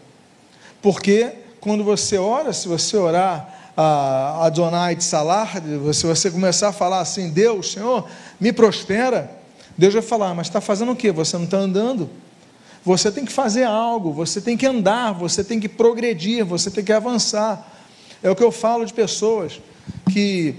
Porque 0.81 1.33
quando 1.59 1.83
você 1.83 2.17
ora, 2.17 2.53
se 2.53 2.67
você 2.67 2.97
orar 2.97 3.73
a 3.75 4.45
Adonai 4.45 4.95
de 4.95 5.03
Salar, 5.03 5.61
se 5.93 6.05
você 6.05 6.29
começar 6.29 6.69
a 6.69 6.73
falar 6.73 6.99
assim, 6.99 7.29
Deus, 7.29 7.73
Senhor, 7.73 8.07
me 8.39 8.51
prospera, 8.51 9.31
Deus 9.77 9.93
vai 9.93 10.03
falar, 10.03 10.33
mas 10.33 10.47
está 10.47 10.59
fazendo 10.59 10.91
o 10.91 10.95
que? 10.95 11.11
Você 11.11 11.37
não 11.37 11.45
está 11.45 11.57
andando. 11.57 12.09
Você 12.83 13.11
tem 13.11 13.23
que 13.23 13.31
fazer 13.31 13.63
algo, 13.63 14.11
você 14.11 14.41
tem 14.41 14.57
que 14.57 14.65
andar, 14.65 15.13
você 15.13 15.43
tem 15.43 15.59
que 15.59 15.69
progredir, 15.69 16.43
você 16.43 16.71
tem 16.71 16.83
que 16.83 16.91
avançar. 16.91 17.69
É 18.23 18.29
o 18.29 18.35
que 18.35 18.43
eu 18.43 18.51
falo 18.51 18.85
de 18.85 18.93
pessoas 18.93 19.61
que 20.11 20.55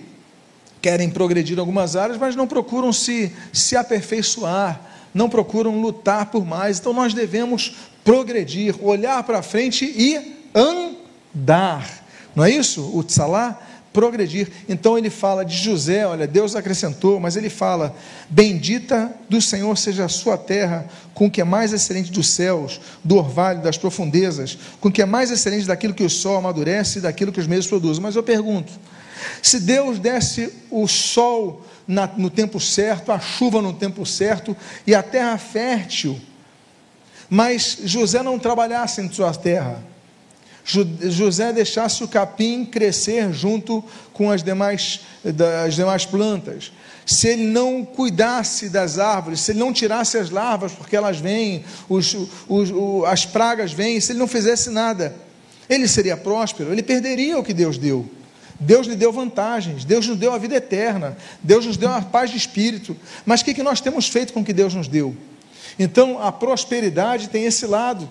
querem 0.82 1.09
progredir 1.09 1.57
em 1.57 1.61
algumas 1.61 1.94
áreas, 1.94 2.18
mas 2.18 2.34
não 2.34 2.46
procuram 2.46 2.92
se, 2.92 3.32
se 3.53 3.76
aperfeiçoar, 3.76 4.80
não 5.14 5.28
procuram 5.28 5.80
lutar 5.80 6.26
por 6.26 6.44
mais. 6.44 6.80
Então 6.80 6.92
nós 6.92 7.14
devemos 7.14 7.76
progredir, 8.05 8.74
olhar 8.84 9.22
para 9.22 9.42
frente 9.42 9.84
e 9.84 10.50
andar. 10.55 12.03
Não 12.34 12.44
é 12.44 12.50
isso? 12.50 12.90
O 12.94 13.05
tsalá? 13.05 13.61
Progredir. 13.92 14.50
Então 14.70 14.96
ele 14.96 15.11
fala 15.11 15.44
de 15.44 15.55
José, 15.55 16.07
olha, 16.07 16.26
Deus 16.26 16.57
acrescentou, 16.57 17.20
mas 17.20 17.36
ele 17.36 17.50
fala: 17.50 17.94
Bendita 18.28 19.12
do 19.28 19.40
Senhor 19.40 19.76
seja 19.76 20.07
a 20.07 20.09
sua 20.09 20.38
terra, 20.38 20.86
com 21.12 21.26
o 21.26 21.30
que 21.30 21.42
é 21.42 21.44
mais 21.44 21.74
excelente 21.74 22.11
dos 22.11 22.30
céus, 22.30 22.80
do 23.05 23.16
orvalho, 23.16 23.61
das 23.61 23.76
profundezas, 23.76 24.59
com 24.80 24.88
o 24.88 24.92
que 24.92 25.03
é 25.03 25.05
mais 25.05 25.30
excelente 25.30 25.66
daquilo 25.66 25.92
que 25.92 26.03
o 26.03 26.09
sol 26.09 26.38
amadurece 26.38 26.98
e 26.98 27.03
daquilo 27.03 27.30
que 27.30 27.40
os 27.40 27.46
meses 27.46 27.66
produzem. 27.66 28.03
Mas 28.03 28.16
eu 28.16 28.22
pergunto: 28.22 28.72
se 29.42 29.60
Deus 29.60 29.98
desse 29.98 30.52
o 30.70 30.86
sol 30.86 31.64
na, 31.86 32.06
no 32.06 32.30
tempo 32.30 32.60
certo, 32.60 33.12
a 33.12 33.18
chuva 33.18 33.60
no 33.60 33.72
tempo 33.72 34.04
certo 34.06 34.56
e 34.86 34.94
a 34.94 35.02
terra 35.02 35.36
fértil, 35.38 36.20
mas 37.28 37.78
José 37.84 38.22
não 38.22 38.38
trabalhasse 38.38 39.00
em 39.00 39.10
sua 39.12 39.32
terra, 39.32 39.82
José 40.64 41.52
deixasse 41.52 42.04
o 42.04 42.08
capim 42.08 42.64
crescer 42.64 43.32
junto 43.32 43.82
com 44.12 44.30
as 44.30 44.42
demais, 44.42 45.00
das 45.24 45.74
demais 45.74 46.06
plantas, 46.06 46.72
se 47.04 47.28
ele 47.28 47.46
não 47.46 47.84
cuidasse 47.84 48.68
das 48.68 48.98
árvores, 48.98 49.40
se 49.40 49.52
ele 49.52 49.58
não 49.58 49.72
tirasse 49.72 50.16
as 50.16 50.30
larvas, 50.30 50.72
porque 50.72 50.94
elas 50.94 51.18
vêm, 51.18 51.64
os, 51.88 52.14
os, 52.48 52.70
os, 52.70 53.04
as 53.06 53.26
pragas 53.26 53.72
vêm, 53.72 54.00
se 54.00 54.12
ele 54.12 54.20
não 54.20 54.28
fizesse 54.28 54.70
nada, 54.70 55.14
ele 55.68 55.88
seria 55.88 56.16
próspero, 56.16 56.70
ele 56.70 56.82
perderia 56.82 57.38
o 57.38 57.42
que 57.42 57.52
Deus 57.52 57.76
deu. 57.76 58.08
Deus 58.62 58.86
lhe 58.86 58.94
deu 58.94 59.12
vantagens, 59.12 59.84
Deus 59.84 60.06
nos 60.06 60.16
deu 60.16 60.32
a 60.32 60.38
vida 60.38 60.54
eterna, 60.54 61.16
Deus 61.42 61.66
nos 61.66 61.76
deu 61.76 61.90
a 61.90 62.00
paz 62.00 62.30
de 62.30 62.36
espírito. 62.36 62.96
Mas 63.26 63.40
o 63.40 63.44
que, 63.44 63.54
que 63.54 63.62
nós 63.62 63.80
temos 63.80 64.08
feito 64.08 64.32
com 64.32 64.40
o 64.40 64.44
que 64.44 64.52
Deus 64.52 64.72
nos 64.72 64.86
deu? 64.86 65.16
Então, 65.78 66.22
a 66.22 66.30
prosperidade 66.30 67.28
tem 67.28 67.44
esse 67.44 67.66
lado, 67.66 68.08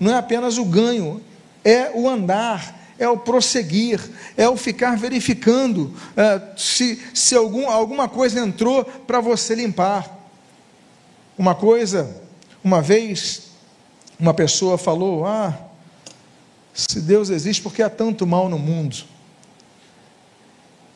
não 0.00 0.12
é 0.12 0.16
apenas 0.16 0.56
o 0.56 0.64
ganho, 0.64 1.20
é 1.62 1.90
o 1.94 2.08
andar, 2.08 2.80
é 2.98 3.06
o 3.06 3.18
prosseguir, 3.18 4.00
é 4.36 4.48
o 4.48 4.56
ficar 4.56 4.96
verificando 4.96 5.94
é, 6.16 6.40
se, 6.56 7.02
se 7.12 7.34
algum, 7.34 7.68
alguma 7.68 8.08
coisa 8.08 8.40
entrou 8.40 8.84
para 8.84 9.20
você 9.20 9.54
limpar. 9.54 10.20
Uma 11.36 11.54
coisa, 11.54 12.22
uma 12.64 12.80
vez, 12.80 13.50
uma 14.18 14.32
pessoa 14.32 14.78
falou: 14.78 15.26
Ah, 15.26 15.58
Se 16.72 17.00
Deus 17.00 17.28
existe, 17.28 17.60
por 17.60 17.74
que 17.74 17.82
há 17.82 17.90
tanto 17.90 18.26
mal 18.26 18.48
no 18.48 18.58
mundo? 18.58 19.11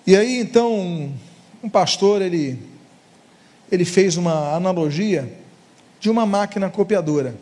E 0.06 0.16
aí 0.16 0.38
então, 0.38 1.12
um 1.62 1.68
pastor, 1.68 2.22
ele, 2.22 2.62
ele 3.72 3.84
fez 3.84 4.16
uma 4.16 4.54
analogia 4.54 5.32
de 5.98 6.08
uma 6.08 6.24
máquina 6.24 6.70
copiadora. 6.70 7.34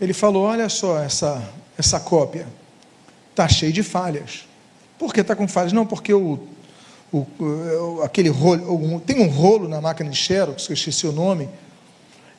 Ele 0.00 0.14
falou: 0.14 0.44
Olha 0.44 0.68
só 0.70 0.98
essa, 0.98 1.46
essa 1.76 2.00
cópia, 2.00 2.46
está 3.30 3.46
cheia 3.46 3.70
de 3.70 3.82
falhas. 3.82 4.46
Por 4.98 5.12
que 5.12 5.20
está 5.20 5.36
com 5.36 5.46
falhas? 5.46 5.74
Não, 5.74 5.86
porque 5.86 6.14
o, 6.14 6.48
o, 7.12 8.00
aquele 8.02 8.30
rolo, 8.30 8.98
tem 9.00 9.20
um 9.20 9.28
rolo 9.28 9.68
na 9.68 9.80
máquina 9.82 10.08
de 10.08 10.16
Xerox, 10.16 10.66
que 10.66 10.72
eu 10.72 10.74
esqueci 10.74 11.06
o 11.06 11.12
nome, 11.12 11.50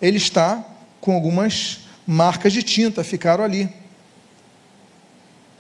ele 0.02 0.18
está 0.18 0.66
com 1.00 1.14
algumas 1.14 1.82
marcas 2.06 2.52
de 2.52 2.64
tinta, 2.64 3.04
ficaram 3.04 3.44
ali. 3.44 3.70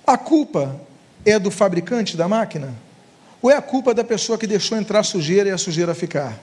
A 0.06 0.18
culpa 0.18 0.87
é 1.30 1.38
do 1.38 1.52
fabricante 1.52 2.16
da 2.16 2.28
máquina? 2.28 2.74
Ou 3.42 3.52
é 3.52 3.56
a 3.56 3.62
culpa 3.62 3.94
da 3.94 4.04
pessoa 4.04 4.38
que 4.38 4.48
deixou 4.48 4.78
entrar 4.78 5.04
sujeira 5.04 5.50
e 5.50 5.52
a 5.52 5.58
sujeira 5.58 5.94
ficar? 5.94 6.40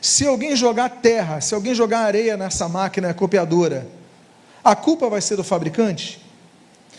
Se 0.00 0.26
alguém 0.26 0.56
jogar 0.56 0.88
terra, 0.88 1.40
se 1.40 1.54
alguém 1.54 1.74
jogar 1.74 2.00
areia 2.00 2.36
nessa 2.36 2.68
máquina 2.68 3.12
copiadora, 3.12 3.86
a 4.64 4.74
culpa 4.74 5.08
vai 5.08 5.20
ser 5.20 5.36
do 5.36 5.44
fabricante? 5.44 6.20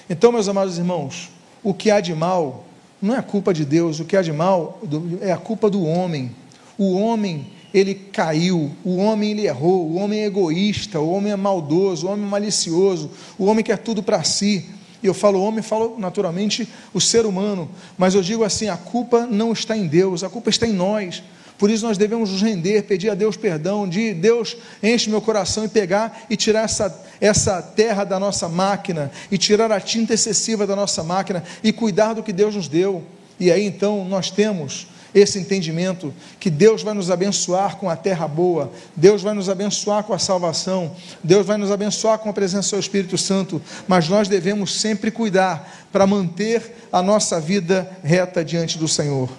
Então, 0.09 0.32
meus 0.32 0.47
amados 0.47 0.78
irmãos, 0.78 1.30
o 1.63 1.74
que 1.74 1.89
há 1.89 1.99
de 1.99 2.13
mal 2.13 2.65
não 3.01 3.15
é 3.15 3.18
a 3.18 3.24
culpa 3.24 3.53
de 3.53 3.65
Deus, 3.65 3.99
o 3.99 4.05
que 4.05 4.15
há 4.15 4.22
de 4.22 4.32
mal 4.32 4.80
é 5.22 5.32
a 5.32 5.38
culpa 5.38 5.70
do 5.70 5.84
homem. 5.84 6.36
O 6.78 6.93
homem, 6.93 7.47
ele 7.74 7.95
caiu, 7.95 8.72
o 8.84 8.97
homem 8.97 9.32
ele 9.32 9.47
errou, 9.47 9.88
o 9.88 9.95
homem 9.95 10.22
é 10.22 10.26
egoísta, 10.26 10.99
o 10.99 11.11
homem 11.11 11.32
é 11.32 11.36
maldoso, 11.36 12.07
o 12.07 12.11
homem 12.11 12.26
é 12.26 12.30
malicioso, 12.30 13.09
o 13.38 13.45
homem 13.45 13.63
quer 13.63 13.80
tudo 13.80 14.03
para 14.03 14.24
si. 14.24 14.76
E 15.01 15.07
eu 15.07 15.13
falo 15.13 15.41
homem, 15.41 15.61
falo 15.61 15.95
naturalmente 15.97 16.67
o 16.93 16.99
ser 16.99 17.25
humano, 17.25 17.69
mas 17.97 18.15
eu 18.15 18.21
digo 18.21 18.43
assim: 18.43 18.67
a 18.69 18.77
culpa 18.77 19.25
não 19.25 19.51
está 19.51 19.77
em 19.77 19.87
Deus, 19.87 20.23
a 20.23 20.29
culpa 20.29 20.49
está 20.49 20.65
em 20.67 20.73
nós. 20.73 21.23
Por 21.57 21.71
isso 21.71 21.85
nós 21.85 21.97
devemos 21.97 22.31
nos 22.31 22.41
render, 22.41 22.83
pedir 22.83 23.09
a 23.09 23.15
Deus 23.15 23.35
perdão, 23.35 23.89
de 23.89 24.13
Deus 24.13 24.55
enche 24.81 25.09
meu 25.09 25.19
coração 25.19 25.65
e 25.65 25.67
pegar 25.67 26.25
e 26.29 26.35
tirar 26.35 26.61
essa, 26.61 27.03
essa 27.19 27.61
terra 27.61 28.03
da 28.03 28.19
nossa 28.19 28.47
máquina, 28.47 29.11
e 29.31 29.37
tirar 29.37 29.71
a 29.71 29.79
tinta 29.79 30.13
excessiva 30.13 30.67
da 30.67 30.75
nossa 30.75 31.03
máquina 31.03 31.43
e 31.63 31.73
cuidar 31.73 32.13
do 32.13 32.21
que 32.21 32.31
Deus 32.31 32.55
nos 32.55 32.67
deu. 32.67 33.03
E 33.39 33.51
aí 33.51 33.65
então 33.65 34.05
nós 34.05 34.29
temos 34.29 34.87
esse 35.13 35.39
entendimento 35.39 36.13
que 36.39 36.49
Deus 36.49 36.83
vai 36.83 36.93
nos 36.93 37.09
abençoar 37.09 37.77
com 37.77 37.89
a 37.89 37.95
terra 37.95 38.27
boa, 38.27 38.71
Deus 38.95 39.21
vai 39.21 39.33
nos 39.33 39.49
abençoar 39.49 40.03
com 40.03 40.13
a 40.13 40.19
salvação, 40.19 40.95
Deus 41.23 41.45
vai 41.45 41.57
nos 41.57 41.71
abençoar 41.71 42.19
com 42.19 42.29
a 42.29 42.33
presença 42.33 42.75
do 42.75 42.79
Espírito 42.79 43.17
Santo, 43.17 43.61
mas 43.87 44.09
nós 44.09 44.27
devemos 44.27 44.79
sempre 44.79 45.11
cuidar 45.11 45.87
para 45.91 46.07
manter 46.07 46.87
a 46.91 47.01
nossa 47.01 47.39
vida 47.39 47.89
reta 48.03 48.43
diante 48.43 48.77
do 48.77 48.87
Senhor. 48.87 49.29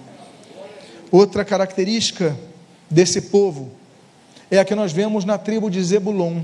Outra 1.10 1.44
característica 1.44 2.36
desse 2.90 3.22
povo 3.22 3.70
é 4.50 4.58
a 4.58 4.64
que 4.64 4.74
nós 4.74 4.92
vemos 4.92 5.24
na 5.24 5.38
tribo 5.38 5.70
de 5.70 5.82
Zebulon. 5.82 6.42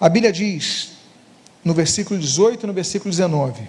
A 0.00 0.08
Bíblia 0.08 0.32
diz, 0.32 0.92
no 1.64 1.74
versículo 1.74 2.18
18 2.18 2.64
e 2.64 2.66
no 2.66 2.72
versículo 2.72 3.10
19: 3.10 3.68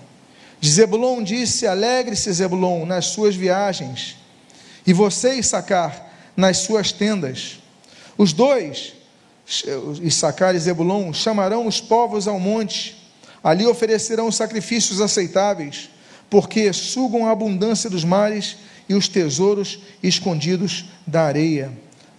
De 0.59 0.69
Zebulon 0.69 1.23
disse: 1.23 1.67
Alegre-se, 1.67 2.31
Zebulon, 2.31 2.85
nas 2.85 3.07
suas 3.07 3.35
viagens, 3.35 4.17
e 4.85 4.93
você, 4.93 5.41
sacar 5.43 6.11
nas 6.35 6.57
suas 6.57 6.91
tendas. 6.91 7.59
Os 8.17 8.33
dois, 8.33 8.93
Issacar 10.01 10.55
e 10.55 10.59
Zebulon, 10.59 11.13
chamarão 11.13 11.67
os 11.67 11.81
povos 11.81 12.27
ao 12.27 12.39
monte, 12.39 12.97
ali 13.43 13.65
oferecerão 13.65 14.31
sacrifícios 14.31 15.01
aceitáveis, 15.01 15.89
porque 16.29 16.71
sugam 16.71 17.25
a 17.25 17.31
abundância 17.31 17.89
dos 17.89 18.03
mares 18.03 18.57
e 18.87 18.93
os 18.93 19.07
tesouros 19.07 19.79
escondidos 20.01 20.85
da 21.05 21.23
areia. 21.23 21.71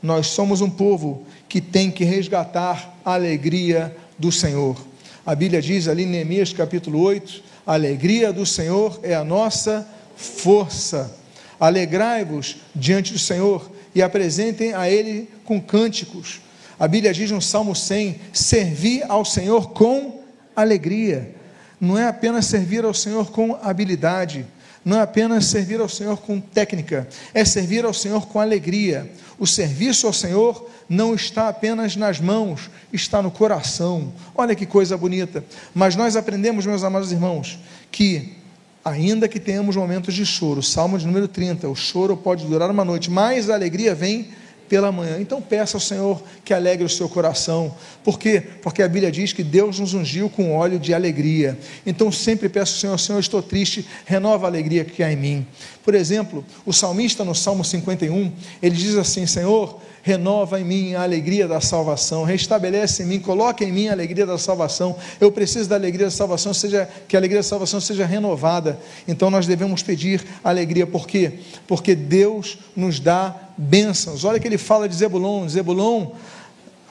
Nós 0.03 0.29
somos 0.29 0.61
um 0.61 0.71
povo 0.71 1.27
que 1.49 1.61
tem 1.61 1.91
que 1.91 2.05
resgatar 2.05 2.99
a 3.05 3.15
alegria 3.15 3.97
do 4.19 4.33
Senhor. 4.33 4.77
A 5.25 5.35
Bíblia 5.35 5.63
diz 5.63 5.87
ali 5.87 6.03
em 6.03 6.07
Neemias 6.07 6.53
capítulo 6.53 7.01
8: 7.01 7.43
a 7.65 7.75
alegria 7.75 8.33
do 8.33 8.45
Senhor 8.45 8.99
é 9.03 9.15
a 9.15 9.23
nossa 9.23 9.89
força. 10.17 11.22
Alegrai-vos 11.63 12.57
diante 12.75 13.13
do 13.13 13.21
Senhor 13.21 13.71
e 13.95 14.03
apresentem 14.03 14.75
a 14.75 14.91
Ele 14.91 15.29
com 15.45 15.61
cânticos. 15.61 16.41
A 16.77 16.89
Bíblia 16.89 17.15
diz 17.15 17.31
no 17.31 17.41
Salmo 17.41 17.73
100: 17.73 18.21
servir 18.33 19.05
ao 19.09 19.25
Senhor 19.25 19.71
com 19.71 20.25
alegria. 20.57 21.37
Não 21.81 21.97
é 21.97 22.09
apenas 22.09 22.47
servir 22.47 22.85
ao 22.85 22.93
Senhor 22.93 23.31
com 23.31 23.57
habilidade, 23.63 24.45
não 24.85 24.99
é 24.99 25.03
apenas 25.03 25.45
servir 25.45 25.81
ao 25.81 25.89
Senhor 25.89 26.17
com 26.17 26.41
técnica, 26.41 27.07
é 27.33 27.45
servir 27.45 27.85
ao 27.85 27.95
Senhor 27.95 28.27
com 28.27 28.41
alegria. 28.41 29.09
O 29.39 29.47
serviço 29.47 30.09
ao 30.09 30.13
Senhor 30.13 30.69
não 30.89 31.15
está 31.15 31.49
apenas 31.49 31.95
nas 31.95 32.19
mãos, 32.19 32.71
está 32.93 33.23
no 33.23 33.31
coração. 33.31 34.13
Olha 34.35 34.57
que 34.57 34.67
coisa 34.67 34.97
bonita. 34.97 35.45
Mas 35.73 35.95
nós 35.95 36.17
aprendemos, 36.17 36.67
meus 36.67 36.83
amados 36.83 37.13
irmãos, 37.13 37.57
que 37.93 38.42
ainda 38.85 39.29
que 39.29 39.39
tenhamos 39.41 39.77
momentos 39.77 40.15
de 40.15 40.25
choro, 40.27 40.63
Salmo 40.63 40.99
de 40.99 41.07
número 41.07 41.29
30, 41.29 41.69
o 41.69 41.75
choro 41.75 42.17
pode 42.17 42.47
durar 42.47 42.71
uma 42.71 42.85
noite, 42.85 43.11
mas 43.11 43.49
a 43.49 43.55
alegria 43.55 43.95
vem 43.95 44.29
pela 44.73 44.91
manhã. 44.91 45.19
Então 45.21 45.43
peça 45.43 45.77
ao 45.77 45.81
Senhor 45.83 46.23
que 46.43 46.55
alegre 46.55 46.83
o 46.83 46.89
seu 46.89 47.07
coração. 47.07 47.75
Por 48.03 48.19
quê? 48.19 48.43
Porque 48.63 48.83
a 48.83 48.89
Bíblia 48.89 49.13
diz 49.13 49.31
que 49.31 49.43
Deus 49.43 49.79
nos 49.79 49.93
ungiu 49.93 50.31
com 50.31 50.57
óleo 50.57 50.79
de 50.79 50.95
alegria. 50.95 51.59
Então 51.85 52.11
sempre 52.11 52.49
peço 52.49 52.73
ao 52.73 52.81
Senhor, 52.81 52.99
Senhor, 52.99 53.19
estou 53.19 53.43
triste, 53.43 53.87
renova 54.07 54.47
a 54.47 54.49
alegria 54.49 54.83
que 54.83 55.03
há 55.03 55.13
em 55.13 55.17
mim. 55.17 55.47
Por 55.85 55.95
exemplo, 55.95 56.43
o 56.65 56.73
salmista 56.73 57.23
no 57.23 57.35
Salmo 57.35 57.63
51, 57.63 58.33
ele 58.63 58.75
diz 58.75 58.97
assim: 58.97 59.27
Senhor, 59.27 59.79
renova 60.03 60.61
em 60.61 60.65
mim 60.65 60.95
a 60.95 61.03
alegria 61.03 61.47
da 61.47 61.61
salvação, 61.61 62.25
restabelece 62.25 63.03
em 63.03 63.07
mim, 63.07 63.21
coloca 63.21 63.63
em 63.65 63.71
mim 63.71 63.89
a 63.89 63.93
alegria 63.93 64.25
da 64.25 64.37
salvação. 64.37 64.97
Eu 65.21 65.31
preciso 65.31 65.69
da 65.69 65.77
alegria 65.77 66.07
da 66.07 66.11
salvação, 66.11 66.53
seja 66.53 66.89
que 67.07 67.15
a 67.15 67.21
alegria 67.21 67.41
da 67.41 67.45
salvação 67.45 67.81
seja 67.81 68.05
renovada. 68.05 68.79
Então 69.07 69.31
nós 69.31 69.47
devemos 69.47 69.83
pedir 69.83 70.25
alegria, 70.43 70.87
por 70.87 71.07
quê? 71.07 71.35
Porque 71.67 71.95
Deus 71.95 72.59
nos 72.75 72.99
dá 72.99 73.52
bênçãos. 73.57 74.25
Olha 74.25 74.39
que 74.39 74.47
ele 74.47 74.59
fala 74.59 74.89
de 74.89 74.95
Zebulon, 74.95 75.49
Zebulon 75.49 76.13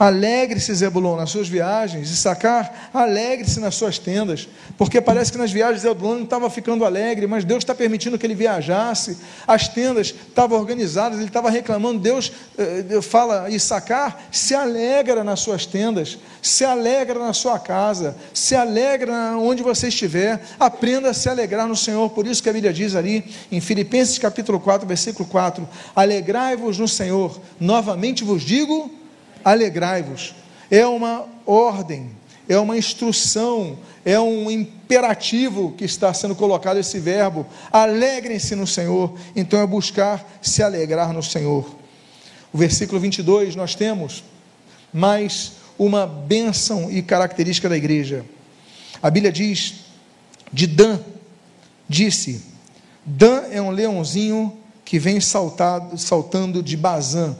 Alegre-se, 0.02 0.74
Zebulon, 0.74 1.14
nas 1.14 1.30
suas 1.30 1.46
viagens, 1.46 2.10
e 2.10 2.16
sacar, 2.16 2.90
alegre-se 2.92 3.60
nas 3.60 3.76
suas 3.76 4.00
tendas, 4.00 4.48
porque 4.76 5.00
parece 5.00 5.30
que 5.30 5.38
nas 5.38 5.52
viagens 5.52 5.82
Zebulon 5.82 6.16
não 6.16 6.24
estava 6.24 6.50
ficando 6.50 6.84
alegre, 6.84 7.28
mas 7.28 7.44
Deus 7.44 7.58
está 7.58 7.72
permitindo 7.72 8.18
que 8.18 8.26
ele 8.26 8.34
viajasse, 8.34 9.16
as 9.46 9.68
tendas 9.68 10.08
estavam 10.08 10.58
organizadas, 10.58 11.18
ele 11.18 11.28
estava 11.28 11.48
reclamando, 11.50 12.00
Deus 12.00 12.32
eh, 12.58 13.00
fala, 13.00 13.48
e 13.48 13.60
sacar, 13.60 14.26
se 14.32 14.56
alegra 14.56 15.22
nas 15.22 15.38
suas 15.38 15.66
tendas, 15.66 16.18
se 16.42 16.64
alegra 16.64 17.20
na 17.20 17.32
sua 17.32 17.60
casa, 17.60 18.16
se 18.34 18.56
alegra 18.56 19.36
onde 19.38 19.62
você 19.62 19.86
estiver, 19.86 20.42
aprenda 20.58 21.10
a 21.10 21.14
se 21.14 21.28
alegrar 21.28 21.68
no 21.68 21.76
Senhor, 21.76 22.10
por 22.10 22.26
isso 22.26 22.42
que 22.42 22.50
a 22.50 22.52
Bíblia 22.52 22.72
diz 22.72 22.96
ali, 22.96 23.32
em 23.52 23.60
Filipenses 23.60 24.18
capítulo 24.18 24.58
4, 24.58 24.84
versículo 24.84 25.28
4, 25.28 25.68
alegrai-vos 25.94 26.76
no 26.76 26.88
Senhor, 26.88 27.40
novamente 27.60 28.24
vos 28.24 28.42
digo, 28.42 29.00
alegrai-vos. 29.44 30.34
É 30.70 30.86
uma 30.86 31.26
ordem, 31.46 32.10
é 32.48 32.58
uma 32.58 32.76
instrução, 32.76 33.78
é 34.04 34.18
um 34.18 34.50
imperativo 34.50 35.72
que 35.72 35.84
está 35.84 36.12
sendo 36.12 36.34
colocado 36.34 36.78
esse 36.78 36.98
verbo. 36.98 37.46
Alegrem-se 37.70 38.54
no 38.54 38.66
Senhor. 38.66 39.14
Então 39.36 39.60
é 39.60 39.66
buscar 39.66 40.26
se 40.40 40.62
alegrar 40.62 41.12
no 41.12 41.22
Senhor. 41.22 41.74
O 42.52 42.58
versículo 42.58 43.00
22 43.00 43.56
nós 43.56 43.74
temos 43.74 44.24
mais 44.92 45.52
uma 45.78 46.06
bênção 46.06 46.90
e 46.90 47.02
característica 47.02 47.68
da 47.68 47.76
igreja. 47.76 48.24
A 49.02 49.10
Bíblia 49.10 49.32
diz: 49.32 49.74
de 50.52 50.66
Dan, 50.66 51.00
disse: 51.88 52.42
Dan 53.04 53.44
é 53.50 53.60
um 53.60 53.70
leãozinho 53.70 54.58
que 54.84 54.98
vem 54.98 55.20
saltado, 55.20 55.96
saltando 55.96 56.62
de 56.62 56.76
Bazã. 56.76 57.36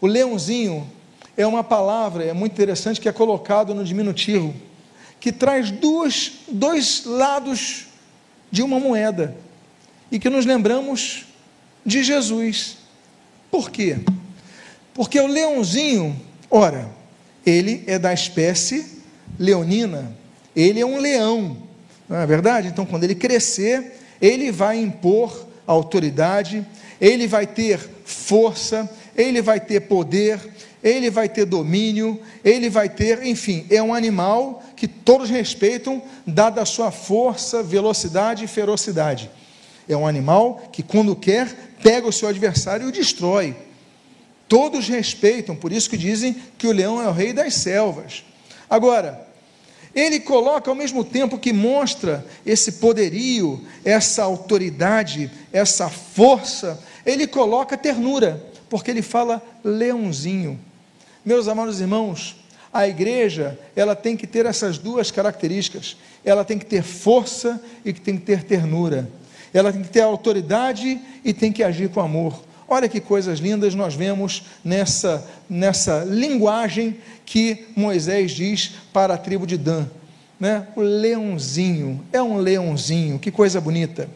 O 0.00 0.06
leãozinho 0.06 0.90
é 1.36 1.46
uma 1.46 1.62
palavra, 1.62 2.24
é 2.24 2.32
muito 2.32 2.52
interessante, 2.52 3.00
que 3.00 3.08
é 3.08 3.12
colocado 3.12 3.74
no 3.74 3.84
diminutivo, 3.84 4.54
que 5.20 5.30
traz 5.30 5.70
duas, 5.70 6.32
dois 6.48 7.04
lados 7.04 7.86
de 8.50 8.62
uma 8.62 8.80
moeda 8.80 9.36
e 10.10 10.18
que 10.18 10.30
nos 10.30 10.46
lembramos 10.46 11.26
de 11.84 12.02
Jesus. 12.02 12.78
Por 13.50 13.70
quê? 13.70 13.98
Porque 14.94 15.20
o 15.20 15.26
leãozinho, 15.26 16.18
ora, 16.50 16.90
ele 17.44 17.84
é 17.86 17.98
da 17.98 18.12
espécie 18.12 19.02
leonina, 19.38 20.16
ele 20.54 20.80
é 20.80 20.86
um 20.86 20.98
leão, 20.98 21.56
não 22.08 22.16
é 22.16 22.26
verdade? 22.26 22.68
Então, 22.68 22.86
quando 22.86 23.04
ele 23.04 23.14
crescer, 23.14 24.00
ele 24.20 24.50
vai 24.50 24.78
impor 24.78 25.46
autoridade, 25.66 26.66
ele 27.00 27.26
vai 27.26 27.46
ter 27.46 27.78
força, 28.04 28.88
ele 29.16 29.40
vai 29.40 29.58
ter 29.58 29.80
poder, 29.80 30.38
ele 30.82 31.10
vai 31.10 31.28
ter 31.28 31.44
domínio, 31.44 32.20
ele 32.44 32.68
vai 32.68 32.88
ter, 32.88 33.24
enfim, 33.24 33.66
é 33.70 33.82
um 33.82 33.94
animal 33.94 34.62
que 34.76 34.86
todos 34.86 35.30
respeitam, 35.30 36.02
dada 36.26 36.62
a 36.62 36.66
sua 36.66 36.90
força, 36.90 37.62
velocidade 37.62 38.44
e 38.44 38.48
ferocidade. 38.48 39.30
É 39.88 39.96
um 39.96 40.06
animal 40.06 40.62
que, 40.70 40.82
quando 40.82 41.16
quer, 41.16 41.48
pega 41.82 42.06
o 42.06 42.12
seu 42.12 42.28
adversário 42.28 42.86
e 42.86 42.88
o 42.88 42.92
destrói. 42.92 43.56
Todos 44.48 44.88
respeitam, 44.88 45.56
por 45.56 45.72
isso 45.72 45.90
que 45.90 45.96
dizem 45.96 46.36
que 46.56 46.66
o 46.66 46.72
leão 46.72 47.02
é 47.02 47.08
o 47.08 47.12
rei 47.12 47.32
das 47.32 47.54
selvas. 47.54 48.24
Agora, 48.68 49.26
ele 49.94 50.20
coloca 50.20 50.70
ao 50.70 50.74
mesmo 50.74 51.02
tempo 51.02 51.38
que 51.38 51.52
mostra 51.52 52.24
esse 52.44 52.72
poderio, 52.72 53.64
essa 53.84 54.22
autoridade, 54.22 55.30
essa 55.52 55.88
força, 55.88 56.78
ele 57.04 57.26
coloca 57.26 57.78
ternura, 57.78 58.44
porque 58.68 58.90
ele 58.90 59.02
fala 59.02 59.42
leãozinho. 59.64 60.58
Meus 61.24 61.48
amados 61.48 61.80
irmãos, 61.80 62.36
a 62.72 62.86
igreja, 62.86 63.58
ela 63.74 63.96
tem 63.96 64.16
que 64.16 64.26
ter 64.26 64.46
essas 64.46 64.78
duas 64.78 65.10
características. 65.10 65.96
Ela 66.24 66.44
tem 66.44 66.58
que 66.58 66.66
ter 66.66 66.82
força 66.82 67.60
e 67.84 67.92
tem 67.92 68.16
que 68.16 68.24
ter 68.24 68.44
ternura. 68.44 69.08
Ela 69.52 69.72
tem 69.72 69.82
que 69.82 69.88
ter 69.88 70.02
autoridade 70.02 71.00
e 71.24 71.32
tem 71.32 71.50
que 71.50 71.62
agir 71.62 71.88
com 71.88 72.00
amor. 72.00 72.42
Olha 72.68 72.88
que 72.88 73.00
coisas 73.00 73.38
lindas 73.38 73.74
nós 73.74 73.94
vemos 73.94 74.42
nessa, 74.64 75.26
nessa 75.48 76.04
linguagem 76.04 76.98
que 77.24 77.66
Moisés 77.76 78.32
diz 78.32 78.72
para 78.92 79.14
a 79.14 79.18
tribo 79.18 79.46
de 79.46 79.56
Dan. 79.56 79.86
Né? 80.38 80.66
O 80.76 80.80
leãozinho, 80.82 82.04
é 82.12 82.20
um 82.20 82.36
leãozinho, 82.36 83.18
que 83.18 83.30
coisa 83.30 83.60
bonita. 83.60 84.08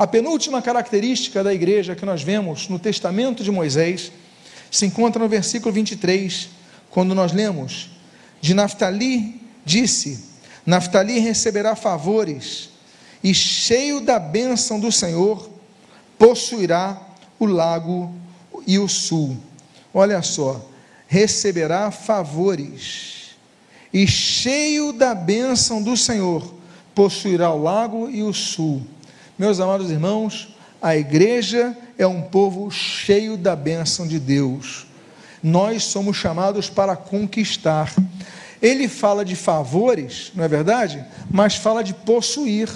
A 0.00 0.06
penúltima 0.06 0.62
característica 0.62 1.44
da 1.44 1.52
igreja 1.52 1.94
que 1.94 2.06
nós 2.06 2.22
vemos 2.22 2.70
no 2.70 2.78
testamento 2.78 3.44
de 3.44 3.50
Moisés 3.50 4.10
se 4.70 4.86
encontra 4.86 5.22
no 5.22 5.28
versículo 5.28 5.74
23, 5.74 6.48
quando 6.88 7.14
nós 7.14 7.32
lemos: 7.32 7.90
De 8.40 8.54
Naftali 8.54 9.42
disse: 9.62 10.24
Naftali 10.64 11.18
receberá 11.18 11.76
favores, 11.76 12.70
e 13.22 13.34
cheio 13.34 14.00
da 14.00 14.18
bênção 14.18 14.80
do 14.80 14.90
Senhor, 14.90 15.50
possuirá 16.18 16.98
o 17.38 17.44
lago 17.44 18.10
e 18.66 18.78
o 18.78 18.88
sul. 18.88 19.36
Olha 19.92 20.22
só, 20.22 20.66
receberá 21.08 21.90
favores, 21.90 23.36
e 23.92 24.06
cheio 24.06 24.94
da 24.94 25.14
bênção 25.14 25.82
do 25.82 25.94
Senhor, 25.94 26.54
possuirá 26.94 27.52
o 27.52 27.62
lago 27.62 28.08
e 28.08 28.22
o 28.22 28.32
sul. 28.32 28.80
Meus 29.40 29.58
amados 29.58 29.90
irmãos, 29.90 30.54
a 30.82 30.94
igreja 30.94 31.74
é 31.96 32.06
um 32.06 32.20
povo 32.20 32.70
cheio 32.70 33.38
da 33.38 33.56
bênção 33.56 34.06
de 34.06 34.18
Deus. 34.18 34.86
Nós 35.42 35.84
somos 35.84 36.18
chamados 36.18 36.68
para 36.68 36.94
conquistar. 36.94 37.90
Ele 38.60 38.86
fala 38.86 39.24
de 39.24 39.34
favores, 39.34 40.30
não 40.34 40.44
é 40.44 40.48
verdade? 40.48 41.02
Mas 41.30 41.56
fala 41.56 41.82
de 41.82 41.94
possuir. 41.94 42.68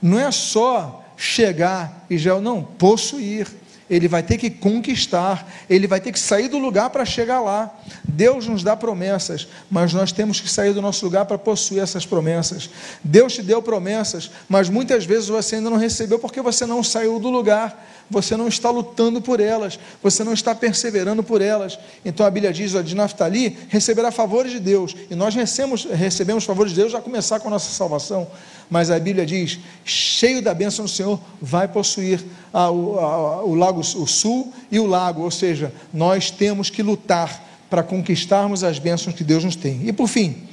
Não 0.00 0.18
é 0.18 0.30
só 0.30 1.04
chegar 1.18 2.06
e 2.08 2.16
já 2.16 2.40
não 2.40 2.64
possuir. 2.64 3.46
Ele 3.88 4.08
vai 4.08 4.22
ter 4.22 4.38
que 4.38 4.50
conquistar, 4.50 5.50
ele 5.68 5.86
vai 5.86 6.00
ter 6.00 6.12
que 6.12 6.18
sair 6.18 6.48
do 6.48 6.58
lugar 6.58 6.90
para 6.90 7.04
chegar 7.04 7.40
lá. 7.40 7.70
Deus 8.04 8.46
nos 8.46 8.62
dá 8.62 8.76
promessas, 8.76 9.48
mas 9.70 9.92
nós 9.92 10.12
temos 10.12 10.40
que 10.40 10.48
sair 10.48 10.72
do 10.72 10.82
nosso 10.82 11.04
lugar 11.04 11.26
para 11.26 11.38
possuir 11.38 11.82
essas 11.82 12.06
promessas. 12.06 12.70
Deus 13.02 13.34
te 13.34 13.42
deu 13.42 13.60
promessas, 13.62 14.30
mas 14.48 14.68
muitas 14.68 15.04
vezes 15.04 15.28
você 15.28 15.56
ainda 15.56 15.70
não 15.70 15.76
recebeu 15.76 16.18
porque 16.18 16.40
você 16.40 16.66
não 16.66 16.82
saiu 16.82 17.18
do 17.18 17.30
lugar 17.30 18.01
você 18.12 18.36
não 18.36 18.46
está 18.46 18.70
lutando 18.70 19.20
por 19.20 19.40
elas, 19.40 19.78
você 20.02 20.22
não 20.22 20.32
está 20.32 20.54
perseverando 20.54 21.22
por 21.22 21.40
elas. 21.40 21.78
Então 22.04 22.24
a 22.24 22.30
Bíblia 22.30 22.52
diz: 22.52 22.72
de 22.84 22.94
Naftali 22.94 23.58
receberá 23.68 24.10
favores 24.12 24.52
de 24.52 24.60
Deus, 24.60 24.94
e 25.10 25.14
nós 25.14 25.34
recebemos, 25.34 25.84
recebemos 25.84 26.44
favores 26.44 26.72
de 26.72 26.80
Deus 26.80 26.94
a 26.94 27.00
começar 27.00 27.40
com 27.40 27.48
a 27.48 27.52
nossa 27.52 27.72
salvação 27.72 28.28
mas 28.72 28.90
a 28.90 28.98
Bíblia 28.98 29.26
diz: 29.26 29.58
cheio 29.84 30.40
da 30.40 30.54
bênção 30.54 30.86
do 30.86 30.90
Senhor, 30.90 31.20
vai 31.38 31.68
possuir 31.68 32.24
a, 32.50 32.70
o, 32.70 32.98
a, 32.98 33.44
o 33.44 33.54
lago 33.54 33.80
o 33.80 34.06
sul 34.06 34.50
e 34.70 34.80
o 34.80 34.86
lago, 34.86 35.20
ou 35.20 35.30
seja, 35.30 35.70
nós 35.92 36.30
temos 36.30 36.70
que 36.70 36.82
lutar 36.82 37.66
para 37.68 37.82
conquistarmos 37.82 38.64
as 38.64 38.78
bênçãos 38.78 39.14
que 39.14 39.22
Deus 39.22 39.44
nos 39.44 39.56
tem. 39.56 39.86
E 39.86 39.92
por 39.92 40.08
fim, 40.08 40.48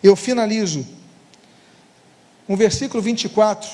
eu 0.00 0.14
finalizo 0.14 0.86
um 2.48 2.54
versículo 2.54 3.02
24 3.02 3.68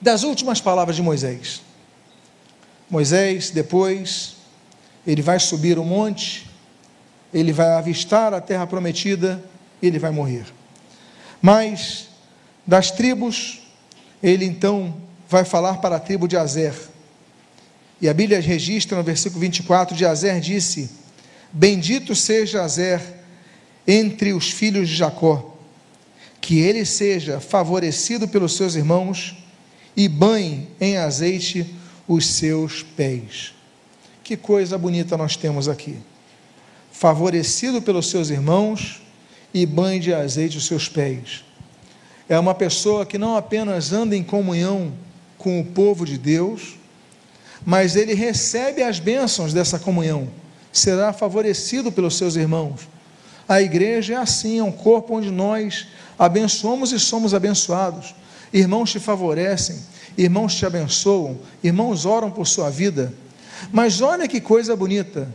das 0.00 0.22
últimas 0.22 0.58
palavras 0.58 0.96
de 0.96 1.02
Moisés. 1.02 1.60
Moisés, 2.88 3.50
depois, 3.50 4.36
ele 5.06 5.22
vai 5.22 5.38
subir 5.38 5.78
o 5.78 5.84
monte, 5.84 6.48
ele 7.32 7.52
vai 7.52 7.72
avistar 7.74 8.32
a 8.32 8.40
terra 8.40 8.66
prometida, 8.66 9.42
ele 9.82 9.98
vai 9.98 10.10
morrer. 10.10 10.46
Mas 11.42 12.08
das 12.66 12.90
tribos, 12.90 13.60
ele 14.22 14.44
então 14.44 14.94
vai 15.28 15.44
falar 15.44 15.78
para 15.78 15.96
a 15.96 16.00
tribo 16.00 16.26
de 16.26 16.36
Azer. 16.36 16.74
E 18.00 18.08
a 18.08 18.14
Bíblia 18.14 18.40
registra 18.40 18.96
no 18.96 19.02
versículo 19.02 19.40
24 19.40 19.96
de 19.96 20.04
Azer 20.04 20.40
disse: 20.40 20.90
Bendito 21.52 22.14
seja 22.14 22.62
Azer 22.62 23.00
entre 23.86 24.32
os 24.32 24.50
filhos 24.50 24.88
de 24.88 24.96
Jacó, 24.96 25.56
que 26.40 26.58
ele 26.58 26.84
seja 26.84 27.40
favorecido 27.40 28.26
pelos 28.28 28.56
seus 28.56 28.74
irmãos 28.74 29.36
e 29.96 30.08
banhe 30.08 30.68
em 30.80 30.96
azeite 30.96 31.74
os 32.06 32.26
seus 32.26 32.82
pés. 32.82 33.54
Que 34.22 34.36
coisa 34.36 34.76
bonita 34.76 35.16
nós 35.16 35.36
temos 35.36 35.68
aqui. 35.68 35.98
Favorecido 36.90 37.82
pelos 37.82 38.08
seus 38.10 38.30
irmãos 38.30 39.02
e 39.52 39.64
banhe 39.66 40.00
de 40.00 40.12
azeite 40.12 40.56
os 40.58 40.66
seus 40.66 40.88
pés 40.88 41.46
é 42.28 42.38
uma 42.38 42.54
pessoa 42.54 43.06
que 43.06 43.18
não 43.18 43.36
apenas 43.36 43.92
anda 43.92 44.16
em 44.16 44.22
comunhão 44.22 44.92
com 45.38 45.60
o 45.60 45.64
povo 45.64 46.04
de 46.04 46.18
Deus, 46.18 46.76
mas 47.64 47.94
ele 47.94 48.14
recebe 48.14 48.82
as 48.82 48.98
bênçãos 48.98 49.52
dessa 49.52 49.78
comunhão, 49.78 50.28
será 50.72 51.12
favorecido 51.12 51.92
pelos 51.92 52.16
seus 52.16 52.36
irmãos. 52.36 52.88
A 53.48 53.62
igreja 53.62 54.14
é 54.14 54.16
assim, 54.16 54.58
é 54.58 54.62
um 54.62 54.72
corpo 54.72 55.14
onde 55.14 55.30
nós 55.30 55.86
abençoamos 56.18 56.92
e 56.92 56.98
somos 56.98 57.32
abençoados. 57.32 58.14
Irmãos 58.52 58.90
te 58.90 59.00
favorecem, 59.00 59.76
irmãos 60.16 60.54
te 60.54 60.64
abençoam, 60.64 61.38
irmãos 61.62 62.04
oram 62.04 62.30
por 62.30 62.46
sua 62.46 62.70
vida. 62.70 63.12
Mas 63.72 64.00
olha 64.00 64.28
que 64.28 64.40
coisa 64.40 64.76
bonita. 64.76 65.28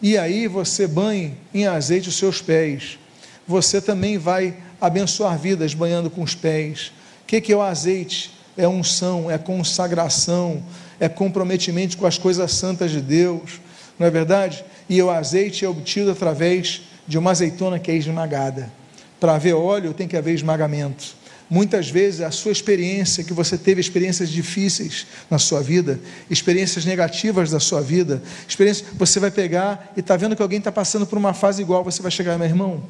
E 0.00 0.18
aí 0.18 0.46
você 0.46 0.86
banhe 0.86 1.36
em 1.52 1.66
azeite 1.66 2.08
os 2.08 2.16
seus 2.16 2.40
pés. 2.42 2.98
Você 3.46 3.80
também 3.80 4.18
vai 4.18 4.56
abençoar 4.80 5.38
vidas 5.38 5.74
banhando 5.74 6.10
com 6.10 6.22
os 6.22 6.34
pés. 6.34 6.92
O 7.22 7.26
que, 7.26 7.40
que 7.40 7.52
é 7.52 7.56
o 7.56 7.62
azeite? 7.62 8.32
É 8.56 8.68
unção, 8.68 9.30
é 9.30 9.36
consagração, 9.38 10.62
é 11.00 11.08
comprometimento 11.08 11.96
com 11.96 12.06
as 12.06 12.18
coisas 12.18 12.52
santas 12.52 12.90
de 12.90 13.00
Deus, 13.00 13.60
não 13.98 14.06
é 14.06 14.10
verdade? 14.10 14.64
E 14.88 15.02
o 15.02 15.10
azeite 15.10 15.64
é 15.64 15.68
obtido 15.68 16.10
através 16.10 16.82
de 17.06 17.18
uma 17.18 17.30
azeitona 17.30 17.78
que 17.78 17.90
é 17.90 17.94
esmagada. 17.94 18.70
Para 19.18 19.34
haver 19.34 19.54
óleo 19.54 19.92
tem 19.92 20.06
que 20.06 20.16
haver 20.16 20.34
esmagamento. 20.34 21.16
Muitas 21.48 21.90
vezes 21.90 22.20
a 22.20 22.30
sua 22.30 22.52
experiência, 22.52 23.22
que 23.22 23.32
você 23.32 23.58
teve 23.58 23.80
experiências 23.80 24.30
difíceis 24.30 25.06
na 25.30 25.38
sua 25.38 25.60
vida, 25.60 26.00
experiências 26.30 26.84
negativas 26.84 27.50
da 27.50 27.60
sua 27.60 27.80
vida, 27.80 28.22
experiência, 28.48 28.86
você 28.94 29.20
vai 29.20 29.30
pegar 29.30 29.92
e 29.96 30.00
está 30.00 30.16
vendo 30.16 30.34
que 30.34 30.42
alguém 30.42 30.58
está 30.58 30.72
passando 30.72 31.06
por 31.06 31.18
uma 31.18 31.34
fase 31.34 31.60
igual, 31.60 31.84
você 31.84 32.00
vai 32.00 32.10
chegar, 32.10 32.38
meu 32.38 32.48
irmão, 32.48 32.82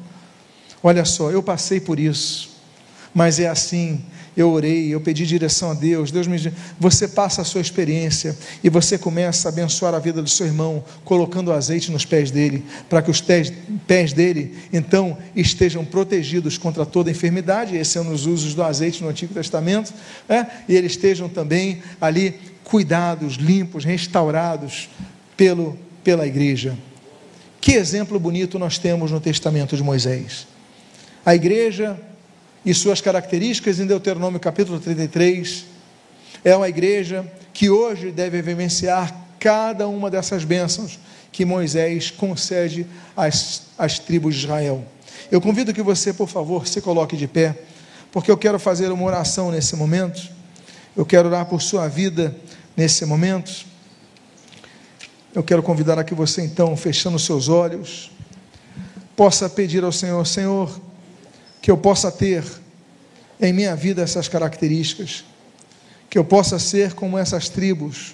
Olha 0.87 1.03
só, 1.03 1.31
eu 1.31 1.41
passei 1.41 1.79
por 1.79 1.99
isso, 1.99 2.47
mas 3.11 3.39
é 3.39 3.47
assim. 3.47 4.05
Eu 4.35 4.51
orei, 4.51 4.93
eu 4.93 4.99
pedi 4.99 5.25
direção 5.25 5.71
a 5.71 5.73
Deus. 5.73 6.11
Deus 6.11 6.27
me 6.27 6.51
você 6.77 7.07
passa 7.07 7.41
a 7.41 7.45
sua 7.45 7.61
experiência 7.61 8.35
e 8.63 8.69
você 8.69 8.97
começa 8.97 9.47
a 9.47 9.51
abençoar 9.51 9.93
a 9.93 9.99
vida 9.99 10.21
do 10.21 10.29
seu 10.29 10.45
irmão, 10.45 10.83
colocando 11.05 11.53
azeite 11.53 11.91
nos 11.91 12.03
pés 12.03 12.31
dele, 12.31 12.65
para 12.89 13.01
que 13.01 13.09
os 13.09 13.21
pés, 13.21 13.53
pés 13.87 14.11
dele 14.11 14.55
então 14.73 15.17
estejam 15.35 15.85
protegidos 15.85 16.57
contra 16.57 16.85
toda 16.85 17.09
enfermidade. 17.09 17.77
Esse 17.77 17.97
é 17.97 18.01
um 18.01 18.11
dos 18.11 18.25
usos 18.25 18.53
do 18.53 18.63
azeite 18.63 19.01
no 19.01 19.09
Antigo 19.09 19.33
Testamento, 19.33 19.93
né? 20.27 20.47
e 20.67 20.75
eles 20.75 20.91
estejam 20.91 21.29
também 21.29 21.81
ali 22.01 22.35
cuidados, 22.63 23.35
limpos, 23.35 23.85
restaurados 23.85 24.89
pelo, 25.37 25.77
pela 26.03 26.27
igreja. 26.27 26.77
Que 27.61 27.73
exemplo 27.73 28.19
bonito 28.19 28.59
nós 28.59 28.77
temos 28.77 29.11
no 29.11 29.19
Testamento 29.19 29.77
de 29.77 29.83
Moisés. 29.83 30.45
A 31.25 31.33
igreja 31.33 31.99
e 32.65 32.73
suas 32.73 32.99
características 32.99 33.79
em 33.79 33.85
Deuteronômio 33.85 34.39
capítulo 34.39 34.79
33 34.79 35.65
é 36.43 36.55
uma 36.55 36.67
igreja 36.67 37.31
que 37.53 37.69
hoje 37.69 38.11
deve 38.11 38.41
vivenciar 38.41 39.15
cada 39.39 39.87
uma 39.87 40.09
dessas 40.09 40.43
bênçãos 40.43 40.99
que 41.31 41.45
Moisés 41.45 42.09
concede 42.09 42.87
às, 43.15 43.67
às 43.77 43.99
tribos 43.99 44.33
de 44.35 44.41
Israel. 44.41 44.83
Eu 45.31 45.39
convido 45.39 45.73
que 45.73 45.81
você, 45.83 46.11
por 46.11 46.27
favor, 46.27 46.67
se 46.67 46.81
coloque 46.81 47.15
de 47.15 47.27
pé, 47.27 47.55
porque 48.11 48.31
eu 48.31 48.37
quero 48.37 48.57
fazer 48.57 48.91
uma 48.91 49.05
oração 49.05 49.51
nesse 49.51 49.75
momento. 49.75 50.27
Eu 50.95 51.05
quero 51.05 51.27
orar 51.27 51.45
por 51.45 51.61
sua 51.61 51.87
vida 51.87 52.35
nesse 52.75 53.05
momento. 53.05 53.65
Eu 55.33 55.43
quero 55.43 55.61
convidar 55.61 55.99
a 55.99 56.03
que 56.03 56.15
você, 56.15 56.41
então, 56.41 56.75
fechando 56.75 57.19
seus 57.19 57.49
olhos, 57.49 58.09
possa 59.15 59.49
pedir 59.49 59.83
ao 59.83 59.91
Senhor: 59.91 60.25
Senhor, 60.25 60.81
que 61.65 61.71
eu 61.71 61.77
possa 61.77 62.11
ter 62.11 62.43
em 63.41 63.51
minha 63.51 63.75
vida 63.75 64.03
essas 64.03 64.27
características, 64.27 65.25
que 66.07 66.15
eu 66.15 66.23
possa 66.23 66.59
ser 66.59 66.93
como 66.93 67.17
essas 67.17 67.49
tribos, 67.49 68.13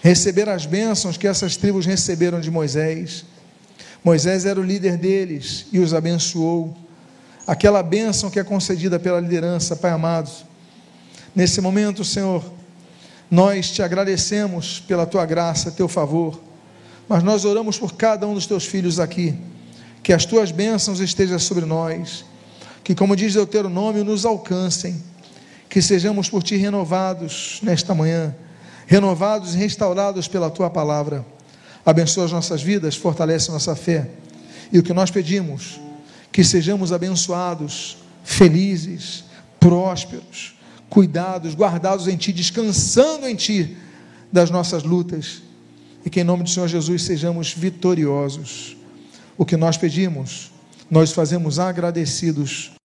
receber 0.00 0.48
as 0.48 0.64
bênçãos 0.64 1.18
que 1.18 1.28
essas 1.28 1.58
tribos 1.58 1.84
receberam 1.84 2.40
de 2.40 2.50
Moisés. 2.50 3.26
Moisés 4.02 4.46
era 4.46 4.58
o 4.58 4.62
líder 4.62 4.96
deles 4.96 5.66
e 5.70 5.78
os 5.78 5.92
abençoou. 5.92 6.74
Aquela 7.46 7.82
bênção 7.82 8.30
que 8.30 8.40
é 8.40 8.42
concedida 8.42 8.98
pela 8.98 9.20
liderança, 9.20 9.76
Pai 9.76 9.90
amado. 9.90 10.30
Nesse 11.34 11.60
momento, 11.60 12.02
Senhor, 12.02 12.42
nós 13.30 13.70
te 13.70 13.82
agradecemos 13.82 14.80
pela 14.80 15.04
tua 15.04 15.26
graça, 15.26 15.70
teu 15.70 15.86
favor, 15.86 16.40
mas 17.06 17.22
nós 17.22 17.44
oramos 17.44 17.78
por 17.78 17.92
cada 17.92 18.26
um 18.26 18.32
dos 18.32 18.46
teus 18.46 18.64
filhos 18.64 18.98
aqui, 18.98 19.38
que 20.02 20.14
as 20.14 20.24
tuas 20.24 20.50
bênçãos 20.50 20.98
estejam 20.98 21.38
sobre 21.38 21.66
nós 21.66 22.24
que, 22.86 22.94
como 22.94 23.16
diz 23.16 23.34
Deuteronômio, 23.34 24.04
nos 24.04 24.24
alcancem, 24.24 25.02
que 25.68 25.82
sejamos 25.82 26.30
por 26.30 26.40
ti 26.40 26.54
renovados 26.54 27.58
nesta 27.60 27.92
manhã, 27.96 28.32
renovados 28.86 29.56
e 29.56 29.58
restaurados 29.58 30.28
pela 30.28 30.48
tua 30.48 30.70
palavra. 30.70 31.26
Abençoa 31.84 32.26
as 32.26 32.30
nossas 32.30 32.62
vidas, 32.62 32.94
fortalece 32.94 33.50
nossa 33.50 33.74
fé. 33.74 34.08
E 34.72 34.78
o 34.78 34.84
que 34.84 34.92
nós 34.92 35.10
pedimos, 35.10 35.80
que 36.30 36.44
sejamos 36.44 36.92
abençoados, 36.92 37.96
felizes, 38.22 39.24
prósperos, 39.58 40.54
cuidados, 40.88 41.56
guardados 41.56 42.06
em 42.06 42.16
ti, 42.16 42.32
descansando 42.32 43.26
em 43.26 43.34
ti 43.34 43.76
das 44.32 44.48
nossas 44.48 44.84
lutas. 44.84 45.42
E 46.04 46.08
que 46.08 46.20
em 46.20 46.24
nome 46.24 46.44
do 46.44 46.50
Senhor 46.50 46.68
Jesus 46.68 47.02
sejamos 47.02 47.52
vitoriosos. 47.52 48.76
O 49.36 49.44
que 49.44 49.56
nós 49.56 49.76
pedimos, 49.76 50.52
nós 50.90 51.12
fazemos 51.12 51.58
agradecidos 51.58 52.76